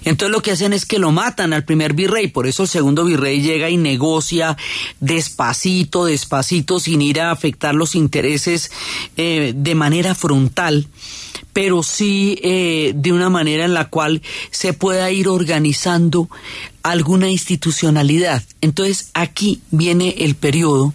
Entonces 0.06 0.32
lo 0.32 0.42
que 0.42 0.52
hacen 0.52 0.72
es 0.72 0.86
que 0.86 0.98
lo 0.98 1.12
matan 1.12 1.52
al 1.52 1.66
primer 1.66 1.94
virrey, 1.94 2.28
por 2.30 2.48
eso 2.48 2.64
el 2.64 2.70
segundo 2.70 3.04
virrey 3.04 3.42
llega 3.42 3.70
y 3.70 3.78
negocia 3.78 4.58
despacito, 5.02 6.06
despacito, 6.06 6.80
sin 6.80 7.02
ir 7.02 7.20
a 7.20 7.32
afectar 7.32 7.76
los 7.76 7.96
intereses 7.96 8.72
eh, 9.18 9.54
de 9.56 9.76
manera 9.76 10.16
frontal 10.16 10.88
pero 11.54 11.82
sí 11.82 12.38
eh, 12.44 12.94
de 12.96 13.12
una 13.12 13.32
manera 13.32 13.66
en 13.66 13.74
la 13.74 13.90
cual 13.90 14.22
se 14.52 14.74
pueda 14.74 15.10
ir 15.10 15.28
organizando 15.28 16.30
alguna 16.84 17.32
institucionalidad. 17.32 18.44
Entonces 18.62 19.10
aquí 19.16 19.60
viene 19.72 20.14
el 20.20 20.36
periodo 20.36 20.94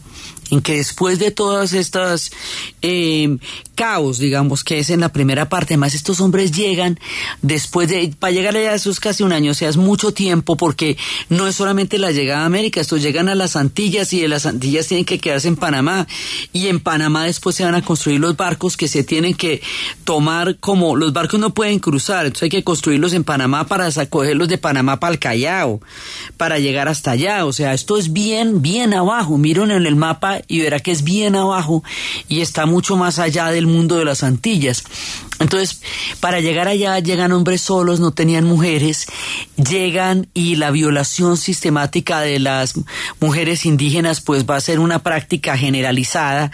en 0.52 0.60
que 0.60 0.76
después 0.76 1.18
de 1.18 1.30
todas 1.30 1.72
estas 1.72 2.30
eh, 2.82 3.38
caos, 3.74 4.18
digamos, 4.18 4.62
que 4.64 4.78
es 4.78 4.90
en 4.90 5.00
la 5.00 5.08
primera 5.08 5.48
parte, 5.48 5.72
además 5.72 5.94
estos 5.94 6.20
hombres 6.20 6.52
llegan 6.52 7.00
después 7.40 7.88
de, 7.88 8.14
para 8.18 8.32
llegar 8.32 8.54
allá 8.54 8.74
eso 8.74 8.90
es 8.90 9.00
casi 9.00 9.22
un 9.22 9.32
año, 9.32 9.52
o 9.52 9.54
sea, 9.54 9.70
es 9.70 9.78
mucho 9.78 10.12
tiempo 10.12 10.58
porque 10.58 10.98
no 11.30 11.48
es 11.48 11.56
solamente 11.56 11.96
la 11.96 12.12
llegada 12.12 12.42
a 12.42 12.46
América, 12.46 12.82
estos 12.82 13.00
llegan 13.00 13.30
a 13.30 13.34
las 13.34 13.56
Antillas 13.56 14.12
y 14.12 14.20
de 14.20 14.28
las 14.28 14.44
Antillas 14.44 14.88
tienen 14.88 15.06
que 15.06 15.18
quedarse 15.18 15.48
en 15.48 15.56
Panamá 15.56 16.06
y 16.52 16.66
en 16.66 16.80
Panamá 16.80 17.24
después 17.24 17.56
se 17.56 17.64
van 17.64 17.74
a 17.74 17.82
construir 17.82 18.20
los 18.20 18.36
barcos 18.36 18.76
que 18.76 18.88
se 18.88 19.04
tienen 19.04 19.32
que 19.32 19.62
tomar 20.04 20.58
como, 20.58 20.96
los 20.96 21.14
barcos 21.14 21.40
no 21.40 21.54
pueden 21.54 21.78
cruzar, 21.78 22.26
entonces 22.26 22.42
hay 22.42 22.50
que 22.50 22.62
construirlos 22.62 23.14
en 23.14 23.24
Panamá 23.24 23.66
para 23.66 23.88
cogerlos 24.10 24.48
de 24.48 24.58
Panamá 24.58 25.00
para 25.00 25.14
el 25.14 25.18
Callao, 25.18 25.80
para 26.36 26.58
llegar 26.58 26.88
hasta 26.88 27.12
allá, 27.12 27.46
o 27.46 27.54
sea, 27.54 27.72
esto 27.72 27.96
es 27.96 28.12
bien, 28.12 28.60
bien 28.60 28.92
abajo, 28.92 29.38
miren 29.38 29.70
en 29.70 29.86
el 29.86 29.96
mapa 29.96 30.41
y 30.48 30.60
verá 30.60 30.80
que 30.80 30.92
es 30.92 31.04
bien 31.04 31.36
abajo 31.36 31.82
y 32.28 32.40
está 32.40 32.66
mucho 32.66 32.96
más 32.96 33.18
allá 33.18 33.48
del 33.48 33.66
mundo 33.66 33.96
de 33.96 34.04
las 34.04 34.22
Antillas. 34.22 34.84
Entonces, 35.38 35.80
para 36.20 36.40
llegar 36.40 36.68
allá 36.68 36.98
llegan 37.00 37.32
hombres 37.32 37.62
solos, 37.62 37.98
no 37.98 38.12
tenían 38.12 38.44
mujeres, 38.44 39.06
llegan 39.56 40.28
y 40.34 40.56
la 40.56 40.70
violación 40.70 41.36
sistemática 41.36 42.20
de 42.20 42.38
las 42.38 42.74
mujeres 43.18 43.66
indígenas 43.66 44.20
pues 44.20 44.44
va 44.48 44.56
a 44.56 44.60
ser 44.60 44.78
una 44.78 45.00
práctica 45.00 45.56
generalizada, 45.56 46.52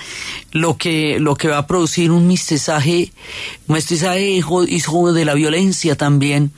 lo 0.53 0.77
que, 0.77 1.19
lo 1.21 1.37
que 1.37 1.49
va 1.49 1.59
a 1.59 1.67
producir 1.67 2.11
un 2.11 2.27
mestizaje, 2.27 3.13
un 3.67 3.75
mestizaje 3.75 4.31
hijo, 4.31 4.65
hijo 4.65 5.13
de 5.13 5.25
la 5.25 5.35
violencia 5.35 5.97
también, 5.97 6.53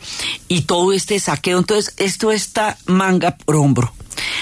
y 0.49 0.62
todo 0.62 0.93
este 0.93 1.18
saqueo. 1.18 1.59
Entonces, 1.59 1.95
esto 1.97 2.31
está 2.33 2.78
manga 2.87 3.37
por 3.37 3.57
hombro. 3.57 3.93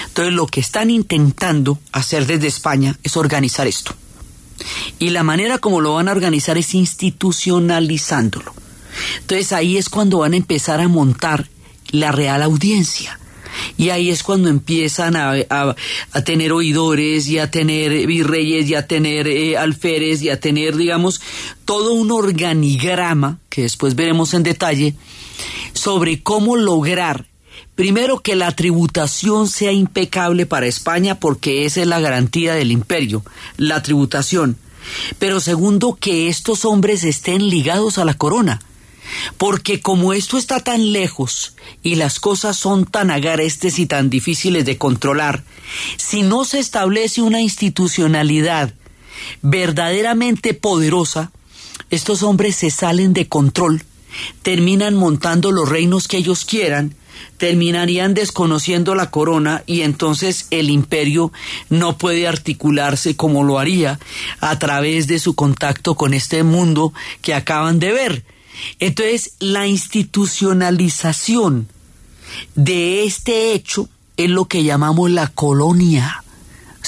Entonces 0.07 0.33
lo 0.33 0.47
que 0.47 0.59
están 0.59 0.89
intentando 0.89 1.79
hacer 1.91 2.25
desde 2.25 2.47
España 2.47 2.97
es 3.03 3.17
organizar 3.17 3.67
esto. 3.67 3.93
Y 4.97 5.09
la 5.09 5.23
manera 5.23 5.57
como 5.59 5.81
lo 5.81 5.93
van 5.93 6.09
a 6.09 6.11
organizar 6.11 6.57
es 6.57 6.73
institucionalizándolo. 6.73 8.53
Entonces 9.21 9.53
ahí 9.53 9.77
es 9.77 9.89
cuando 9.89 10.19
van 10.19 10.33
a 10.33 10.37
empezar 10.37 10.81
a 10.81 10.87
montar 10.87 11.47
la 11.91 12.11
real 12.11 12.41
audiencia. 12.41 13.19
Y 13.77 13.89
ahí 13.89 14.09
es 14.09 14.23
cuando 14.23 14.49
empiezan 14.49 15.15
a, 15.15 15.75
tener 16.23 16.51
oidores 16.51 17.27
y 17.27 17.39
a 17.39 17.49
tener 17.49 18.07
virreyes 18.07 18.69
y 18.69 18.75
a 18.75 18.87
tener 18.87 19.27
eh, 19.27 19.57
alferes 19.57 20.21
y 20.21 20.29
a 20.29 20.39
tener, 20.39 20.75
digamos, 20.75 21.21
todo 21.65 21.93
un 21.93 22.11
organigrama 22.11 23.39
que 23.49 23.63
después 23.63 23.95
veremos 23.95 24.33
en 24.33 24.43
detalle 24.43 24.95
sobre 25.73 26.21
cómo 26.21 26.55
lograr 26.57 27.28
Primero, 27.79 28.19
que 28.19 28.35
la 28.35 28.51
tributación 28.51 29.47
sea 29.47 29.71
impecable 29.71 30.45
para 30.45 30.65
España 30.65 31.17
porque 31.17 31.65
esa 31.65 31.79
es 31.79 31.87
la 31.87 32.01
garantía 32.01 32.53
del 32.53 32.73
imperio, 32.73 33.23
la 33.55 33.81
tributación. 33.81 34.57
Pero 35.17 35.39
segundo, 35.39 35.97
que 35.97 36.27
estos 36.27 36.65
hombres 36.65 37.05
estén 37.05 37.47
ligados 37.47 37.97
a 37.97 38.03
la 38.03 38.15
corona. 38.15 38.61
Porque 39.37 39.79
como 39.79 40.11
esto 40.11 40.37
está 40.37 40.59
tan 40.59 40.91
lejos 40.91 41.55
y 41.81 41.95
las 41.95 42.19
cosas 42.19 42.57
son 42.57 42.83
tan 42.83 43.11
agarestes 43.11 43.79
y 43.79 43.85
tan 43.85 44.09
difíciles 44.09 44.65
de 44.65 44.77
controlar, 44.77 45.45
si 45.95 46.21
no 46.21 46.43
se 46.43 46.59
establece 46.59 47.21
una 47.21 47.39
institucionalidad 47.39 48.73
verdaderamente 49.41 50.53
poderosa, 50.53 51.31
estos 51.91 52.23
hombres 52.23 52.57
se 52.57 52.71
salen 52.71 53.13
de 53.13 53.29
control, 53.29 53.85
terminan 54.41 54.95
montando 54.95 55.53
los 55.53 55.69
reinos 55.69 56.09
que 56.09 56.17
ellos 56.17 56.43
quieran, 56.43 56.98
terminarían 57.37 58.13
desconociendo 58.13 58.95
la 58.95 59.11
corona 59.11 59.63
y 59.65 59.81
entonces 59.81 60.47
el 60.51 60.69
imperio 60.69 61.31
no 61.69 61.97
puede 61.97 62.27
articularse 62.27 63.15
como 63.15 63.43
lo 63.43 63.59
haría 63.59 63.99
a 64.39 64.59
través 64.59 65.07
de 65.07 65.19
su 65.19 65.35
contacto 65.35 65.95
con 65.95 66.13
este 66.13 66.43
mundo 66.43 66.93
que 67.21 67.33
acaban 67.33 67.79
de 67.79 67.93
ver. 67.93 68.25
Entonces, 68.79 69.33
la 69.39 69.67
institucionalización 69.67 71.69
de 72.55 73.05
este 73.05 73.53
hecho 73.53 73.87
es 74.17 74.29
lo 74.29 74.45
que 74.45 74.63
llamamos 74.63 75.09
la 75.09 75.27
colonia. 75.27 76.23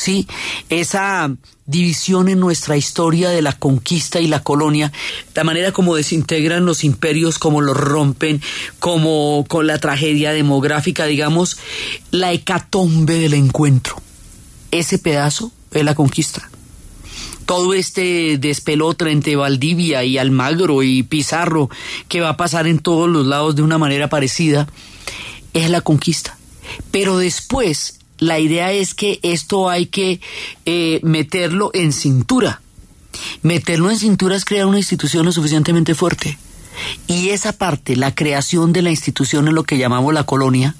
¿Sí? 0.02 0.26
Esa 0.70 1.32
división 1.68 2.28
en 2.28 2.40
nuestra 2.40 2.76
historia 2.76 3.30
de 3.30 3.44
la 3.44 3.54
conquista 3.54 4.20
y 4.20 4.26
la 4.26 4.42
colonia, 4.42 4.92
la 5.36 5.44
manera 5.44 5.72
como 5.74 5.96
desintegran 5.96 6.66
los 6.66 6.84
imperios, 6.84 7.38
como 7.38 7.62
los 7.62 7.78
rompen, 7.78 8.42
como 8.80 9.46
con 9.48 9.68
la 9.68 9.78
tragedia 9.78 10.34
demográfica, 10.34 11.06
digamos, 11.06 11.60
la 12.10 12.32
hecatombe 12.32 13.20
del 13.20 13.36
encuentro. 13.36 13.96
Ese 14.72 14.98
pedazo 14.98 15.52
es 15.70 15.86
la 15.86 15.94
conquista. 15.94 16.50
Todo 17.46 17.76
este 17.76 18.40
despelotre 18.40 19.12
entre 19.12 19.36
Valdivia 19.36 20.04
y 20.04 20.18
Almagro 20.18 20.82
y 20.82 21.04
Pizarro, 21.04 21.70
que 22.08 22.22
va 22.22 22.30
a 22.30 22.38
pasar 22.38 22.66
en 22.66 22.80
todos 22.80 23.08
los 23.08 23.28
lados 23.28 23.56
de 23.56 23.62
una 23.62 23.78
manera 23.78 24.10
parecida, 24.10 24.68
es 25.54 25.70
la 25.70 25.82
conquista. 25.82 26.40
Pero 26.90 27.20
después 27.20 28.01
la 28.22 28.40
idea 28.40 28.72
es 28.72 28.94
que 28.94 29.20
esto 29.24 29.68
hay 29.68 29.88
que 29.88 30.22
eh, 30.66 31.00
meterlo 31.02 31.72
en 31.74 31.92
cintura. 31.92 32.62
Meterlo 33.42 33.90
en 33.90 33.98
cintura 33.98 34.36
es 34.36 34.46
crear 34.46 34.68
una 34.68 34.78
institución 34.78 35.26
lo 35.26 35.32
suficientemente 35.32 35.96
fuerte. 35.96 36.38
Y 37.08 37.30
esa 37.30 37.54
parte, 37.54 37.96
la 37.96 38.14
creación 38.16 38.74
de 38.74 38.82
la 38.82 38.90
institución 38.90 39.48
es 39.48 39.54
lo 39.54 39.64
que 39.64 39.78
llamamos 39.78 40.14
la 40.14 40.24
colonia, 40.24 40.76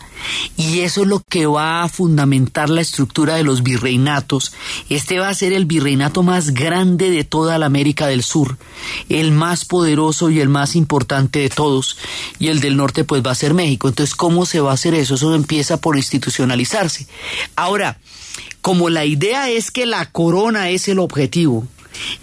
y 0.56 0.82
eso 0.82 1.02
es 1.02 1.08
lo 1.08 1.20
que 1.20 1.46
va 1.46 1.84
a 1.84 1.90
fundamentar 1.90 2.70
la 2.70 2.82
estructura 2.82 3.36
de 3.36 3.44
los 3.44 3.64
virreinatos. 3.64 4.54
Este 4.90 5.20
va 5.20 5.30
a 5.30 5.34
ser 5.34 5.54
el 5.54 5.66
virreinato 5.66 6.24
más 6.24 6.52
grande 6.52 7.10
de 7.10 7.24
toda 7.24 7.58
la 7.58 7.66
América 7.66 8.08
del 8.08 8.24
Sur, 8.24 8.58
el 9.10 9.32
más 9.32 9.66
poderoso 9.66 10.30
y 10.30 10.40
el 10.40 10.50
más 10.50 10.76
importante 10.76 11.40
de 11.40 11.50
todos, 11.50 11.98
y 12.40 12.48
el 12.48 12.60
del 12.60 12.78
norte 12.78 13.04
pues 13.04 13.24
va 13.26 13.32
a 13.32 13.36
ser 13.36 13.54
México. 13.54 13.88
Entonces, 13.88 14.16
¿cómo 14.16 14.46
se 14.46 14.60
va 14.60 14.72
a 14.72 14.76
hacer 14.76 14.94
eso? 14.94 15.16
Eso 15.16 15.34
empieza 15.36 15.78
por 15.78 15.98
institucionalizarse. 15.98 17.08
Ahora, 17.56 18.00
como 18.62 18.90
la 18.90 19.06
idea 19.06 19.50
es 19.50 19.72
que 19.72 19.86
la 19.86 20.06
corona 20.12 20.70
es 20.70 20.88
el 20.88 21.00
objetivo, 21.00 21.66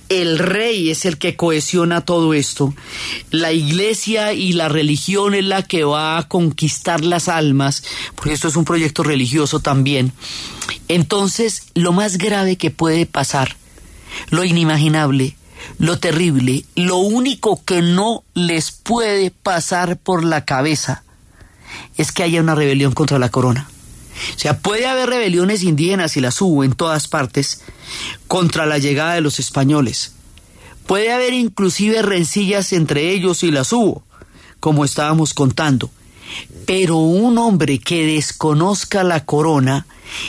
el 0.09 0.39
rey 0.39 0.91
es 0.91 1.05
el 1.05 1.19
que 1.19 1.37
cohesiona 1.37 2.01
todo 2.01 2.35
esto. 2.35 2.75
La 3.31 3.53
iglesia 3.53 4.33
y 4.33 4.53
la 4.53 4.69
religión 4.69 5.35
es 5.35 5.45
la 5.45 5.63
que 5.63 5.85
va 5.85 6.19
a 6.19 6.29
conquistar 6.29 7.05
las 7.05 7.29
almas, 7.29 7.85
porque 8.15 8.33
esto 8.33 8.49
es 8.49 8.57
un 8.57 8.65
proyecto 8.65 9.03
religioso 9.03 9.61
también. 9.61 10.13
Entonces, 10.89 11.65
lo 11.75 11.93
más 11.93 12.19
grave 12.19 12.57
que 12.57 12.71
puede 12.71 13.07
pasar, 13.07 13.57
lo 14.31 14.45
inimaginable, 14.45 15.37
lo 15.79 15.99
terrible, 15.99 16.65
lo 16.75 16.97
único 16.97 17.63
que 17.65 17.83
no 17.83 18.25
les 18.35 18.71
puede 18.71 19.31
pasar 19.31 19.99
por 19.99 20.25
la 20.25 20.45
cabeza 20.45 21.03
es 21.97 22.13
que 22.13 22.23
haya 22.23 22.41
una 22.41 22.55
rebelión 22.55 22.93
contra 22.93 23.19
la 23.19 23.31
corona. 23.31 23.69
O 24.35 24.39
sea, 24.39 24.59
puede 24.59 24.87
haber 24.87 25.09
rebeliones 25.09 25.63
indígenas 25.63 26.17
y 26.17 26.21
las 26.21 26.41
hubo 26.41 26.65
en 26.65 26.73
todas 26.73 27.09
partes 27.09 27.63
contra 28.27 28.67
la 28.67 28.79
llegada 28.79 29.15
de 29.15 29.21
los 29.21 29.39
españoles. 29.39 30.13
Puede 30.87 31.13
haber 31.13 31.35
inclusive 31.35 32.03
rencillas 32.03 32.73
entre 32.73 33.11
ellos 33.11 33.43
y 33.43 33.51
las 33.51 33.73
hubo, 33.73 34.03
como 34.61 34.85
estábamos 34.85 35.35
contando. 35.35 35.91
Pero 36.67 36.97
un 36.97 37.39
hombre 37.39 37.79
que 37.79 38.07
desconozca 38.07 39.05
la 39.05 39.25
corona, 39.25 39.87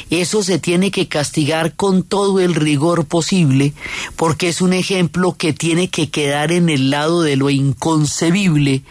eso 0.10 0.44
se 0.44 0.60
tiene 0.60 0.92
que 0.92 1.08
castigar 1.08 1.76
con 1.76 2.04
todo 2.04 2.40
el 2.40 2.56
rigor 2.56 3.06
posible, 3.06 3.74
porque 4.16 4.50
es 4.50 4.62
un 4.62 4.74
ejemplo 4.74 5.36
que 5.38 5.54
tiene 5.54 5.90
que 5.90 6.10
quedar 6.10 6.52
en 6.52 6.70
el 6.70 6.90
lado 6.90 7.22
de 7.22 7.36
lo 7.36 7.50
inconcebible, 7.50 8.84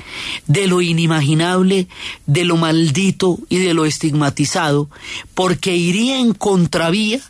de 0.47 0.66
lo 0.66 0.80
inimaginable, 0.80 1.89
de 2.26 2.45
lo 2.45 2.57
maldito 2.57 3.39
y 3.49 3.59
de 3.59 3.74
lo 3.74 3.84
estigmatizado, 3.84 4.89
porque 5.34 5.76
iría 5.76 6.18
en 6.18 6.34
contravía 6.34 7.20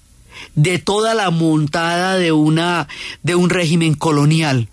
de 0.54 0.78
toda 0.78 1.14
la 1.14 1.30
montada 1.30 2.16
de 2.16 2.32
una 2.32 2.88
de 3.22 3.34
un 3.34 3.50
régimen 3.50 3.94
colonial 3.94 4.68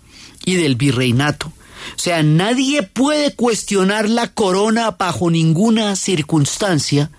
y 0.45 0.55
del 0.55 0.75
virreinato. 0.75 1.51
O 1.95 1.99
sea, 1.99 2.23
nadie 2.23 2.83
puede 2.83 3.35
cuestionar 3.35 4.09
la 4.09 4.27
corona 4.27 4.91
bajo 4.91 5.29
ninguna 5.29 5.95
circunstancia, 5.95 7.11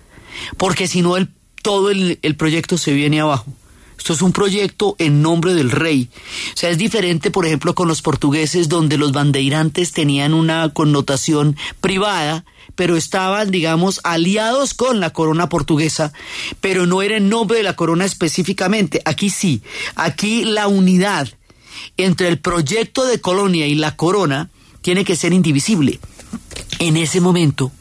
porque 0.57 0.87
si 0.87 1.01
no 1.01 1.17
el, 1.17 1.29
todo 1.67 1.91
el, 1.91 2.17
proyecto 2.37 2.77
se 2.77 2.93
viene 2.93 3.19
abajo. 3.19 3.53
Esto 3.97 4.13
es 4.13 4.21
un 4.21 4.31
proyecto 4.31 4.95
en 4.99 5.21
nombre 5.21 5.53
del 5.53 5.69
rey. 5.69 6.07
O 6.53 6.57
sea, 6.57 6.69
es 6.69 6.77
diferente, 6.77 7.29
por 7.29 7.45
ejemplo, 7.45 7.75
con 7.75 7.89
los 7.89 8.01
portugueses, 8.01 8.69
donde 8.69 8.97
los 8.97 9.11
bandeirantes 9.11 9.91
tenían 9.91 10.33
una 10.33 10.69
connotación 10.69 11.57
privada, 11.81 12.45
pero 12.75 12.95
estaban, 12.95 13.51
digamos, 13.51 13.99
aliados 14.05 14.73
con 14.73 15.01
la 15.01 15.09
corona 15.09 15.49
portuguesa, 15.49 16.13
pero 16.61 16.85
no 16.85 17.01
era 17.01 17.17
en 17.17 17.27
nombre 17.27 17.57
de 17.57 17.63
la 17.63 17.75
corona 17.75 18.05
específicamente. 18.05 19.01
Aquí 19.03 19.29
sí, 19.29 19.61
aquí 19.95 20.45
la 20.45 20.69
unidad 20.69 21.27
entre 21.97 22.29
el 22.29 22.39
proyecto 22.39 23.05
de 23.05 23.19
colonia 23.19 23.67
y 23.67 23.75
la 23.75 23.97
corona 23.97 24.49
tiene 24.81 25.03
que 25.03 25.17
ser 25.17 25.33
indivisible. 25.33 25.99
En 26.79 26.95
ese 26.95 27.19
momento, 27.19 27.73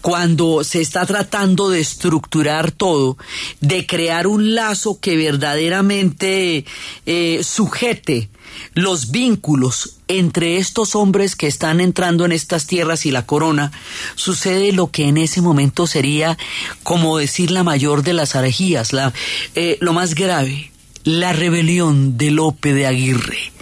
cuando 0.00 0.64
se 0.64 0.80
está 0.80 1.06
tratando 1.06 1.70
de 1.70 1.80
estructurar 1.80 2.72
todo, 2.72 3.16
de 3.60 3.86
crear 3.86 4.26
un 4.26 4.54
lazo 4.54 4.98
que 5.00 5.16
verdaderamente 5.16 6.64
eh, 7.06 7.40
sujete 7.42 8.30
los 8.74 9.10
vínculos 9.10 9.96
entre 10.08 10.56
estos 10.56 10.94
hombres 10.94 11.36
que 11.36 11.46
están 11.46 11.80
entrando 11.80 12.24
en 12.24 12.32
estas 12.32 12.66
tierras 12.66 13.06
y 13.06 13.10
la 13.10 13.26
corona, 13.26 13.70
sucede 14.16 14.72
lo 14.72 14.90
que 14.90 15.06
en 15.06 15.16
ese 15.16 15.40
momento 15.40 15.86
sería, 15.86 16.36
como 16.82 17.18
decir, 17.18 17.50
la 17.50 17.62
mayor 17.62 18.02
de 18.02 18.14
las 18.14 18.34
herejías, 18.34 18.92
la, 18.92 19.12
eh, 19.54 19.78
lo 19.80 19.92
más 19.92 20.14
grave, 20.14 20.72
la 21.04 21.32
rebelión 21.32 22.16
de 22.16 22.32
Lope 22.32 22.74
de 22.74 22.86
Aguirre 22.86 23.52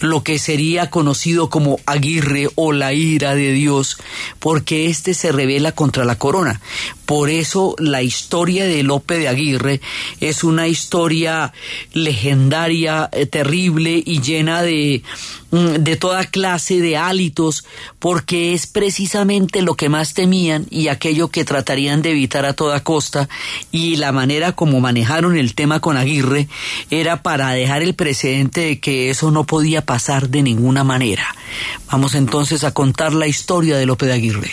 lo 0.00 0.22
que 0.22 0.38
sería 0.38 0.90
conocido 0.90 1.50
como 1.50 1.78
Aguirre 1.86 2.48
o 2.54 2.72
la 2.72 2.92
ira 2.92 3.34
de 3.34 3.52
Dios, 3.52 3.98
porque 4.38 4.86
éste 4.86 5.14
se 5.14 5.32
revela 5.32 5.72
contra 5.72 6.04
la 6.04 6.16
corona. 6.16 6.60
Por 7.06 7.30
eso 7.30 7.74
la 7.78 8.02
historia 8.02 8.64
de 8.64 8.82
Lope 8.82 9.18
de 9.18 9.28
Aguirre 9.28 9.80
es 10.20 10.44
una 10.44 10.68
historia 10.68 11.52
legendaria, 11.92 13.08
eh, 13.12 13.26
terrible 13.26 14.02
y 14.04 14.20
llena 14.20 14.62
de, 14.62 15.02
de 15.50 15.96
toda 15.96 16.24
clase 16.24 16.80
de 16.80 16.96
hálitos, 16.96 17.64
porque 17.98 18.54
es 18.54 18.66
precisamente 18.66 19.62
lo 19.62 19.74
que 19.74 19.88
más 19.88 20.14
temían 20.14 20.66
y 20.70 20.88
aquello 20.88 21.28
que 21.28 21.44
tratarían 21.44 22.02
de 22.02 22.10
evitar 22.10 22.44
a 22.44 22.52
toda 22.52 22.84
costa, 22.84 23.28
y 23.72 23.96
la 23.96 24.12
manera 24.12 24.52
como 24.52 24.80
manejaron 24.80 25.36
el 25.36 25.54
tema 25.54 25.80
con 25.80 25.96
Aguirre 25.96 26.48
era 26.90 27.22
para 27.22 27.50
dejar 27.50 27.82
el 27.82 27.94
precedente 27.94 28.60
de 28.60 28.80
que 28.80 29.10
eso 29.10 29.30
no 29.30 29.44
podía 29.44 29.84
pasar 29.84 30.28
de 30.28 30.42
ninguna 30.42 30.84
manera. 30.84 31.34
Vamos 31.90 32.14
entonces 32.14 32.64
a 32.64 32.72
contar 32.72 33.12
la 33.12 33.26
historia 33.26 33.76
de 33.76 33.86
Lope 33.86 34.06
de 34.06 34.12
Aguirre. 34.12 34.50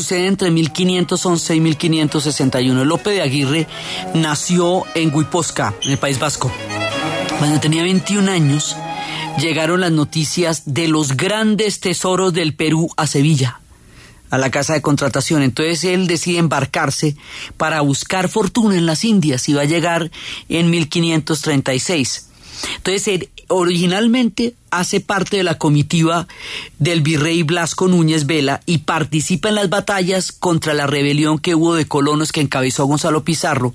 Sucede 0.00 0.26
entre 0.26 0.50
1511 0.50 1.56
y 1.56 1.60
1561. 1.60 2.84
Lope 2.84 3.10
de 3.10 3.22
Aguirre 3.22 3.66
nació 4.14 4.84
en 4.94 5.12
Huiposca, 5.12 5.74
en 5.82 5.92
el 5.92 5.98
País 5.98 6.18
Vasco. 6.18 6.52
Cuando 7.38 7.58
tenía 7.58 7.82
21 7.82 8.30
años, 8.30 8.76
llegaron 9.40 9.80
las 9.80 9.90
noticias 9.90 10.62
de 10.66 10.88
los 10.88 11.16
grandes 11.16 11.80
tesoros 11.80 12.32
del 12.32 12.54
Perú 12.54 12.90
a 12.96 13.06
Sevilla 13.06 13.60
a 14.30 14.38
la 14.38 14.50
casa 14.50 14.74
de 14.74 14.82
contratación. 14.82 15.42
Entonces 15.42 15.84
él 15.84 16.06
decide 16.06 16.38
embarcarse 16.38 17.16
para 17.56 17.80
buscar 17.80 18.28
fortuna 18.28 18.76
en 18.76 18.86
las 18.86 19.04
Indias 19.04 19.48
y 19.48 19.54
va 19.54 19.62
a 19.62 19.64
llegar 19.64 20.10
en 20.48 20.70
1536. 20.70 22.28
Entonces, 22.76 23.28
originalmente 23.48 24.54
hace 24.70 25.00
parte 25.00 25.36
de 25.36 25.42
la 25.42 25.58
comitiva 25.58 26.26
del 26.78 27.00
virrey 27.02 27.42
Blasco 27.42 27.88
Núñez 27.88 28.26
Vela 28.26 28.60
y 28.66 28.78
participa 28.78 29.48
en 29.48 29.56
las 29.56 29.68
batallas 29.68 30.32
contra 30.32 30.74
la 30.74 30.86
rebelión 30.86 31.38
que 31.38 31.54
hubo 31.54 31.74
de 31.74 31.86
colonos 31.86 32.32
que 32.32 32.40
encabezó 32.40 32.86
Gonzalo 32.86 33.24
Pizarro. 33.24 33.74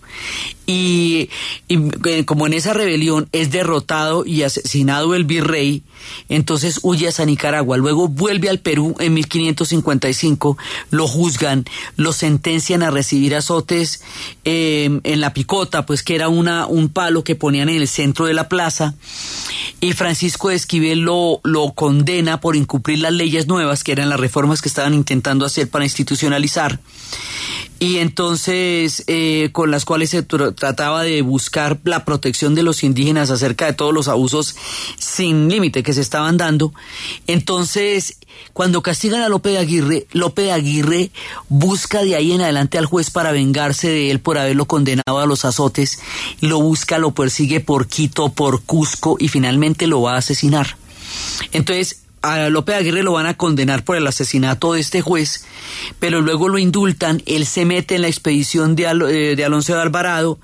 Y, 0.66 1.30
eh, 1.68 2.24
como 2.26 2.48
en 2.48 2.54
esa 2.54 2.74
rebelión 2.74 3.28
es 3.34 3.52
derrotado 3.52 4.26
y 4.26 4.44
asesinado 4.44 5.14
el 5.14 5.26
virrey, 5.26 5.84
entonces 6.30 6.80
huye 6.84 7.10
a 7.18 7.26
Nicaragua. 7.26 7.78
Luego 7.78 8.08
vuelve 8.08 8.50
al 8.50 8.60
Perú 8.60 8.96
en 9.00 9.14
1555, 9.14 10.58
lo 10.90 11.08
juzgan, 11.08 11.66
lo 11.98 12.14
sentencian 12.14 12.82
a 12.82 12.92
recibir 12.92 13.36
azotes 13.36 14.02
eh, 14.46 15.02
en 15.04 15.22
la 15.22 15.34
picota, 15.34 15.86
pues 15.86 16.02
que 16.02 16.16
era 16.16 16.30
una, 16.30 16.66
un 16.66 16.90
palo 16.90 17.24
que 17.24 17.36
ponían 17.36 17.70
en 17.70 17.82
el 17.82 17.88
centro 17.88 18.26
de 18.26 18.34
la 18.34 18.48
plaza. 18.48 18.96
Y 19.82 19.92
Francisco 19.94 20.50
de 20.50 20.56
Esquivel 20.56 20.83
lo, 20.96 21.40
lo 21.44 21.72
condena 21.74 22.40
por 22.40 22.56
incumplir 22.56 23.00
las 23.00 23.14
leyes 23.14 23.48
nuevas, 23.48 23.84
que 23.84 23.92
eran 23.92 24.10
las 24.10 24.20
reformas 24.20 24.62
que 24.62 24.70
estaban 24.70 24.94
intentando 24.94 25.46
hacer 25.46 25.70
para 25.70 25.86
institucionalizar 25.86 26.80
y 27.80 27.98
entonces 27.98 29.04
eh, 29.08 29.50
con 29.52 29.72
las 29.72 29.86
cuales 29.86 30.10
se 30.12 30.24
trataba 30.24 31.04
de 31.04 31.22
buscar 31.22 31.80
la 31.84 32.06
protección 32.06 32.56
de 32.56 32.64
los 32.64 32.84
indígenas 32.84 33.30
acerca 33.30 33.66
de 33.66 33.74
todos 33.74 33.94
los 33.94 34.08
abusos 34.08 34.56
sin 34.98 35.50
límite 35.50 35.84
que 35.84 35.94
se 35.94 36.02
estaban 36.02 36.38
dando. 36.38 36.74
Entonces, 37.28 38.18
cuando 38.54 38.82
castigan 38.82 39.22
a 39.22 39.30
López 39.30 39.54
de 39.54 39.60
Aguirre, 39.60 40.08
López 40.12 40.46
de 40.46 40.52
Aguirre 40.52 41.12
busca 41.50 42.04
de 42.04 42.16
ahí 42.16 42.32
en 42.32 42.42
adelante 42.42 42.78
al 42.78 42.86
juez 42.86 43.10
para 43.10 43.32
vengarse 43.32 43.90
de 43.90 44.12
él 44.12 44.20
por 44.20 44.38
haberlo 44.38 44.66
condenado 44.66 45.20
a 45.20 45.26
los 45.26 45.44
azotes, 45.46 46.00
lo 46.40 46.62
busca, 46.62 47.00
lo 47.00 47.12
persigue 47.12 47.60
por 47.60 47.88
Quito, 47.88 48.30
por 48.30 48.64
Cusco 48.64 49.18
y 49.20 49.28
finalmente 49.28 49.88
lo 49.88 50.02
va 50.02 50.16
a 50.16 50.20
asesinar. 50.20 50.78
Entonces, 51.52 52.03
a 52.24 52.50
López 52.50 52.78
Aguirre 52.78 53.04
lo 53.04 53.12
van 53.12 53.26
a 53.26 53.36
condenar 53.36 53.84
por 53.84 53.98
el 53.98 54.08
asesinato 54.08 54.74
de 54.74 54.80
este 54.80 55.02
juez, 55.02 55.46
pero 56.00 56.22
luego 56.22 56.48
lo 56.48 56.58
indultan, 56.58 57.22
él 57.26 57.46
se 57.46 57.66
mete 57.66 57.96
en 57.96 58.02
la 58.02 58.08
expedición 58.08 58.76
de, 58.76 58.86
eh, 58.86 59.36
de 59.36 59.46
Alonso 59.46 59.76
de 59.76 59.82
Alvarado 59.82 60.40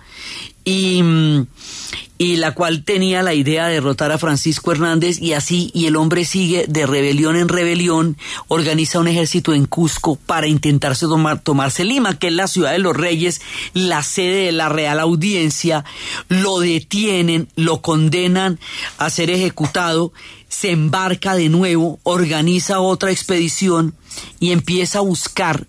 y, 2.18 2.36
la 2.38 2.54
cual 2.54 2.84
tenía 2.84 3.24
la 3.24 3.34
idea 3.34 3.68
de 3.68 3.76
derrotar 3.76 4.12
a 4.12 4.18
Francisco 4.18 4.72
Hernández 4.72 5.20
y 5.22 5.34
así, 5.34 5.72
y 5.74 5.86
el 5.86 5.96
hombre 5.96 6.26
sigue 6.26 6.66
de 6.68 6.86
rebelión 6.86 7.36
en 7.36 7.48
rebelión, 7.48 8.18
organiza 8.48 9.00
un 9.00 9.08
ejército 9.08 9.54
en 9.54 9.66
Cusco 9.66 10.18
para 10.18 10.48
intentarse 10.48 11.06
tomar, 11.06 11.42
tomarse 11.42 11.86
Lima, 11.86 12.20
que 12.20 12.28
es 12.28 12.34
la 12.34 12.48
ciudad 12.48 12.72
de 12.72 12.80
los 12.80 12.96
reyes, 12.96 13.42
la 13.74 14.04
sede 14.04 14.46
de 14.46 14.52
la 14.52 14.70
Real 14.70 15.00
Audiencia, 15.00 15.86
lo 16.28 16.60
detienen, 16.60 17.48
lo 17.56 17.82
condenan 17.82 18.60
a 18.98 19.10
ser 19.10 19.30
ejecutado, 19.30 20.12
se 20.50 20.72
embarca 20.72 21.36
de 21.36 21.50
nuevo, 21.50 22.00
organiza 22.04 22.80
otra 22.80 23.12
expedición 23.12 23.96
y 24.40 24.52
empieza 24.52 25.00
a 25.00 25.02
buscar 25.02 25.68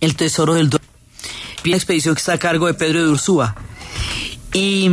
el 0.00 0.14
tesoro 0.14 0.54
del... 0.54 0.70
Una 1.64 1.74
expedición 1.74 2.14
que 2.14 2.20
está 2.20 2.34
a 2.34 2.38
cargo 2.38 2.66
de 2.66 2.74
Pedro 2.74 3.02
de 3.02 3.10
Ursúa. 3.10 3.56
Y 4.56 4.88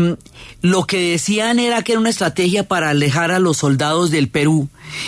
lo 0.60 0.84
que 0.84 1.12
decían 1.12 1.58
era 1.58 1.84
que 1.84 1.94
era 1.94 2.02
una 2.02 2.10
estrategia 2.10 2.68
para 2.68 2.90
alejar 2.90 3.32
a 3.32 3.40
los 3.40 3.56
soldados 3.56 4.12
del 4.12 4.28
Perú 4.28 4.68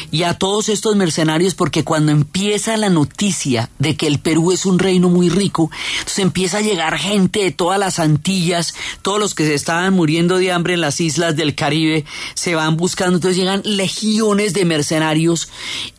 y 0.10 0.24
a 0.24 0.36
todos 0.36 0.70
estos 0.70 0.95
mercenarios 0.95 1.56
porque 1.56 1.84
cuando 1.84 2.14
empieza 2.14 2.78
la 2.78 2.88
noticia 2.88 3.70
de 3.80 3.97
que 3.97 4.08
el 4.08 4.20
Perú 4.20 4.53
es 4.53 4.66
un 4.66 4.80
reino 4.80 5.10
muy 5.10 5.28
rico, 5.28 5.70
entonces 5.99 6.20
empieza 6.20 6.60
a 6.60 6.62
llegar 6.62 6.97
gente 6.97 7.43
de 7.43 7.51
todas 7.51 7.78
las 7.78 7.99
Antillas, 7.99 8.76
todos 9.01 9.20
los 9.20 9.36
que 9.36 9.45
se 9.45 9.56
estaban 9.56 9.93
muriendo 9.93 10.38
de 10.38 10.53
hambre 10.53 10.76
en 10.76 10.82
las 10.82 11.01
islas 11.01 11.36
del 11.36 11.53
Caribe, 11.53 12.06
se 12.34 12.56
van 12.56 12.78
buscando, 12.78 13.18
entonces 13.18 13.36
llegan 13.36 13.62
legiones 13.66 14.53
de 14.53 14.64
mercenarios 14.64 15.49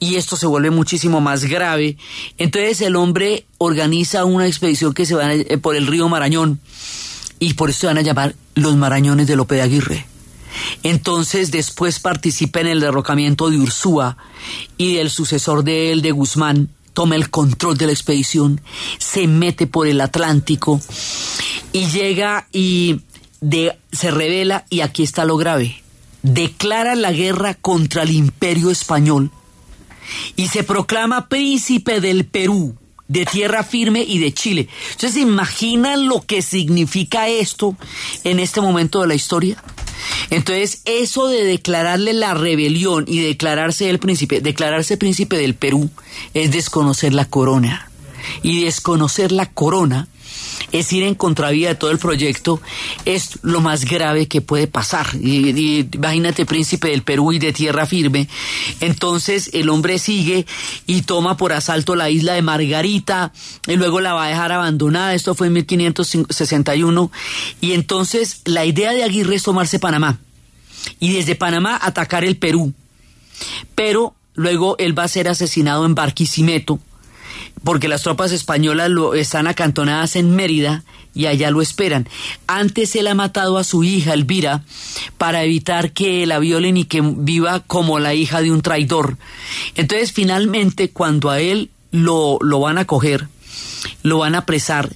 y 0.00 0.14
esto 0.14 0.34
se 0.36 0.46
vuelve 0.46 0.70
muchísimo 0.70 1.20
más 1.20 1.44
grave. 1.44 1.98
Entonces 2.38 2.80
el 2.80 2.96
hombre 2.96 3.44
organiza 3.58 4.24
una 4.24 4.46
expedición 4.46 4.94
que 4.94 5.04
se 5.04 5.14
va 5.14 5.34
eh, 5.34 5.58
por 5.58 5.76
el 5.76 5.86
río 5.86 6.08
Marañón 6.08 6.58
y 7.38 7.54
por 7.54 7.70
eso 7.70 7.80
se 7.80 7.86
van 7.86 7.98
a 7.98 8.02
llamar 8.02 8.34
los 8.54 8.76
Marañones 8.76 9.26
de 9.26 9.36
Lope 9.36 9.56
de 9.56 9.62
Aguirre. 9.62 10.06
Entonces 10.82 11.50
después 11.50 12.00
participa 12.00 12.60
en 12.60 12.68
el 12.68 12.80
derrocamiento 12.80 13.50
de 13.50 13.58
Ursúa 13.58 14.16
y 14.78 14.96
el 14.96 15.10
sucesor 15.10 15.64
de 15.64 15.92
él, 15.92 16.02
de 16.02 16.12
Guzmán, 16.12 16.70
toma 16.94 17.14
el 17.14 17.28
control 17.28 17.76
de 17.76 17.86
la 17.86 17.92
expedición, 17.92 18.60
se 18.98 19.26
mete 19.26 19.66
por 19.66 19.86
el 19.86 20.00
Atlántico 20.00 20.80
y 21.72 21.86
llega 21.86 22.48
y 22.52 23.00
se 23.92 24.10
revela 24.10 24.64
y 24.70 24.80
aquí 24.80 25.02
está 25.02 25.24
lo 25.24 25.36
grave. 25.36 25.82
Declara 26.22 26.94
la 26.94 27.12
guerra 27.12 27.54
contra 27.54 28.02
el 28.02 28.10
imperio 28.10 28.70
español 28.70 29.30
y 30.36 30.48
se 30.48 30.64
proclama 30.64 31.28
príncipe 31.28 32.00
del 32.00 32.24
Perú 32.24 32.74
de 33.08 33.24
tierra 33.24 33.62
firme 33.62 34.04
y 34.06 34.18
de 34.18 34.32
Chile. 34.32 34.68
Entonces, 34.92 35.20
imaginan 35.20 36.08
lo 36.08 36.22
que 36.22 36.42
significa 36.42 37.28
esto 37.28 37.76
en 38.24 38.40
este 38.40 38.60
momento 38.60 39.00
de 39.00 39.08
la 39.08 39.14
historia? 39.14 39.62
Entonces, 40.30 40.82
eso 40.84 41.28
de 41.28 41.44
declararle 41.44 42.12
la 42.12 42.34
rebelión 42.34 43.04
y 43.06 43.20
declararse 43.20 43.88
el 43.88 43.98
príncipe, 43.98 44.40
declararse 44.40 44.96
príncipe 44.96 45.36
del 45.36 45.54
Perú, 45.54 45.90
es 46.34 46.50
desconocer 46.50 47.14
la 47.14 47.26
corona. 47.26 47.90
Y 48.42 48.64
desconocer 48.64 49.30
la 49.30 49.46
corona 49.46 50.08
es 50.72 50.92
ir 50.92 51.02
en 51.04 51.14
contravía 51.14 51.68
de 51.68 51.74
todo 51.74 51.90
el 51.90 51.98
proyecto, 51.98 52.60
es 53.04 53.38
lo 53.42 53.60
más 53.60 53.84
grave 53.84 54.26
que 54.26 54.40
puede 54.40 54.66
pasar. 54.66 55.06
Y, 55.14 55.88
imagínate, 55.92 56.46
príncipe 56.46 56.88
del 56.88 57.02
Perú 57.02 57.32
y 57.32 57.38
de 57.38 57.52
tierra 57.52 57.86
firme. 57.86 58.28
Entonces 58.80 59.50
el 59.52 59.68
hombre 59.68 59.98
sigue 59.98 60.46
y 60.86 61.02
toma 61.02 61.36
por 61.36 61.52
asalto 61.52 61.96
la 61.96 62.10
isla 62.10 62.34
de 62.34 62.42
Margarita 62.42 63.32
y 63.66 63.76
luego 63.76 64.00
la 64.00 64.14
va 64.14 64.24
a 64.24 64.28
dejar 64.28 64.52
abandonada. 64.52 65.14
Esto 65.14 65.34
fue 65.34 65.48
en 65.48 65.54
1561. 65.54 67.10
Y 67.60 67.72
entonces 67.72 68.42
la 68.44 68.64
idea 68.64 68.92
de 68.92 69.04
Aguirre 69.04 69.36
es 69.36 69.42
tomarse 69.42 69.78
Panamá 69.78 70.18
y 71.00 71.12
desde 71.12 71.34
Panamá 71.34 71.78
atacar 71.80 72.24
el 72.24 72.36
Perú. 72.36 72.72
Pero 73.74 74.14
luego 74.34 74.76
él 74.78 74.98
va 74.98 75.04
a 75.04 75.08
ser 75.08 75.28
asesinado 75.28 75.84
en 75.84 75.94
Barquisimeto 75.94 76.80
porque 77.64 77.88
las 77.88 78.02
tropas 78.02 78.32
españolas 78.32 78.90
lo, 78.90 79.14
están 79.14 79.46
acantonadas 79.46 80.16
en 80.16 80.34
Mérida 80.34 80.84
y 81.14 81.26
allá 81.26 81.50
lo 81.50 81.62
esperan. 81.62 82.08
Antes 82.46 82.94
él 82.96 83.06
ha 83.06 83.14
matado 83.14 83.58
a 83.58 83.64
su 83.64 83.84
hija 83.84 84.14
Elvira 84.14 84.62
para 85.18 85.42
evitar 85.44 85.92
que 85.92 86.26
la 86.26 86.38
violen 86.38 86.76
y 86.76 86.84
que 86.84 87.00
viva 87.02 87.60
como 87.60 87.98
la 87.98 88.14
hija 88.14 88.42
de 88.42 88.50
un 88.50 88.62
traidor. 88.62 89.16
Entonces 89.74 90.12
finalmente 90.12 90.90
cuando 90.90 91.30
a 91.30 91.40
él 91.40 91.70
lo, 91.90 92.38
lo 92.40 92.60
van 92.60 92.78
a 92.78 92.84
coger, 92.84 93.28
lo 94.02 94.18
van 94.18 94.34
a 94.34 94.38
apresar, 94.38 94.94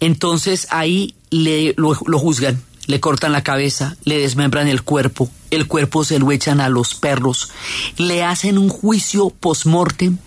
entonces 0.00 0.66
ahí 0.70 1.14
le, 1.30 1.74
lo, 1.76 1.96
lo 2.06 2.18
juzgan 2.18 2.62
le 2.86 3.00
cortan 3.00 3.32
la 3.32 3.42
cabeza, 3.42 3.96
le 4.04 4.18
desmembran 4.18 4.68
el 4.68 4.82
cuerpo, 4.82 5.30
el 5.50 5.66
cuerpo 5.66 6.04
se 6.04 6.18
lo 6.18 6.32
echan 6.32 6.60
a 6.60 6.68
los 6.68 6.94
perros, 6.94 7.50
le 7.96 8.24
hacen 8.24 8.58
un 8.58 8.68
juicio 8.68 9.30
post-mortem 9.30 10.18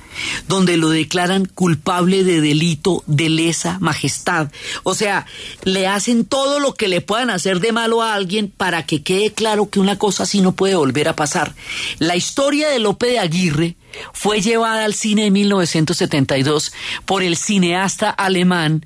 donde 0.48 0.78
lo 0.78 0.90
declaran 0.90 1.46
culpable 1.46 2.24
de 2.24 2.42
delito 2.42 3.04
de 3.06 3.30
lesa 3.30 3.80
majestad. 3.80 4.50
O 4.84 4.96
sea, 4.96 5.26
le 5.64 5.88
hacen 5.88 6.26
todo 6.26 6.60
lo 6.60 6.74
que 6.74 6.88
le 6.88 7.02
puedan 7.02 7.30
hacer 7.30 7.60
de 7.60 7.72
malo 7.72 8.02
a 8.02 8.14
alguien 8.14 8.52
para 8.56 8.86
que 8.86 9.04
quede 9.04 9.34
claro 9.34 9.70
que 9.70 9.80
una 9.80 9.98
cosa 9.98 10.24
así 10.24 10.42
no 10.42 10.54
puede 10.54 10.76
volver 10.76 11.10
a 11.10 11.16
pasar. 11.16 11.54
La 12.00 12.16
historia 12.16 12.70
de 12.70 12.80
Lope 12.80 13.08
de 13.08 13.20
Aguirre 13.20 13.76
fue 14.14 14.42
llevada 14.42 14.86
al 14.86 14.94
cine 14.94 15.28
en 15.28 15.34
1972 15.34 16.74
por 17.06 17.24
el 17.24 17.38
cineasta 17.38 18.10
alemán 18.10 18.86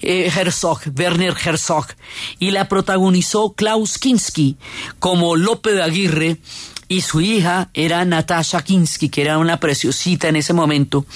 eh, 0.00 0.30
Herzog, 0.34 0.80
Werner 0.96 1.34
Herzog, 1.44 1.86
y 2.38 2.50
la 2.50 2.68
protagonizó 2.68 3.52
Klaus 3.52 3.98
Kinski 3.98 4.56
como 4.98 5.36
Lope 5.36 5.72
de 5.72 5.82
Aguirre 5.82 6.38
y 6.90 7.02
su 7.02 7.20
hija 7.20 7.70
era 7.72 8.04
Natasha 8.04 8.62
Kinski, 8.62 9.10
que 9.10 9.22
era 9.22 9.38
una 9.38 9.60
preciosita 9.60 10.26
en 10.26 10.34
ese 10.34 10.52
momento. 10.52 11.06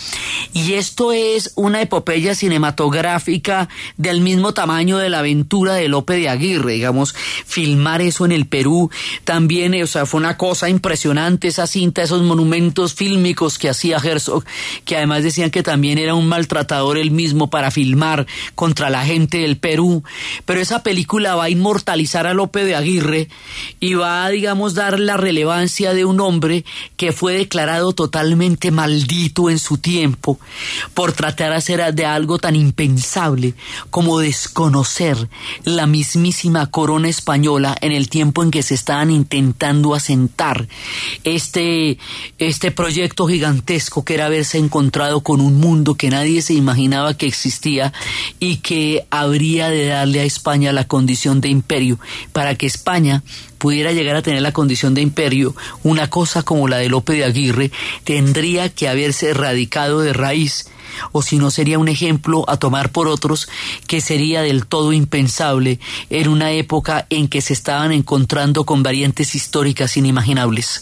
Y 0.53 0.75
esto 0.75 1.11
es 1.11 1.51
una 1.57 1.83
epopeya 1.83 2.37
cinematográfica 2.37 3.68
del 3.97 4.20
mismo 4.20 4.55
tamaño 4.55 4.99
de 4.99 5.09
la 5.09 5.18
aventura 5.18 5.75
de 5.75 5.89
Lope 5.89 6.14
de 6.14 6.29
Aguirre, 6.29 6.75
digamos, 6.75 7.12
filmar 7.45 8.03
eso 8.03 8.25
en 8.25 8.31
el 8.31 8.47
Perú 8.47 8.89
también, 9.25 9.75
o 9.83 9.87
sea, 9.89 10.07
fue 10.07 10.20
una 10.20 10.37
cosa 10.37 10.68
impresionante 10.68 11.49
esa 11.49 11.66
cinta, 11.66 12.05
esos 12.05 12.22
monumentos 12.22 12.95
fílmicos 12.95 13.59
que 13.59 13.68
hacía 13.68 13.97
Herzog, 13.97 14.45
que 14.85 14.97
además 14.97 15.25
decían 15.25 15.51
que 15.51 15.64
también 15.64 15.99
era 15.99 16.14
un 16.14 16.29
maltratador 16.29 16.99
él 16.99 17.11
mismo 17.11 17.51
para 17.51 17.72
filmar 17.72 18.29
contra 18.55 18.91
la 18.91 19.05
gente 19.05 19.39
del 19.39 19.57
Perú, 19.57 20.05
pero 20.45 20.61
esa 20.61 20.85
película 20.85 21.35
va 21.35 21.45
a 21.45 21.51
inmortalizar 21.51 22.29
a 22.29 22.35
Lope 22.35 22.64
de 22.64 22.77
Aguirre 22.77 23.29
y 23.81 23.95
va 23.95 24.29
digamos, 24.29 24.75
dar 24.75 25.01
la 25.01 25.16
relevancia 25.16 25.64
de 25.65 26.05
un 26.05 26.21
hombre 26.21 26.65
que 26.97 27.12
fue 27.12 27.35
declarado 27.35 27.93
totalmente 27.93 28.71
maldito 28.71 29.49
en 29.49 29.59
su 29.59 29.79
tiempo 29.79 30.39
por 30.93 31.12
tratar 31.12 31.51
de 31.51 31.57
hacer 31.57 31.95
de 31.95 32.05
algo 32.07 32.39
tan 32.39 32.55
impensable 32.55 33.55
como 33.91 34.19
desconocer 34.19 35.29
la 35.65 35.87
mismísima 35.87 36.71
corona 36.71 37.09
española 37.09 37.77
en 37.81 37.93
el 37.93 38.09
tiempo 38.09 38.43
en 38.43 38.51
que 38.51 38.62
se 38.62 38.75
estaban 38.75 39.11
intentando 39.11 39.95
asentar 39.95 40.69
este, 41.25 41.99
este 42.39 42.71
proyecto 42.71 43.27
gigantesco 43.27 44.05
que 44.05 44.15
era 44.15 44.27
haberse 44.27 44.59
encontrado 44.59 45.23
con 45.23 45.41
un 45.41 45.59
mundo 45.59 45.95
que 45.95 46.11
nadie 46.11 46.43
se 46.43 46.55
imaginaba 46.55 47.15
que 47.15 47.27
existía 47.27 47.93
y 48.39 48.59
que 48.59 49.07
habría 49.11 49.71
de 49.71 49.87
darle 49.87 50.21
a 50.21 50.25
España 50.25 50.73
la 50.73 50.87
condición 50.87 51.41
de 51.41 51.49
imperio 51.49 51.99
para 52.33 52.55
que 52.55 52.67
España 52.67 53.23
pudiera 53.65 53.93
llegar 53.93 54.15
a 54.15 54.21
tener 54.21 54.43
la 54.43 54.53
condición 54.53 54.93
de 54.93 55.01
imperio, 55.01 55.57
una 55.83 56.11
cosa 56.11 56.43
como 56.43 56.69
la 56.69 56.77
de 56.77 56.91
Lope 56.91 57.15
de 57.15 57.25
Aguirre 57.25 57.71
tendría 58.05 58.69
que 58.69 58.91
haberse 58.91 59.31
erradicado 59.31 60.01
de 60.01 60.12
raíz 60.12 60.67
o 61.12 61.23
si 61.23 61.39
no 61.39 61.51
sería 61.51 61.79
un 61.79 61.89
ejemplo 61.89 62.45
a 62.47 62.59
tomar 62.59 62.93
por 62.93 63.09
otros 63.09 63.49
que 63.87 64.03
sería 64.03 64.43
del 64.43 64.67
todo 64.67 64.93
impensable 64.93 65.81
en 66.11 66.29
una 66.29 66.53
época 66.53 67.07
en 67.09 67.27
que 67.27 67.41
se 67.41 67.55
estaban 67.55 67.91
encontrando 67.91 68.65
con 68.65 68.83
variantes 68.83 69.35
históricas 69.35 69.97
inimaginables. 69.97 70.81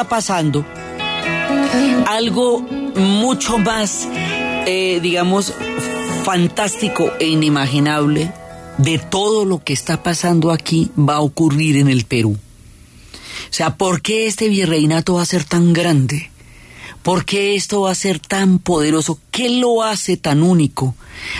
Está 0.00 0.08
pasando, 0.08 0.64
algo 2.06 2.60
mucho 2.60 3.58
más, 3.58 4.08
eh, 4.66 4.98
digamos, 5.02 5.52
fantástico 6.24 7.12
e 7.20 7.26
inimaginable 7.26 8.32
de 8.78 8.98
todo 8.98 9.44
lo 9.44 9.62
que 9.62 9.74
está 9.74 10.02
pasando 10.02 10.52
aquí 10.52 10.90
va 10.98 11.16
a 11.16 11.20
ocurrir 11.20 11.76
en 11.76 11.88
el 11.88 12.06
Perú. 12.06 12.30
O 12.32 13.52
sea, 13.52 13.76
¿por 13.76 14.00
qué 14.00 14.26
este 14.26 14.48
virreinato 14.48 15.16
va 15.16 15.22
a 15.22 15.26
ser 15.26 15.44
tan 15.44 15.74
grande? 15.74 16.30
¿Por 17.02 17.26
qué 17.26 17.54
esto 17.54 17.82
va 17.82 17.90
a 17.90 17.94
ser 17.94 18.20
tan 18.20 18.58
poderoso? 18.58 19.18
¿Qué 19.30 19.50
lo 19.50 19.82
hace 19.82 20.16
tan 20.16 20.42
único 20.42 20.94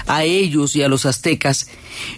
a 0.07 0.25
ellos 0.25 0.77
y 0.77 0.83
a 0.83 0.89
los 0.89 1.07
aztecas? 1.07 1.69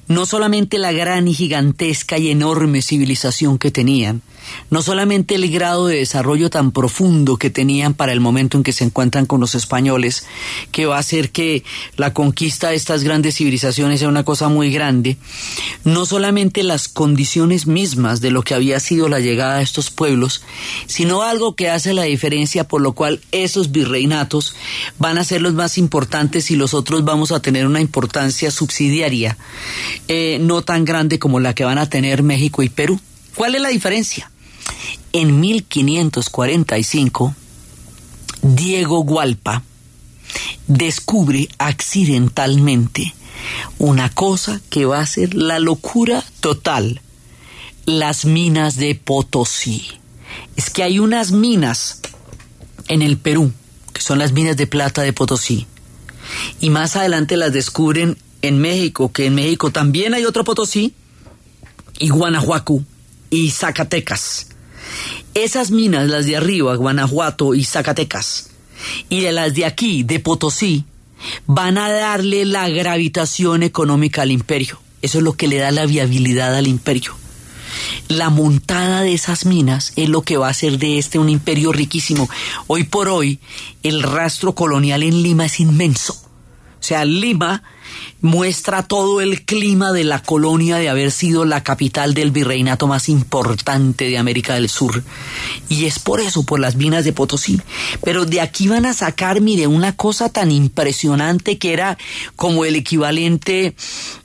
No 0.09 0.27
solamente 0.27 0.79
la 0.79 0.91
gran 0.91 1.29
y 1.29 1.35
gigantesca 1.35 2.19
y 2.19 2.31
enorme 2.31 2.83
civilización 2.83 3.59
que 3.59 3.71
tenían, 3.71 4.23
no 4.71 4.83
solamente 4.83 5.35
el 5.35 5.51
grado 5.51 5.87
de 5.87 5.97
desarrollo 5.97 6.51
tan 6.51 6.73
profundo 6.73 7.37
que 7.37 7.51
tenían 7.51 7.95
para 7.95 8.13
el 8.13 8.21
momento 8.21 8.57
en 8.57 8.63
que 8.63 8.73
se 8.73 8.85
encuentran 8.85 9.27
con 9.27 9.41
los 9.41 9.55
españoles, 9.55 10.27
que 10.71 10.87
va 10.87 10.97
a 10.97 11.01
hacer 11.01 11.31
que 11.31 11.65
la 11.97 12.13
conquista 12.13 12.71
de 12.71 12.77
estas 12.77 13.05
grandes 13.05 13.37
civilizaciones 13.37 14.01
sea 14.01 14.09
una 14.09 14.25
cosa 14.25 14.49
muy 14.49 14.73
grande, 14.73 15.17
no 15.85 16.07
solamente 16.07 16.63
las 16.63 16.89
condiciones 16.89 17.67
mismas 17.67 18.21
de 18.21 18.31
lo 18.31 18.43
que 18.43 18.55
había 18.55 18.81
sido 18.81 19.09
la 19.09 19.21
llegada 19.21 19.59
de 19.59 19.63
estos 19.63 19.91
pueblos, 19.91 20.43
sino 20.87 21.23
algo 21.23 21.55
que 21.55 21.71
hace 21.71 21.95
la 21.95 22.03
diferencia 22.03 22.65
por 22.65 22.81
lo 22.81 22.93
cual 22.93 23.21
esos 23.33 23.73
virreinatos 23.73 24.57
van 24.99 25.19
a 25.19 25.25
ser 25.25 25.43
los 25.43 25.55
más 25.55 25.79
importantes 25.79 26.51
y 26.51 26.57
los 26.57 26.75
otros 26.75 27.05
vamos 27.05 27.33
a 27.33 27.41
tener 27.41 27.67
una 27.67 27.81
importancia 27.81 28.51
subsidiaria, 28.51 29.37
eh, 30.09 30.39
no 30.41 30.63
tan 30.63 30.85
grande 30.85 31.19
como 31.19 31.41
la 31.41 31.55
que 31.55 31.65
van 31.65 31.79
a 31.79 31.89
tener 31.89 32.23
México 32.23 32.63
y 32.63 32.69
Perú. 32.69 33.01
¿Cuál 33.35 33.55
es 33.55 33.63
la 33.63 33.69
diferencia? 33.69 34.32
En 35.15 35.41
1545, 35.41 37.35
Diego 38.41 39.05
Gualpa 39.05 39.63
descubre 40.67 41.49
accidentalmente 41.59 43.15
una 43.79 44.09
cosa 44.09 44.63
que 44.71 44.87
va 44.87 45.01
a 45.01 45.07
ser 45.07 45.35
la 45.35 45.59
locura 45.59 46.25
total, 46.41 47.03
las 47.85 48.25
minas 48.25 48.77
de 48.77 48.95
Potosí. 48.95 49.87
Es 50.57 50.71
que 50.71 50.83
hay 50.83 50.99
unas 50.99 51.31
minas 51.31 52.01
en 52.89 53.03
el 53.03 53.19
Perú, 53.19 53.53
que 53.93 54.01
son 54.01 54.19
las 54.19 54.33
minas 54.33 54.57
de 54.57 54.67
plata 54.67 55.03
de 55.03 55.13
Potosí, 55.13 55.67
y 56.61 56.71
más 56.71 56.97
adelante 56.97 57.37
las 57.37 57.53
descubren 57.53 58.17
en 58.41 58.59
México, 58.59 59.13
que 59.13 59.27
en 59.27 59.35
México 59.35 59.71
también 59.71 60.15
hay 60.15 60.25
otro 60.25 60.45
Potosí, 60.45 60.95
y 61.99 62.09
Guanajuato, 62.09 62.83
y 63.29 63.51
Zacatecas. 63.51 64.47
Esas 65.35 65.71
minas, 65.71 66.09
las 66.09 66.27
de 66.27 66.37
arriba, 66.37 66.75
Guanajuato 66.77 67.55
y 67.55 67.65
Zacatecas, 67.65 68.51
y 69.09 69.21
de 69.21 69.33
las 69.33 69.55
de 69.55 69.65
aquí, 69.65 70.03
de 70.03 70.21
Potosí, 70.21 70.85
van 71.47 71.79
a 71.79 71.91
darle 71.91 72.45
la 72.45 72.69
gravitación 72.69 73.63
económica 73.63 74.23
al 74.23 74.33
imperio. 74.33 74.81
Eso 75.03 75.19
es 75.19 75.25
lo 75.25 75.35
que 75.35 75.49
le 75.49 75.57
da 75.57 75.71
la 75.71 75.87
viabilidad 75.87 76.55
al 76.55 76.67
imperio. 76.67 77.15
La 78.09 78.31
montada 78.31 79.01
de 79.03 79.15
esas 79.15 79.47
minas 79.47 79.93
es 79.97 80.09
lo 80.09 80.23
que 80.23 80.37
va 80.37 80.49
a 80.49 80.51
hacer 80.51 80.79
de 80.79 80.99
este 80.99 81.19
un 81.19 81.29
imperio 81.29 81.73
riquísimo. 81.73 82.29
Hoy 82.67 82.85
por 82.85 83.09
hoy, 83.09 83.41
el 83.83 84.03
rastro 84.03 84.55
colonial 84.55 85.03
en 85.03 85.23
Lima 85.23 85.47
es 85.47 85.61
inmenso. 85.61 86.13
O 86.15 86.85
sea, 86.85 87.05
Lima 87.05 87.63
muestra 88.21 88.83
todo 88.83 89.21
el 89.21 89.45
clima 89.45 89.93
de 89.93 90.05
la 90.05 90.21
colonia 90.21 90.77
de 90.77 90.89
haber 90.89 91.11
sido 91.11 91.45
la 91.45 91.63
capital 91.63 92.15
del 92.15 92.31
virreinato 92.31 92.87
más 92.87 93.09
importante 93.09 94.09
de 94.09 94.19
América 94.19 94.55
del 94.55 94.69
Sur. 94.69 95.03
Y 95.69 95.87
es 95.87 95.99
por 95.99 96.21
eso, 96.21 96.45
por 96.45 96.61
las 96.61 96.77
minas 96.77 97.05
de 97.05 97.13
Potosí. 97.13 97.61
Pero 98.05 98.25
de 98.25 98.41
aquí 98.41 98.69
van 98.69 98.87
a 98.87 98.95
sacar, 98.95 99.41
mire, 99.41 99.67
una 99.67 99.97
cosa 99.97 100.29
tan 100.29 100.51
impresionante 100.51 101.59
que 101.59 101.73
era 101.73 101.99
como 102.37 102.65
el 102.65 102.77
equivalente 102.77 103.75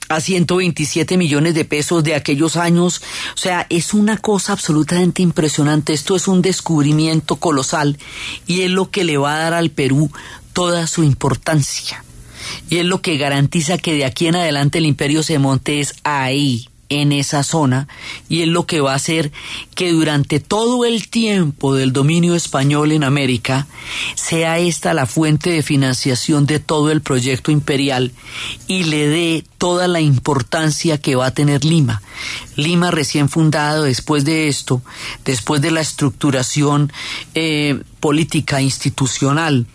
a 0.10 0.22
127 0.22 1.18
millones 1.18 1.54
de 1.54 1.66
pesos 1.66 2.04
de 2.04 2.16
aquellos 2.16 2.56
años. 2.56 3.02
O 3.36 3.38
sea, 3.38 3.66
es 3.70 3.94
una 3.94 4.18
cosa 4.18 4.54
absolutamente 4.54 5.22
impresionante. 5.22 5.94
Esto 5.94 6.16
es 6.16 6.28
un 6.28 6.42
descubrimiento 6.42 7.38
colosal 7.38 7.98
y 8.46 8.62
es 8.62 8.72
lo 8.72 8.90
que 8.90 9.04
le 9.04 9.18
va 9.18 9.36
a 9.36 9.40
dar 9.40 9.54
al 9.54 9.70
Perú 9.70 10.12
toda 10.54 10.88
su 10.88 11.04
importancia 11.04 12.04
y 12.70 12.78
es 12.78 12.86
lo 12.86 13.02
que 13.02 13.18
garantiza 13.18 13.78
que 13.78 13.94
de 13.94 14.06
aquí 14.06 14.28
en 14.28 14.36
adelante 14.36 14.78
el 14.78 14.86
imperio 14.86 15.24
se 15.24 15.40
monte 15.40 15.80
es 15.80 15.96
ahí, 16.04 16.68
en 16.90 17.12
esa 17.12 17.44
zona, 17.44 17.88
y 18.30 18.42
es 18.42 18.48
lo 18.48 18.66
que 18.66 18.80
va 18.80 18.94
a 18.94 18.96
hacer 18.96 19.32
que 19.76 19.92
durante 19.92 20.40
todo 20.40 20.86
el 20.86 21.10
tiempo 21.10 21.76
del 21.76 21.92
dominio 21.92 22.36
español 22.36 22.92
en 22.92 23.04
América 23.04 23.68
sea 24.16 24.60
esta 24.60 24.94
la 24.94 25.06
fuente 25.06 25.50
de 25.50 25.64
financiación 25.64 26.46
de 26.46 26.60
todo 26.60 26.92
el 26.92 27.02
proyecto 27.02 27.52
imperial 27.52 28.12
y 28.68 28.84
le 28.84 29.08
dé 29.08 29.44
toda 29.58 29.88
la 29.88 30.00
importancia 30.00 30.98
que 30.98 31.16
va 31.16 31.28
a 31.28 31.34
tener 31.34 31.66
Lima. 31.66 32.02
Lima 32.56 32.90
recién 32.92 33.30
fundado 33.30 33.84
después 33.84 34.24
de 34.24 34.48
esto, 34.48 34.82
después 35.26 35.62
de 35.62 35.72
la 35.72 35.82
estructuración 35.82 36.92
eh, 37.36 37.82
política 38.00 38.62
institucional 38.62 39.68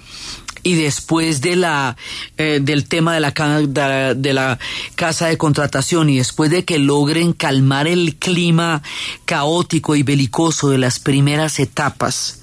y 0.62 0.74
después 0.74 1.40
de 1.40 1.56
la 1.56 1.96
eh, 2.36 2.60
del 2.62 2.86
tema 2.86 3.14
de 3.14 3.20
la, 3.20 4.14
de, 4.14 4.32
la 4.32 4.58
casa 4.94 5.26
de 5.26 5.36
contratación 5.36 6.08
y 6.10 6.18
después 6.18 6.50
de 6.50 6.64
que 6.64 6.78
logren 6.78 7.32
calmar 7.32 7.88
el 7.88 8.16
clima 8.16 8.82
caótico 9.24 9.96
y 9.96 10.02
belicoso 10.02 10.70
de 10.70 10.78
las 10.78 10.98
primeras 10.98 11.58
etapas 11.58 12.40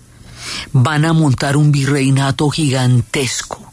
van 0.71 1.05
a 1.05 1.13
montar 1.13 1.57
un 1.57 1.71
virreinato 1.71 2.49
gigantesco. 2.49 3.71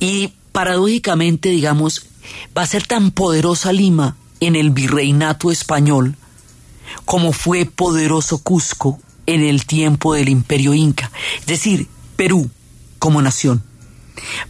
Y 0.00 0.32
paradójicamente 0.52 1.50
digamos 1.50 2.06
va 2.56 2.62
a 2.62 2.66
ser 2.66 2.86
tan 2.86 3.10
poderosa 3.10 3.72
Lima 3.72 4.16
en 4.40 4.56
el 4.56 4.70
virreinato 4.70 5.50
español 5.50 6.16
como 7.04 7.32
fue 7.32 7.66
poderoso 7.66 8.38
Cusco 8.38 8.98
en 9.26 9.42
el 9.42 9.66
tiempo 9.66 10.14
del 10.14 10.30
imperio 10.30 10.74
inca. 10.74 11.12
Es 11.40 11.46
decir 11.46 11.86
Perú 12.16 12.50
como 12.98 13.22
nación 13.22 13.62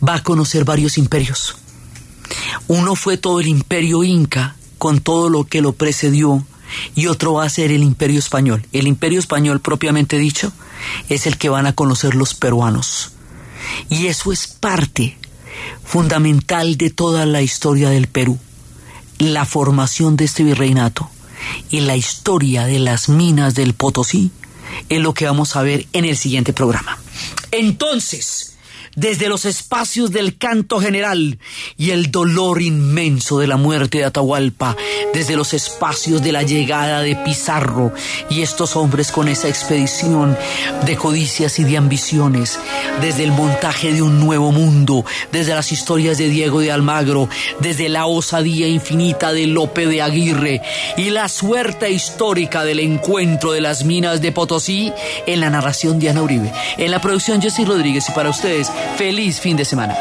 va 0.06 0.16
a 0.16 0.22
conocer 0.22 0.64
varios 0.64 0.98
imperios. 0.98 1.56
Uno 2.66 2.94
fue 2.94 3.16
todo 3.16 3.40
el 3.40 3.48
imperio 3.48 4.04
inca 4.04 4.56
con 4.78 5.00
todo 5.00 5.28
lo 5.28 5.44
que 5.44 5.62
lo 5.62 5.72
precedió 5.72 6.44
y 6.94 7.06
otro 7.06 7.34
va 7.34 7.44
a 7.44 7.50
ser 7.50 7.72
el 7.72 7.82
imperio 7.82 8.18
español. 8.18 8.66
El 8.72 8.86
imperio 8.86 9.18
español 9.18 9.60
propiamente 9.60 10.18
dicho 10.18 10.52
es 11.08 11.26
el 11.26 11.38
que 11.38 11.48
van 11.48 11.66
a 11.66 11.72
conocer 11.72 12.14
los 12.14 12.34
peruanos. 12.34 13.12
Y 13.88 14.06
eso 14.06 14.32
es 14.32 14.46
parte 14.46 15.16
fundamental 15.84 16.76
de 16.76 16.90
toda 16.90 17.26
la 17.26 17.42
historia 17.42 17.90
del 17.90 18.06
Perú, 18.06 18.38
la 19.18 19.44
formación 19.44 20.16
de 20.16 20.26
este 20.26 20.44
virreinato 20.44 21.10
y 21.70 21.80
la 21.80 21.96
historia 21.96 22.66
de 22.66 22.78
las 22.78 23.08
minas 23.08 23.54
del 23.54 23.74
Potosí 23.74 24.30
es 24.88 25.00
lo 25.00 25.14
que 25.14 25.24
vamos 25.24 25.56
a 25.56 25.62
ver 25.62 25.86
en 25.92 26.04
el 26.04 26.16
siguiente 26.16 26.52
programa. 26.52 26.98
Entonces, 27.50 28.47
desde 28.98 29.28
los 29.28 29.44
espacios 29.44 30.10
del 30.10 30.38
canto 30.38 30.80
general 30.80 31.38
y 31.76 31.90
el 31.90 32.10
dolor 32.10 32.60
inmenso 32.60 33.38
de 33.38 33.46
la 33.46 33.56
muerte 33.56 33.98
de 33.98 34.04
Atahualpa, 34.04 34.76
desde 35.14 35.36
los 35.36 35.54
espacios 35.54 36.20
de 36.20 36.32
la 36.32 36.42
llegada 36.42 37.00
de 37.02 37.14
Pizarro 37.14 37.92
y 38.28 38.42
estos 38.42 38.74
hombres 38.74 39.12
con 39.12 39.28
esa 39.28 39.46
expedición 39.46 40.36
de 40.84 40.96
codicias 40.96 41.60
y 41.60 41.64
de 41.64 41.76
ambiciones, 41.76 42.58
desde 43.00 43.22
el 43.22 43.30
montaje 43.30 43.92
de 43.92 44.02
un 44.02 44.18
nuevo 44.18 44.50
mundo, 44.50 45.04
desde 45.30 45.54
las 45.54 45.70
historias 45.70 46.18
de 46.18 46.28
Diego 46.28 46.58
de 46.58 46.72
Almagro, 46.72 47.28
desde 47.60 47.88
la 47.88 48.06
osadía 48.06 48.66
infinita 48.66 49.32
de 49.32 49.46
Lope 49.46 49.86
de 49.86 50.02
Aguirre 50.02 50.60
y 50.96 51.10
la 51.10 51.28
suerte 51.28 51.88
histórica 51.88 52.64
del 52.64 52.80
encuentro 52.80 53.52
de 53.52 53.60
las 53.60 53.84
minas 53.84 54.20
de 54.20 54.32
Potosí 54.32 54.92
en 55.24 55.38
la 55.38 55.50
narración 55.50 56.00
de 56.00 56.10
Ana 56.10 56.22
Uribe. 56.22 56.52
En 56.78 56.90
la 56.90 57.00
producción 57.00 57.40
Jessy 57.40 57.64
Rodríguez 57.64 58.08
y 58.08 58.12
para 58.12 58.30
ustedes, 58.30 58.72
feliz 58.96 59.40
fin 59.40 59.56
de 59.56 59.64
semana. 59.64 59.94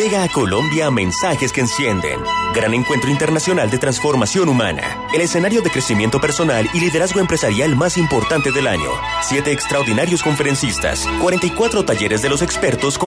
Llega 0.00 0.22
a 0.22 0.28
Colombia 0.28 0.90
Mensajes 0.90 1.52
que 1.52 1.60
Encienden. 1.60 2.20
Gran 2.54 2.72
encuentro 2.72 3.10
internacional 3.10 3.70
de 3.70 3.76
transformación 3.76 4.48
humana. 4.48 4.96
El 5.12 5.20
escenario 5.20 5.60
de 5.60 5.68
crecimiento 5.68 6.18
personal 6.22 6.66
y 6.72 6.80
liderazgo 6.80 7.20
empresarial 7.20 7.76
más 7.76 7.98
importante 7.98 8.50
del 8.50 8.66
año. 8.66 8.90
Siete 9.20 9.52
extraordinarios 9.52 10.22
conferencistas. 10.22 11.06
44 11.20 11.84
talleres 11.84 12.22
de 12.22 12.30
los 12.30 12.40
expertos. 12.40 12.98